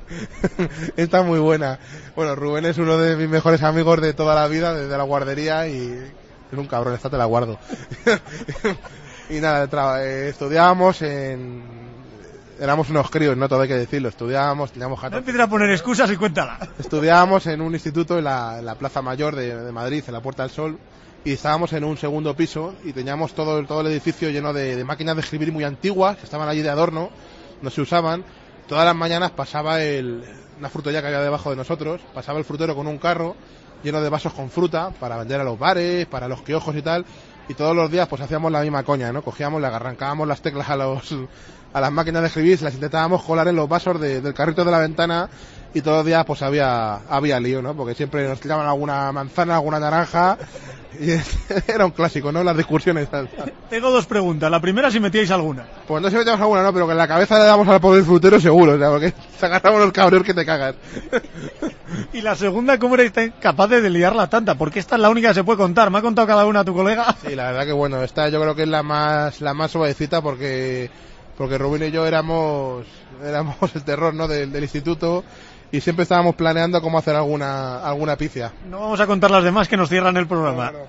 Está 0.98 1.22
muy 1.24 1.40
buena. 1.40 1.80
Bueno, 2.16 2.36
Rubén 2.36 2.66
es 2.66 2.78
uno 2.78 2.98
de 2.98 3.16
mis 3.16 3.30
mejores 3.30 3.64
amigos 3.64 4.02
de 4.02 4.14
toda 4.14 4.36
la 4.36 4.48
vida, 4.48 4.74
desde 4.74 4.98
la 4.98 5.04
guardería 5.04 5.68
y 5.68 5.92
Es 6.52 6.58
un 6.58 6.68
cabrón, 6.68 6.94
esta 6.94 7.10
te 7.10 7.18
la 7.18 7.26
guardo. 7.26 7.58
y 9.30 9.40
nada, 9.40 9.70
tra- 9.70 10.00
eh, 10.02 10.30
estudiábamos 10.30 11.02
en... 11.02 11.82
Éramos 12.60 12.90
unos 12.92 13.10
críos, 13.10 13.36
no 13.36 13.50
todo 13.50 13.62
hay 13.62 13.68
que 13.68 13.76
decirlo. 13.78 14.10
Estudiábamos, 14.10 14.72
teníamos 14.72 14.98
No 15.00 15.02
14 15.02 15.18
empieces 15.20 15.42
a 15.42 15.50
poner 15.50 15.72
excusas 15.72 16.12
y 16.12 16.16
cuéntala. 16.18 16.60
Estudiábamos 16.78 17.48
en 17.48 17.60
un 17.62 17.74
instituto 17.74 18.20
en 18.20 18.26
la, 18.26 18.60
en 18.60 18.66
la 18.66 18.76
Plaza 18.76 19.02
Mayor 19.02 19.36
de, 19.36 19.56
de 19.64 19.72
Madrid, 19.72 20.04
en 20.06 20.14
la 20.14 20.22
Puerta 20.22 20.44
del 20.44 20.52
Sol, 20.52 20.78
y 21.26 21.34
estábamos 21.34 21.74
en 21.74 21.84
un 21.84 21.98
segundo 21.98 22.36
piso 22.36 22.76
y 22.84 22.94
teníamos 22.94 23.34
todo, 23.34 23.58
el- 23.58 23.66
todo 23.66 23.82
el 23.82 23.88
edificio 23.88 24.30
lleno 24.30 24.54
de, 24.54 24.76
de 24.76 24.84
máquinas 24.84 25.16
de 25.16 25.22
escribir 25.24 25.52
muy 25.52 25.64
antiguas, 25.64 26.18
que 26.18 26.26
estaban 26.26 26.48
allí 26.50 26.62
de 26.62 26.70
adorno, 26.70 27.10
no 27.64 27.70
se 27.72 27.82
usaban. 27.82 28.24
Todas 28.72 28.86
las 28.86 28.96
mañanas 28.96 29.32
pasaba 29.32 29.82
el, 29.84 30.24
una 30.58 30.70
frutería 30.70 31.02
que 31.02 31.08
había 31.08 31.20
debajo 31.20 31.50
de 31.50 31.58
nosotros, 31.58 32.00
pasaba 32.14 32.40
el 32.40 32.46
frutero 32.46 32.74
con 32.74 32.88
un 32.88 32.98
carro 33.00 33.36
lleno 33.84 34.02
de 34.02 34.08
vasos 34.08 34.32
con 34.32 34.50
fruta 34.50 34.92
para 34.98 35.18
vender 35.18 35.42
a 35.42 35.44
los 35.44 35.60
bares, 35.60 36.06
para 36.06 36.30
los 36.30 36.42
kioscos 36.42 36.78
y 36.78 36.82
tal. 36.82 37.04
Y 37.50 37.54
todos 37.54 37.76
los 37.76 37.92
días 37.92 38.08
pues 38.08 38.22
hacíamos 38.22 38.50
la 38.50 38.62
misma 38.62 38.84
coña, 38.84 39.12
¿no? 39.12 39.24
Cogíamos, 39.24 39.60
le 39.60 39.68
arrancábamos 39.68 40.26
las 40.26 40.42
teclas 40.42 40.70
a 40.70 40.78
los 40.78 41.14
a 41.74 41.82
las 41.82 41.92
máquinas 41.92 42.22
de 42.22 42.28
escribir, 42.30 42.62
las 42.62 42.74
intentábamos 42.74 43.24
colar 43.24 43.50
en 43.50 43.58
los 43.58 43.68
vasos 43.68 44.00
de- 44.00 44.22
del 44.22 44.34
carrito 44.34 44.64
de 44.64 44.72
la 44.72 44.80
ventana 44.80 45.30
y 45.74 45.82
todos 45.82 45.98
los 45.98 46.06
días 46.06 46.26
pues 46.26 46.42
había 46.42 46.96
había 47.10 47.40
lío, 47.40 47.62
¿no? 47.62 47.76
Porque 47.76 47.96
siempre 47.96 48.28
nos 48.28 48.40
tiraban 48.40 48.68
alguna 48.68 49.12
manzana, 49.12 49.56
alguna 49.56 49.80
naranja 49.80 50.38
y 51.00 51.12
era 51.68 51.86
un 51.86 51.92
clásico, 51.92 52.32
¿no? 52.32 52.44
Las 52.44 52.58
discusiones. 52.58 53.08
Tengo 53.70 53.92
dos 53.92 54.06
preguntas. 54.06 54.52
La 54.52 54.60
primera, 54.60 54.92
si 54.92 55.00
metíais 55.00 55.32
alguna. 55.32 55.66
Pues 55.88 56.02
no 56.02 56.10
si 56.10 56.16
metíamos 56.16 56.42
alguna, 56.42 56.64
no, 56.64 56.74
pero 56.74 56.86
que 56.86 56.92
en 56.92 56.98
la 56.98 57.08
cabeza 57.08 57.40
le 57.40 57.46
damos 57.46 57.68
al 57.68 57.80
pobre 57.80 58.04
frutero 58.04 58.40
seguro, 58.40 58.74
o 58.74 58.78
sea, 58.78 58.90
porque 58.90 59.14
te 59.40 59.46
agarramos 59.46 59.82
los 59.82 59.92
cabreos 59.92 60.24
que 60.24 60.34
te 60.34 60.46
cagas. 60.46 60.76
Y 62.14 62.22
la 62.22 62.36
segunda, 62.36 62.80
¿cómo 62.80 62.96
erais 62.96 63.12
tan 63.12 63.32
capaces 63.32 63.84
de 63.84 63.90
liarla 63.90 64.30
tanta? 64.30 64.56
Porque 64.56 64.80
esta 64.80 64.96
es 64.96 65.02
la 65.02 65.10
única 65.10 65.30
que 65.30 65.34
se 65.34 65.44
puede 65.44 65.58
contar. 65.58 65.92
Me 65.92 65.98
ha 65.98 66.02
contado 66.02 66.26
cada 66.26 66.46
una 66.46 66.64
tu 66.64 66.74
colega. 66.74 67.16
Sí, 67.26 67.36
la 67.36 67.52
verdad 67.52 67.66
que 67.66 67.74
bueno, 67.74 68.02
esta 68.02 68.30
yo 68.30 68.40
creo 68.42 68.56
que 68.56 68.64
es 68.64 68.70
la 68.70 68.82
más 68.82 69.42
la 69.42 69.54
más 69.54 69.72
suavecita 69.72 70.22
porque 70.22 70.90
porque 71.38 71.58
Rubén 71.58 71.84
y 71.84 71.92
yo 71.92 72.06
éramos 72.06 72.86
éramos 73.26 73.56
el 73.76 73.84
terror, 73.84 74.14
¿no? 74.14 74.28
del, 74.28 74.52
del 74.54 74.64
instituto 74.64 75.26
y 75.72 75.82
siempre 75.82 76.04
estábamos 76.04 76.36
planeando 76.36 76.82
cómo 76.82 76.98
hacer 76.98 77.16
alguna 77.16 77.80
alguna 77.80 78.16
picia. 78.18 78.52
No 78.70 78.80
vamos 78.82 79.00
a 79.00 79.08
contar 79.08 79.32
las 79.32 79.44
demás 79.44 79.68
que 79.68 79.78
nos 79.78 79.90
cierran 79.90 80.18
el 80.18 80.28
programa. 80.28 80.72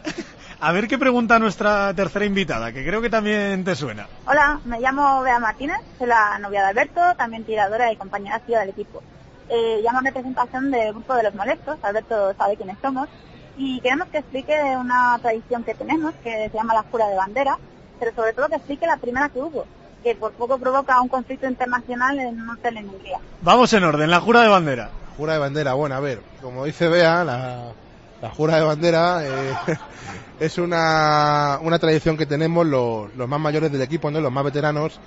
A 0.64 0.70
ver 0.70 0.86
qué 0.86 0.96
pregunta 0.96 1.40
nuestra 1.40 1.92
tercera 1.92 2.24
invitada, 2.24 2.72
que 2.72 2.84
creo 2.86 3.02
que 3.02 3.10
también 3.10 3.64
te 3.64 3.74
suena. 3.74 4.06
Hola, 4.26 4.60
me 4.64 4.78
llamo 4.78 5.20
Bea 5.22 5.40
Martínez, 5.40 5.78
soy 5.98 6.06
la 6.06 6.38
novia 6.38 6.62
de 6.62 6.68
Alberto, 6.68 7.00
también 7.16 7.42
tiradora 7.42 7.90
y 7.90 7.96
compañera 7.96 8.36
activa 8.36 8.60
del 8.60 8.68
equipo. 8.68 9.02
Eh, 9.48 9.80
llamo 9.82 9.98
en 9.98 10.04
representación 10.04 10.70
del 10.70 10.92
grupo 10.92 11.16
de 11.16 11.24
los 11.24 11.34
molestos, 11.34 11.78
Alberto 11.82 12.32
sabe 12.34 12.56
quiénes 12.56 12.76
somos, 12.80 13.08
y 13.56 13.80
queremos 13.80 14.06
que 14.08 14.18
explique 14.18 14.54
una 14.78 15.18
tradición 15.20 15.64
que 15.64 15.74
tenemos, 15.74 16.14
que 16.22 16.48
se 16.48 16.56
llama 16.56 16.74
la 16.74 16.84
jura 16.84 17.08
de 17.08 17.16
bandera, 17.16 17.58
pero 17.98 18.14
sobre 18.14 18.32
todo 18.32 18.48
que 18.48 18.54
explique 18.54 18.86
la 18.86 18.98
primera 18.98 19.30
que 19.30 19.40
hubo, 19.40 19.66
que 20.02 20.14
por 20.14 20.32
poco 20.32 20.58
provoca 20.58 21.00
un 21.00 21.08
conflicto 21.08 21.46
internacional 21.46 22.18
en 22.18 22.40
un 22.40 22.50
hotel 22.50 22.78
en 22.78 22.88
Hungría. 22.88 23.18
Vamos 23.42 23.72
en 23.72 23.84
orden, 23.84 24.10
la 24.10 24.20
jura 24.20 24.42
de 24.42 24.48
bandera. 24.48 24.90
Jura 25.16 25.34
de 25.34 25.38
bandera, 25.38 25.74
bueno, 25.74 25.94
a 25.94 26.00
ver, 26.00 26.20
como 26.40 26.64
dice 26.64 26.88
Bea, 26.88 27.24
la, 27.24 27.72
la 28.20 28.30
jura 28.30 28.56
de 28.56 28.62
bandera 28.62 29.24
eh, 29.24 29.54
es 30.40 30.58
una, 30.58 31.58
una 31.62 31.78
tradición 31.78 32.16
que 32.16 32.26
tenemos 32.26 32.66
los, 32.66 33.14
los 33.14 33.28
más 33.28 33.40
mayores 33.40 33.70
del 33.70 33.82
equipo, 33.82 34.10
¿no? 34.10 34.20
los 34.20 34.32
más 34.32 34.44
veteranos, 34.44 34.98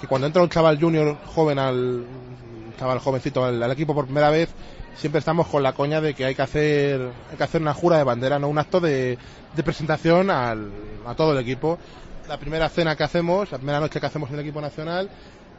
que 0.00 0.06
cuando 0.06 0.26
entra 0.26 0.42
un 0.42 0.48
chaval 0.48 0.80
junior 0.80 1.16
joven 1.34 1.58
al 1.58 2.04
chaval 2.78 3.00
jovencito 3.00 3.44
al, 3.44 3.60
al 3.60 3.72
equipo 3.72 3.94
por 3.94 4.04
primera 4.04 4.30
vez, 4.30 4.48
siempre 4.96 5.18
estamos 5.18 5.46
con 5.48 5.62
la 5.62 5.72
coña 5.72 6.00
de 6.00 6.14
que 6.14 6.24
hay 6.24 6.34
que 6.34 6.42
hacer 6.42 7.10
hay 7.30 7.36
que 7.36 7.42
hacer 7.44 7.60
una 7.60 7.74
jura 7.74 7.98
de 7.98 8.04
bandera, 8.04 8.38
no 8.38 8.48
un 8.48 8.58
acto 8.58 8.80
de, 8.80 9.18
de 9.56 9.62
presentación 9.62 10.30
al, 10.30 10.70
a 11.06 11.14
todo 11.14 11.32
el 11.32 11.38
equipo. 11.38 11.78
La 12.28 12.38
primera 12.38 12.68
cena 12.68 12.94
que 12.96 13.04
hacemos, 13.04 13.50
la 13.50 13.58
primera 13.58 13.80
noche 13.80 14.00
que 14.00 14.06
hacemos 14.06 14.28
en 14.30 14.34
el 14.36 14.40
equipo 14.42 14.60
nacional, 14.60 15.08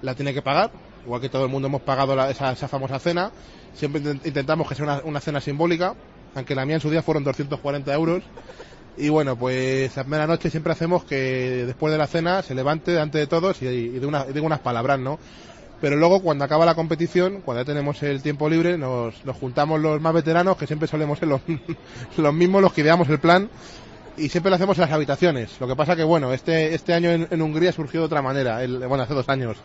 la 0.01 0.13
tiene 0.13 0.33
que 0.33 0.41
pagar, 0.41 0.71
igual 1.03 1.19
que 1.19 1.29
todo 1.29 1.45
el 1.45 1.51
mundo 1.51 1.67
hemos 1.67 1.81
pagado 1.81 2.15
la- 2.15 2.29
esa, 2.29 2.51
esa 2.51 2.67
famosa 2.67 2.99
cena. 2.99 3.31
Siempre 3.73 4.01
intent- 4.01 4.25
intentamos 4.25 4.67
que 4.67 4.75
sea 4.75 5.01
una, 5.03 5.19
cena 5.19 5.41
simbólica, 5.41 5.95
aunque 6.35 6.53
la 6.55 6.65
mía 6.65 6.75
en 6.75 6.81
su 6.81 6.89
día 6.91 7.01
fueron 7.01 7.23
240 7.23 7.93
euros. 7.93 8.23
Y 8.97 9.09
bueno, 9.09 9.35
pues 9.35 9.95
la 9.95 10.03
primera 10.03 10.27
noche 10.27 10.49
siempre 10.49 10.73
hacemos 10.73 11.03
que 11.05 11.63
después 11.65 11.91
de 11.91 11.97
la 11.97 12.07
cena 12.07 12.43
se 12.43 12.53
levante 12.53 12.91
delante 12.91 13.17
de 13.17 13.27
todos 13.27 13.61
y, 13.61 13.97
una- 14.03 14.25
diga 14.25 14.45
unas 14.45 14.59
palabras, 14.59 14.99
¿no? 14.99 15.17
Pero 15.81 15.95
luego 15.95 16.21
cuando 16.21 16.43
acaba 16.43 16.65
la 16.65 16.75
competición, 16.75 17.41
cuando 17.41 17.61
ya 17.61 17.65
tenemos 17.65 18.03
el 18.03 18.21
tiempo 18.21 18.49
libre, 18.49 18.77
nos, 18.77 19.23
nos 19.25 19.37
juntamos 19.37 19.79
los 19.79 19.99
más 20.01 20.13
veteranos, 20.13 20.57
que 20.57 20.67
siempre 20.67 20.87
solemos 20.89 21.17
ser 21.19 21.29
los, 21.29 21.41
los 22.17 22.33
mismos 22.33 22.61
los 22.61 22.73
que 22.73 22.81
ideamos 22.81 23.07
el 23.09 23.19
plan, 23.19 23.49
y 24.19 24.29
siempre 24.29 24.49
lo 24.49 24.55
hacemos 24.55 24.77
en 24.77 24.81
las 24.83 24.91
habitaciones. 24.91 25.51
Lo 25.59 25.67
que 25.67 25.75
pasa 25.75 25.95
que, 25.95 26.03
bueno, 26.03 26.33
este, 26.33 26.73
este 26.75 26.93
año 26.93 27.09
en, 27.11 27.27
en 27.29 27.41
Hungría 27.41 27.71
surgió 27.71 28.01
de 28.01 28.05
otra 28.07 28.21
manera, 28.21 28.63
el- 28.63 28.79
bueno, 28.87 29.03
hace 29.03 29.13
dos 29.13 29.27
años. 29.29 29.57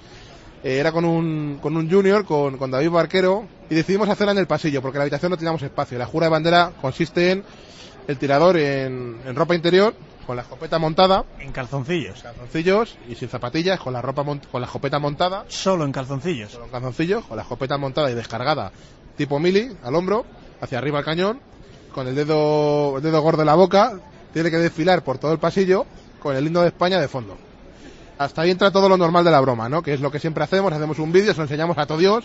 Eh, 0.62 0.78
era 0.78 0.92
con 0.92 1.04
un, 1.04 1.58
con 1.60 1.76
un 1.76 1.90
junior, 1.90 2.24
con, 2.24 2.56
con 2.56 2.70
David 2.70 2.90
Barquero, 2.90 3.46
y 3.68 3.74
decidimos 3.74 4.08
hacerla 4.08 4.32
en 4.32 4.38
el 4.38 4.46
pasillo, 4.46 4.80
porque 4.80 4.96
en 4.96 5.00
la 5.00 5.04
habitación 5.04 5.30
no 5.30 5.36
teníamos 5.36 5.62
espacio. 5.62 5.98
La 5.98 6.06
jura 6.06 6.26
de 6.26 6.30
bandera 6.30 6.72
consiste 6.80 7.32
en 7.32 7.44
el 8.08 8.16
tirador 8.18 8.56
en, 8.56 9.18
en 9.26 9.34
ropa 9.34 9.54
interior, 9.54 9.94
con 10.26 10.36
la 10.36 10.42
escopeta 10.42 10.78
montada, 10.78 11.24
En 11.38 11.52
calzoncillos. 11.52 12.22
calzoncillos 12.22 12.96
y 13.08 13.14
sin 13.14 13.28
zapatillas, 13.28 13.78
con 13.78 13.92
la 13.92 14.00
ropa 14.00 14.22
mont- 14.24 14.46
con 14.50 14.60
la 14.62 14.66
escopeta 14.66 14.98
montada, 14.98 15.44
Solo 15.48 15.84
en 15.84 15.92
calzoncillos. 15.92 16.56
con 16.56 16.70
calzoncillos, 16.70 17.24
con 17.26 17.36
la 17.36 17.42
escopeta 17.42 17.76
montada 17.76 18.10
y 18.10 18.14
descargada, 18.14 18.72
tipo 19.18 19.38
mili, 19.38 19.68
al 19.82 19.94
hombro, 19.94 20.24
hacia 20.62 20.78
arriba 20.78 20.98
al 21.00 21.04
cañón, 21.04 21.40
con 21.92 22.08
el 22.08 22.14
dedo, 22.14 22.96
el 22.96 23.02
dedo 23.02 23.20
gordo 23.20 23.42
en 23.42 23.46
la 23.46 23.54
boca, 23.54 23.92
tiene 24.34 24.50
que 24.50 24.58
desfilar 24.58 25.02
por 25.02 25.16
todo 25.16 25.32
el 25.32 25.38
pasillo, 25.38 25.86
con 26.20 26.36
el 26.36 26.46
himno 26.46 26.60
de 26.60 26.68
España 26.68 27.00
de 27.00 27.08
fondo. 27.08 27.38
Hasta 28.18 28.42
ahí 28.42 28.50
entra 28.50 28.70
todo 28.70 28.88
lo 28.88 28.96
normal 28.98 29.24
de 29.24 29.30
la 29.30 29.40
broma, 29.40 29.68
¿no? 29.68 29.82
Que 29.82 29.94
es 29.94 30.00
lo 30.00 30.10
que 30.10 30.18
siempre 30.18 30.44
hacemos, 30.44 30.72
hacemos 30.72 30.98
un 30.98 31.12
vídeo, 31.12 31.32
se 31.32 31.38
lo 31.38 31.44
enseñamos 31.44 31.78
a 31.78 31.86
todo 31.86 31.98
Dios, 31.98 32.24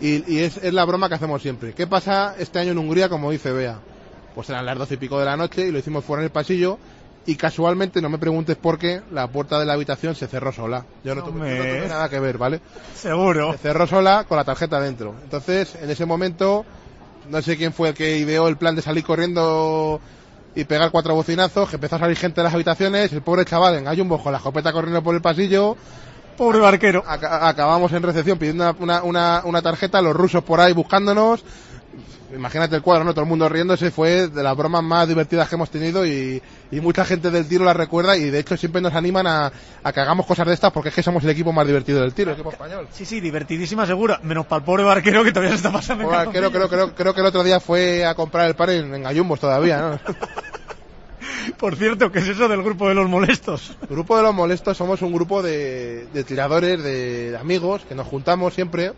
y, 0.00 0.32
y 0.32 0.40
es, 0.40 0.56
es 0.56 0.74
la 0.74 0.84
broma 0.84 1.08
que 1.08 1.14
hacemos 1.14 1.40
siempre. 1.40 1.74
¿Qué 1.74 1.86
pasa 1.86 2.34
este 2.38 2.58
año 2.58 2.72
en 2.72 2.78
Hungría, 2.78 3.08
como 3.08 3.30
dice 3.30 3.52
Bea? 3.52 3.78
Pues 4.34 4.48
eran 4.50 4.66
las 4.66 4.78
doce 4.78 4.94
y 4.94 4.96
pico 4.96 5.18
de 5.18 5.26
la 5.26 5.36
noche 5.36 5.66
y 5.66 5.70
lo 5.70 5.78
hicimos 5.78 6.04
fuera 6.04 6.22
en 6.22 6.24
el 6.24 6.32
pasillo, 6.32 6.78
y 7.26 7.36
casualmente, 7.36 8.00
no 8.00 8.08
me 8.08 8.16
preguntes 8.16 8.56
por 8.56 8.78
qué, 8.78 9.02
la 9.12 9.26
puerta 9.26 9.60
de 9.60 9.66
la 9.66 9.74
habitación 9.74 10.14
se 10.14 10.26
cerró 10.28 10.50
sola. 10.50 10.86
Yo 11.04 11.14
no 11.14 11.22
tuve, 11.22 11.56
yo 11.56 11.62
no 11.62 11.70
tuve 11.74 11.88
nada 11.88 12.08
que 12.08 12.20
ver, 12.20 12.38
¿vale? 12.38 12.60
Seguro. 12.94 13.52
Se 13.52 13.58
cerró 13.58 13.86
sola 13.86 14.24
con 14.26 14.38
la 14.38 14.44
tarjeta 14.44 14.80
dentro. 14.80 15.14
Entonces, 15.24 15.74
en 15.74 15.90
ese 15.90 16.06
momento, 16.06 16.64
no 17.28 17.42
sé 17.42 17.58
quién 17.58 17.74
fue 17.74 17.90
el 17.90 17.94
que 17.94 18.16
ideó 18.16 18.48
el 18.48 18.56
plan 18.56 18.76
de 18.76 18.80
salir 18.80 19.04
corriendo 19.04 20.00
y 20.60 20.64
pegar 20.64 20.90
cuatro 20.90 21.14
bocinazos, 21.14 21.68
que 21.68 21.76
empezó 21.76 21.96
a 21.96 21.98
salir 22.00 22.16
gente 22.16 22.40
de 22.40 22.44
las 22.44 22.54
habitaciones, 22.54 23.12
el 23.12 23.22
pobre 23.22 23.44
chaval 23.44 23.76
en 23.76 23.84
gallumbo 23.84 24.20
con 24.22 24.32
la 24.32 24.38
escopeta 24.38 24.72
corriendo 24.72 25.02
por 25.02 25.14
el 25.14 25.20
pasillo. 25.22 25.76
Pobre 26.36 26.58
barquero. 26.58 27.04
Aca- 27.06 27.48
acabamos 27.48 27.92
en 27.92 28.02
recepción 28.02 28.38
pidiendo 28.38 28.64
una, 28.64 28.76
una, 28.80 29.02
una, 29.04 29.42
una 29.44 29.62
tarjeta, 29.62 30.02
los 30.02 30.14
rusos 30.16 30.42
por 30.42 30.60
ahí 30.60 30.72
buscándonos. 30.72 31.44
Imagínate 32.34 32.76
el 32.76 32.82
cuadro, 32.82 33.04
¿no? 33.04 33.12
Todo 33.12 33.22
el 33.22 33.28
mundo 33.28 33.48
riéndose, 33.48 33.90
fue 33.90 34.28
de 34.28 34.42
las 34.42 34.56
bromas 34.56 34.82
más 34.82 35.08
divertidas 35.08 35.48
que 35.48 35.54
hemos 35.54 35.70
tenido 35.70 36.06
y, 36.06 36.42
y 36.70 36.80
mucha 36.80 37.04
gente 37.04 37.30
del 37.30 37.48
tiro 37.48 37.64
la 37.64 37.72
recuerda 37.72 38.16
y 38.18 38.28
de 38.28 38.38
hecho 38.38 38.56
siempre 38.56 38.82
nos 38.82 38.94
animan 38.94 39.26
a, 39.26 39.50
a 39.82 39.92
que 39.92 40.00
hagamos 40.00 40.26
cosas 40.26 40.46
de 40.46 40.52
estas 40.52 40.70
porque 40.70 40.90
es 40.90 40.94
que 40.94 41.02
somos 41.02 41.24
el 41.24 41.30
equipo 41.30 41.52
más 41.52 41.66
divertido 41.66 42.02
del 42.02 42.12
tiro, 42.12 42.30
el 42.30 42.34
equipo 42.34 42.50
español. 42.50 42.86
Sí, 42.92 43.06
sí, 43.06 43.20
divertidísima 43.20 43.86
segura. 43.86 44.20
Menos 44.22 44.46
para 44.46 44.58
el 44.58 44.64
pobre 44.64 44.84
barquero 44.84 45.24
que 45.24 45.32
todavía 45.32 45.52
se 45.52 45.56
está 45.56 45.72
pasando 45.72 46.04
en 46.04 46.10
Bueno, 46.10 46.30
creo, 46.30 46.68
creo, 46.68 46.94
creo, 46.94 47.14
que 47.14 47.20
el 47.20 47.26
otro 47.26 47.42
día 47.42 47.60
fue 47.60 48.04
a 48.04 48.14
comprar 48.14 48.46
el 48.46 48.54
par 48.54 48.70
en, 48.70 48.94
en 48.94 49.02
gallumbos 49.02 49.40
todavía, 49.40 49.80
¿no? 49.80 50.00
Por 51.56 51.76
cierto, 51.76 52.12
¿qué 52.12 52.18
es 52.18 52.28
eso 52.28 52.46
del 52.46 52.62
grupo 52.62 52.88
de 52.88 52.94
los 52.94 53.08
molestos? 53.08 53.76
El 53.82 53.88
grupo 53.88 54.16
de 54.16 54.22
los 54.22 54.34
molestos 54.34 54.76
somos 54.76 55.00
un 55.00 55.12
grupo 55.12 55.42
de, 55.42 56.06
de 56.12 56.24
tiradores, 56.24 56.82
de 56.82 57.36
amigos, 57.40 57.82
que 57.88 57.94
nos 57.94 58.06
juntamos 58.06 58.54
siempre 58.54 58.92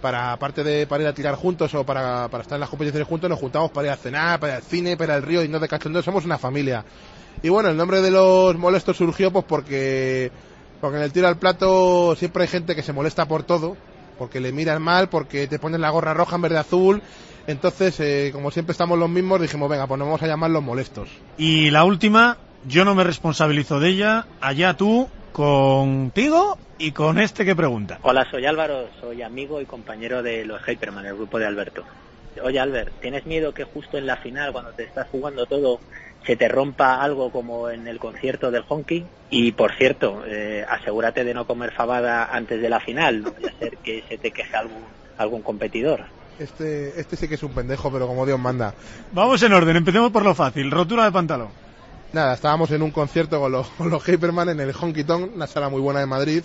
para, 0.00 0.32
aparte 0.32 0.62
de 0.62 0.86
para 0.86 1.02
ir 1.02 1.08
a 1.08 1.14
tirar 1.14 1.34
juntos 1.34 1.74
o 1.74 1.84
para, 1.84 2.28
para 2.28 2.42
estar 2.42 2.56
en 2.56 2.60
las 2.60 2.70
competiciones 2.70 3.08
juntos, 3.08 3.28
nos 3.30 3.38
juntamos 3.38 3.70
para 3.70 3.88
ir 3.88 3.92
a 3.92 3.96
cenar, 3.96 4.40
para 4.40 4.54
ir 4.54 4.56
al 4.56 4.62
cine, 4.62 4.96
para 4.96 5.14
ir 5.14 5.16
al 5.16 5.22
río 5.22 5.44
y 5.44 5.48
no 5.48 5.58
de 5.58 5.68
cachondeo, 5.68 6.02
somos 6.02 6.24
una 6.24 6.38
familia. 6.38 6.84
Y 7.42 7.48
bueno, 7.48 7.68
el 7.68 7.76
nombre 7.76 8.00
de 8.00 8.10
los 8.10 8.56
molestos 8.56 8.96
surgió 8.96 9.30
pues 9.30 9.44
porque, 9.46 10.30
porque 10.80 10.96
en 10.96 11.02
el 11.02 11.12
tiro 11.12 11.28
al 11.28 11.38
plato 11.38 12.14
siempre 12.16 12.42
hay 12.42 12.48
gente 12.48 12.74
que 12.74 12.82
se 12.82 12.92
molesta 12.92 13.26
por 13.26 13.42
todo, 13.42 13.76
porque 14.18 14.40
le 14.40 14.52
miran 14.52 14.82
mal, 14.82 15.08
porque 15.08 15.46
te 15.46 15.58
ponen 15.58 15.80
la 15.80 15.90
gorra 15.90 16.14
roja 16.14 16.36
en 16.36 16.42
vez 16.42 16.52
de 16.52 16.58
azul. 16.58 17.02
Entonces, 17.46 18.00
eh, 18.00 18.30
como 18.32 18.50
siempre 18.50 18.72
estamos 18.72 18.98
los 18.98 19.08
mismos, 19.08 19.40
dijimos, 19.40 19.68
venga, 19.68 19.86
pues 19.86 19.98
nos 19.98 20.08
vamos 20.08 20.22
a 20.22 20.26
llamar 20.26 20.50
los 20.50 20.62
molestos. 20.62 21.08
Y 21.38 21.70
la 21.70 21.84
última, 21.84 22.38
yo 22.66 22.84
no 22.84 22.94
me 22.94 23.04
responsabilizo 23.04 23.78
de 23.78 23.90
ella. 23.90 24.26
Allá 24.40 24.74
tú, 24.74 25.08
contigo 25.36 26.56
y 26.78 26.92
con 26.92 27.18
este 27.18 27.44
que 27.44 27.54
pregunta. 27.54 27.98
Hola, 28.00 28.26
soy 28.30 28.46
Álvaro, 28.46 28.88
soy 29.02 29.20
amigo 29.20 29.60
y 29.60 29.66
compañero 29.66 30.22
de 30.22 30.46
los 30.46 30.66
Hyperman, 30.66 31.04
el 31.04 31.14
grupo 31.14 31.38
de 31.38 31.44
Alberto. 31.44 31.84
Oye, 32.42 32.58
Albert, 32.58 33.02
¿tienes 33.02 33.26
miedo 33.26 33.52
que 33.52 33.64
justo 33.64 33.98
en 33.98 34.06
la 34.06 34.16
final, 34.16 34.52
cuando 34.52 34.70
te 34.70 34.84
estás 34.84 35.06
jugando 35.12 35.44
todo, 35.44 35.78
se 36.24 36.36
te 36.36 36.48
rompa 36.48 37.02
algo 37.02 37.30
como 37.30 37.68
en 37.68 37.86
el 37.86 37.98
concierto 37.98 38.50
del 38.50 38.64
Honky? 38.66 39.04
Y 39.28 39.52
por 39.52 39.74
cierto, 39.74 40.22
eh, 40.26 40.64
asegúrate 40.66 41.22
de 41.22 41.34
no 41.34 41.46
comer 41.46 41.72
fabada 41.72 42.34
antes 42.34 42.62
de 42.62 42.70
la 42.70 42.80
final, 42.80 43.20
no 43.20 43.32
vaya 43.32 43.50
a 43.54 43.58
ser 43.58 43.76
que 43.76 44.04
se 44.08 44.16
te 44.16 44.30
queje 44.30 44.56
algún, 44.56 44.84
algún 45.18 45.42
competidor. 45.42 46.04
Este, 46.38 46.98
este 46.98 47.14
sí 47.14 47.28
que 47.28 47.34
es 47.34 47.42
un 47.42 47.52
pendejo, 47.52 47.92
pero 47.92 48.06
como 48.06 48.24
Dios 48.24 48.38
manda. 48.38 48.72
Vamos 49.12 49.42
en 49.42 49.52
orden, 49.52 49.76
empecemos 49.76 50.10
por 50.12 50.24
lo 50.24 50.34
fácil. 50.34 50.70
Rotura 50.70 51.04
de 51.04 51.12
pantalón. 51.12 51.65
Nada, 52.16 52.32
estábamos 52.32 52.70
en 52.70 52.80
un 52.80 52.92
concierto 52.92 53.38
con 53.38 53.52
los, 53.52 53.68
con 53.76 53.90
los 53.90 54.08
en 54.08 54.60
el 54.60 54.72
Honky 54.72 55.04
Tonk, 55.04 55.34
una 55.34 55.46
sala 55.46 55.68
muy 55.68 55.82
buena 55.82 56.00
de 56.00 56.06
Madrid. 56.06 56.42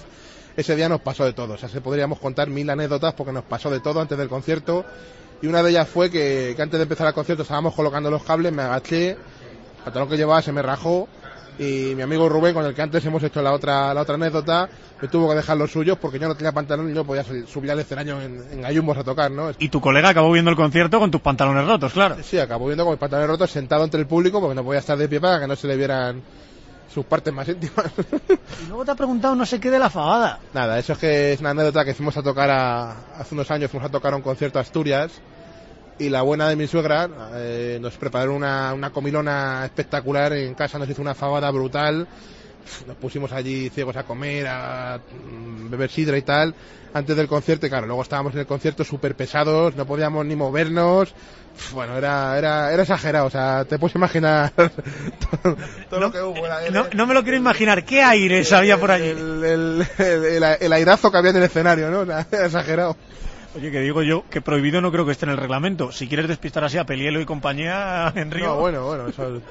Ese 0.58 0.76
día 0.76 0.90
nos 0.90 1.00
pasó 1.00 1.24
de 1.24 1.32
todo, 1.32 1.54
o 1.54 1.58
sea, 1.58 1.70
se 1.70 1.80
podríamos 1.80 2.20
contar 2.20 2.50
mil 2.50 2.70
anécdotas 2.70 3.14
porque 3.14 3.32
nos 3.32 3.46
pasó 3.46 3.72
de 3.72 3.80
todo 3.80 4.02
antes 4.02 4.18
del 4.18 4.28
concierto. 4.28 4.84
Y 5.42 5.48
una 5.48 5.64
de 5.64 5.70
ellas 5.70 5.88
fue 5.88 6.12
que, 6.12 6.56
que 6.58 6.62
antes 6.62 6.78
de 6.78 6.84
empezar 6.84 7.08
el 7.08 7.14
concierto 7.14 7.44
estábamos 7.44 7.74
colocando 7.74 8.12
los 8.12 8.22
cables, 8.22 8.52
me 8.52 8.64
agaché, 8.64 9.12
el 9.12 9.18
pantalón 9.86 10.10
que 10.10 10.18
llevaba 10.18 10.42
se 10.42 10.52
me 10.52 10.62
rajó 10.62 11.08
y 11.64 11.94
mi 11.96 12.02
amigo 12.02 12.28
Rubén, 12.28 12.54
con 12.56 12.66
el 12.66 12.74
que 12.74 12.82
antes 12.82 13.06
hemos 13.06 13.22
hecho 13.22 13.42
la 13.42 13.54
otra, 13.54 13.94
la 13.94 14.02
otra 14.02 14.16
anécdota, 14.16 14.68
me 15.00 15.08
tuvo 15.08 15.30
que 15.30 15.36
dejar 15.36 15.58
los 15.58 15.72
suyos 15.72 15.98
porque 16.00 16.18
yo 16.18 16.28
no 16.28 16.34
tenía 16.36 16.52
pantalón 16.52 16.90
y 16.90 16.94
no 16.94 17.06
podía 17.06 17.24
subir- 17.24 17.46
subir 17.46 17.70
al 17.72 17.80
escenario 17.80 18.20
en, 18.20 18.44
en 18.52 18.62
gallumbos 18.62 18.98
a 18.98 19.04
tocar, 19.04 19.30
¿no? 19.30 19.52
Y 19.60 19.70
tu 19.70 19.80
colega 19.80 20.10
acabó 20.10 20.32
viendo 20.32 20.50
el 20.50 20.58
concierto 20.58 21.00
con 21.00 21.12
tus 21.12 21.22
pantalones 21.22 21.68
rotos, 21.68 21.94
claro. 21.94 22.18
Sí, 22.24 22.40
acabó 22.40 22.66
viendo 22.66 22.84
con 22.84 22.94
mis 22.94 23.00
pantalones 23.00 23.30
rotos 23.30 23.52
sentado 23.52 23.84
entre 23.84 24.00
el 24.00 24.08
público 24.08 24.40
porque 24.42 24.56
no 24.56 24.64
podía 24.64 24.80
estar 24.80 24.98
de 24.98 25.08
pie 25.08 25.22
para 25.22 25.40
que 25.40 25.48
no 25.48 25.56
se 25.56 25.68
le 25.68 25.78
vieran 25.78 26.24
sus 26.92 27.06
partes 27.06 27.32
más 27.34 27.48
íntimas. 27.48 27.86
Y 28.64 28.68
luego 28.68 28.84
te 28.84 28.92
ha 28.92 28.96
preguntado 28.96 29.36
no 29.36 29.46
sé 29.46 29.60
qué 29.60 29.70
de 29.70 29.80
la 29.80 29.90
fabada. 29.90 30.40
Nada, 30.54 30.78
eso 30.80 30.94
es 30.94 31.00
que 31.00 31.34
es 31.34 31.40
una 31.40 31.52
anécdota 31.52 31.86
que 31.86 31.94
fuimos 31.94 32.18
a 32.18 32.24
tocar 32.24 32.50
a- 32.50 32.92
hace 33.20 33.36
unos 33.36 33.50
años, 33.52 33.70
fuimos 33.72 33.88
a 33.88 33.92
tocar 33.92 34.14
a 34.14 34.16
un 34.18 34.22
concierto 34.24 34.58
a 34.60 34.64
Asturias 34.64 35.12
y 36.00 36.10
la 36.10 36.22
buena 36.24 36.50
de 36.50 36.56
mi 36.56 36.68
suegra 36.68 37.10
eh, 37.36 37.78
nos 37.82 37.96
preparó 37.98 38.34
una, 38.36 38.74
una 38.74 38.90
comilona 38.92 39.62
espectacular 39.66 40.34
en 40.34 40.54
casa, 40.56 40.80
nos 40.80 40.90
hizo 40.90 41.02
una 41.02 41.14
fabada 41.16 41.50
brutal, 41.52 42.08
nos 42.88 42.98
pusimos 42.98 43.32
allí 43.32 43.70
ciegos 43.70 43.96
a 43.96 44.04
comer, 44.04 44.48
a 44.48 45.00
mm, 45.00 45.70
beber 45.70 45.90
sidra 45.92 46.18
y 46.18 46.22
tal, 46.24 46.54
antes 46.94 47.16
del 47.16 47.28
concierto, 47.28 47.66
y 47.66 47.70
claro, 47.70 47.86
luego 47.88 48.02
estábamos 48.02 48.34
en 48.34 48.40
el 48.40 48.46
concierto 48.48 48.84
súper 48.84 49.16
pesados, 49.16 49.76
no 49.76 49.86
podíamos 49.86 50.26
ni 50.26 50.36
movernos, 50.36 51.14
bueno, 51.74 51.98
era, 51.98 52.38
era, 52.38 52.72
era 52.74 52.82
exagerado, 52.84 53.26
o 53.28 53.30
sea, 53.30 53.66
te 53.66 53.78
puedes 53.78 53.96
imaginar 53.96 54.52
todo, 54.56 55.58
todo 55.90 56.00
lo 56.00 56.12
que 56.12 56.22
hubo. 56.22 56.46
era- 56.46 56.70
No, 56.72 56.88
no 56.94 57.06
me 57.06 57.14
lo 57.14 57.24
quiero 57.24 57.38
imaginar. 57.38 57.84
¿Qué 57.84 58.02
aires 58.02 58.52
había 58.54 58.80
por 58.80 58.90
allí? 58.90 59.08
el, 59.10 59.44
el, 59.44 59.88
el, 60.00 60.26
el- 60.44 60.44
el 60.62 60.74
airazo 60.74 61.12
que 61.12 61.18
había 61.18 61.32
en 61.32 61.38
el 61.38 61.44
escenario, 61.44 61.92
¿no? 61.92 62.02
Era 62.32 62.46
exagerado. 62.46 62.96
Oye, 63.54 63.70
que 63.70 63.82
digo 63.82 64.02
yo 64.02 64.24
que 64.30 64.40
prohibido 64.40 64.80
no 64.80 64.92
creo 64.92 65.06
que 65.06 65.12
esté 65.12 65.26
en 65.26 65.32
el 65.32 65.38
reglamento. 65.38 65.92
Si 65.92 66.08
quieres 66.08 66.28
despistar 66.28 66.64
así 66.64 66.78
a 66.78 66.86
Pelielo 66.86 67.20
y 67.20 67.26
compañía 67.26 68.12
en 68.16 68.32
Río. 68.32 68.46
No, 68.46 68.56
bueno, 68.58 68.86
bueno, 68.86 69.08
eso, 69.08 69.28
en 69.28 69.42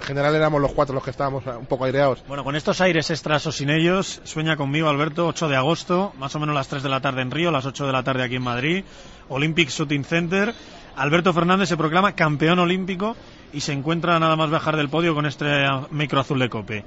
general 0.00 0.34
éramos 0.34 0.62
los 0.62 0.72
cuatro 0.72 0.94
los 0.94 1.04
que 1.04 1.10
estábamos 1.10 1.44
un 1.46 1.66
poco 1.66 1.84
aireados. 1.84 2.24
Bueno, 2.26 2.42
con 2.42 2.56
estos 2.56 2.80
aires 2.80 3.10
extras 3.10 3.46
o 3.46 3.52
sin 3.52 3.68
ellos, 3.68 4.22
sueña 4.24 4.56
conmigo, 4.56 4.88
Alberto, 4.88 5.26
8 5.26 5.48
de 5.48 5.56
agosto, 5.56 6.14
más 6.18 6.34
o 6.34 6.40
menos 6.40 6.54
las 6.54 6.68
3 6.68 6.82
de 6.82 6.88
la 6.88 7.00
tarde 7.00 7.20
en 7.20 7.30
Río, 7.30 7.50
las 7.50 7.66
8 7.66 7.86
de 7.86 7.92
la 7.92 8.02
tarde 8.02 8.22
aquí 8.22 8.36
en 8.36 8.42
Madrid, 8.42 8.84
Olympic 9.28 9.68
Shooting 9.68 10.04
Center. 10.04 10.54
Alberto 10.96 11.32
Fernández 11.32 11.68
se 11.68 11.76
proclama 11.76 12.14
campeón 12.14 12.58
olímpico 12.58 13.14
y 13.52 13.60
se 13.60 13.72
encuentra 13.72 14.18
nada 14.18 14.36
más 14.36 14.50
bajar 14.50 14.76
del 14.76 14.88
podio 14.88 15.14
con 15.14 15.26
este 15.26 15.66
micro 15.90 16.20
azul 16.20 16.38
de 16.38 16.48
cope. 16.48 16.84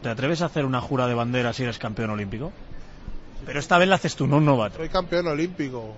¿Te 0.00 0.08
atreves 0.08 0.42
a 0.42 0.46
hacer 0.46 0.64
una 0.64 0.80
jura 0.80 1.06
de 1.06 1.14
bandera 1.14 1.52
si 1.52 1.62
eres 1.64 1.78
campeón 1.78 2.10
olímpico? 2.10 2.52
Pero 3.46 3.58
esta 3.58 3.78
vez 3.78 3.88
la 3.88 3.96
haces 3.96 4.14
tú, 4.16 4.26
no 4.26 4.36
un 4.38 4.44
novato. 4.44 4.76
Soy 4.76 4.88
campeón 4.88 5.26
olímpico. 5.26 5.94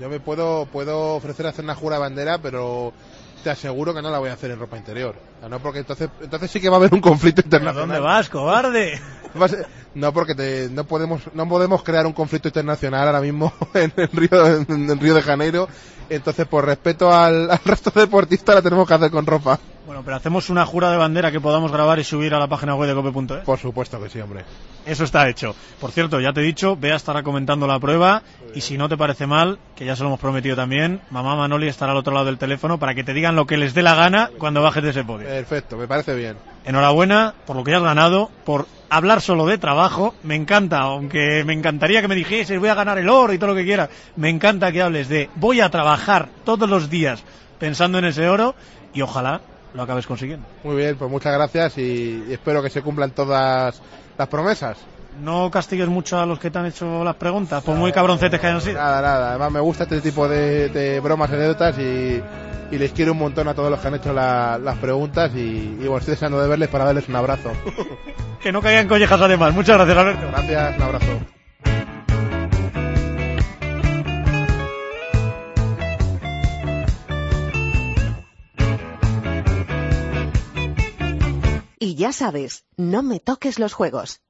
Yo 0.00 0.08
me 0.08 0.20
puedo, 0.20 0.66
puedo 0.66 1.14
ofrecer 1.16 1.46
a 1.46 1.50
hacer 1.50 1.64
una 1.64 1.74
jura 1.74 1.96
de 1.96 2.00
bandera, 2.00 2.38
pero 2.38 2.92
te 3.42 3.50
aseguro 3.50 3.94
que 3.94 4.02
no 4.02 4.10
la 4.10 4.18
voy 4.18 4.28
a 4.28 4.34
hacer 4.34 4.50
en 4.50 4.58
ropa 4.58 4.76
interior. 4.76 5.14
No 5.48 5.58
porque 5.60 5.78
entonces, 5.80 6.08
entonces 6.20 6.50
sí 6.50 6.60
que 6.60 6.68
va 6.68 6.76
a 6.76 6.78
haber 6.78 6.92
un 6.92 7.00
conflicto 7.00 7.42
¿Pero 7.42 7.46
internacional. 7.56 7.88
dónde 7.88 8.00
vas, 8.00 8.28
cobarde? 8.28 9.00
No, 9.94 10.12
porque 10.12 10.34
te- 10.34 10.68
no 10.70 10.84
podemos 10.84 11.22
no 11.34 11.48
podemos 11.48 11.82
crear 11.82 12.06
un 12.06 12.12
conflicto 12.12 12.48
internacional 12.48 13.06
ahora 13.06 13.20
mismo 13.22 13.52
en, 13.74 13.92
el 13.96 14.08
Río, 14.08 14.46
en, 14.46 14.66
en 14.90 15.00
Río 15.00 15.14
de 15.14 15.22
Janeiro. 15.22 15.68
Entonces, 16.10 16.46
por 16.46 16.64
respeto 16.66 17.12
al, 17.14 17.50
al 17.50 17.58
resto 17.64 17.90
de 17.90 18.02
deportistas, 18.02 18.54
la 18.56 18.62
tenemos 18.62 18.86
que 18.86 18.94
hacer 18.94 19.10
con 19.10 19.24
ropa. 19.26 19.58
Bueno, 19.86 20.02
pero 20.04 20.16
hacemos 20.16 20.50
una 20.50 20.66
jura 20.66 20.90
de 20.90 20.96
bandera 20.98 21.32
que 21.32 21.40
podamos 21.40 21.72
grabar 21.72 21.98
y 21.98 22.04
subir 22.04 22.34
a 22.34 22.38
la 22.38 22.46
página 22.46 22.74
web 22.74 22.88
de 22.88 22.94
cope.es. 22.94 23.44
Por 23.44 23.58
supuesto 23.58 24.00
que 24.02 24.08
sí, 24.10 24.20
hombre. 24.20 24.44
Eso 24.86 25.02
está 25.02 25.28
hecho. 25.28 25.54
Por 25.80 25.90
cierto, 25.90 26.20
ya 26.20 26.32
te 26.32 26.40
he 26.40 26.44
dicho, 26.44 26.76
Bea 26.76 26.94
estará 26.94 27.24
comentando 27.24 27.66
la 27.66 27.80
prueba 27.80 28.22
y 28.54 28.60
si 28.60 28.78
no 28.78 28.88
te 28.88 28.96
parece 28.96 29.26
mal, 29.26 29.58
que 29.74 29.84
ya 29.84 29.96
se 29.96 30.02
lo 30.02 30.10
hemos 30.10 30.20
prometido 30.20 30.54
también, 30.54 31.00
mamá 31.10 31.34
Manoli 31.34 31.66
estará 31.66 31.90
al 31.90 31.98
otro 31.98 32.14
lado 32.14 32.26
del 32.26 32.38
teléfono 32.38 32.78
para 32.78 32.94
que 32.94 33.02
te 33.02 33.12
digan 33.12 33.34
lo 33.34 33.46
que 33.46 33.56
les 33.56 33.74
dé 33.74 33.82
la 33.82 33.96
gana 33.96 34.30
cuando 34.38 34.62
bajes 34.62 34.84
de 34.84 34.90
ese 34.90 35.02
podio. 35.02 35.26
Perfecto, 35.26 35.76
me 35.76 35.88
parece 35.88 36.14
bien. 36.14 36.36
Enhorabuena 36.64 37.34
por 37.46 37.56
lo 37.56 37.64
que 37.64 37.74
has 37.74 37.82
ganado, 37.82 38.30
por 38.44 38.68
hablar 38.88 39.20
solo 39.20 39.46
de 39.46 39.58
trabajo. 39.58 40.14
Me 40.22 40.36
encanta, 40.36 40.78
aunque 40.80 41.42
me 41.44 41.52
encantaría 41.52 42.00
que 42.00 42.08
me 42.08 42.14
dijeses 42.14 42.58
voy 42.60 42.68
a 42.68 42.74
ganar 42.74 42.98
el 42.98 43.08
oro 43.08 43.32
y 43.32 43.38
todo 43.38 43.50
lo 43.50 43.56
que 43.56 43.64
quieras. 43.64 43.90
Me 44.14 44.30
encanta 44.30 44.70
que 44.70 44.82
hables 44.82 45.08
de 45.08 45.30
voy 45.34 45.60
a 45.60 45.70
trabajar 45.70 46.28
todos 46.44 46.68
los 46.70 46.88
días 46.88 47.24
pensando 47.58 47.98
en 47.98 48.04
ese 48.04 48.28
oro 48.28 48.54
y 48.94 49.02
ojalá 49.02 49.40
lo 49.74 49.82
acabes 49.82 50.06
consiguiendo. 50.06 50.46
Muy 50.62 50.76
bien, 50.76 50.96
pues 50.96 51.10
muchas 51.10 51.32
gracias 51.32 51.76
y 51.78 52.24
espero 52.30 52.62
que 52.62 52.70
se 52.70 52.82
cumplan 52.82 53.10
todas 53.10 53.82
las 54.18 54.28
promesas. 54.28 54.76
No 55.22 55.50
castigues 55.50 55.88
mucho 55.88 56.20
a 56.20 56.26
los 56.26 56.38
que 56.38 56.50
te 56.50 56.58
han 56.58 56.66
hecho 56.66 57.02
las 57.02 57.14
preguntas, 57.16 57.62
por 57.64 57.74
muy 57.76 57.90
cabroncetes 57.92 58.38
que 58.38 58.46
hayan 58.46 58.60
sido. 58.60 58.78
Nada, 58.78 59.00
nada. 59.00 59.30
Además 59.30 59.50
me 59.52 59.60
gusta 59.60 59.84
este 59.84 60.00
tipo 60.02 60.28
de, 60.28 60.68
de 60.68 61.00
bromas, 61.00 61.30
anécdotas 61.30 61.78
y, 61.78 62.20
y 62.70 62.78
les 62.78 62.92
quiero 62.92 63.12
un 63.12 63.18
montón 63.18 63.48
a 63.48 63.54
todos 63.54 63.70
los 63.70 63.80
que 63.80 63.88
han 63.88 63.94
hecho 63.94 64.12
la- 64.12 64.58
las 64.58 64.76
preguntas 64.76 65.30
y, 65.34 65.38
y 65.38 65.76
bueno, 65.80 65.98
estoy 65.98 66.12
deseando 66.12 66.40
de 66.40 66.48
verles 66.48 66.68
para 66.68 66.84
darles 66.84 67.08
un 67.08 67.16
abrazo. 67.16 67.50
Que 68.42 68.52
no 68.52 68.60
caigan 68.62 68.86
collejas 68.86 69.20
además. 69.20 69.52
Muchas 69.54 69.76
gracias, 69.76 69.96
Alberto. 69.98 70.26
Gracias, 70.30 70.76
un 70.76 70.82
abrazo. 70.82 71.35
Y 81.78 81.94
ya 81.94 82.10
sabes, 82.12 82.64
no 82.78 83.02
me 83.02 83.20
toques 83.20 83.58
los 83.58 83.74
juegos. 83.74 84.22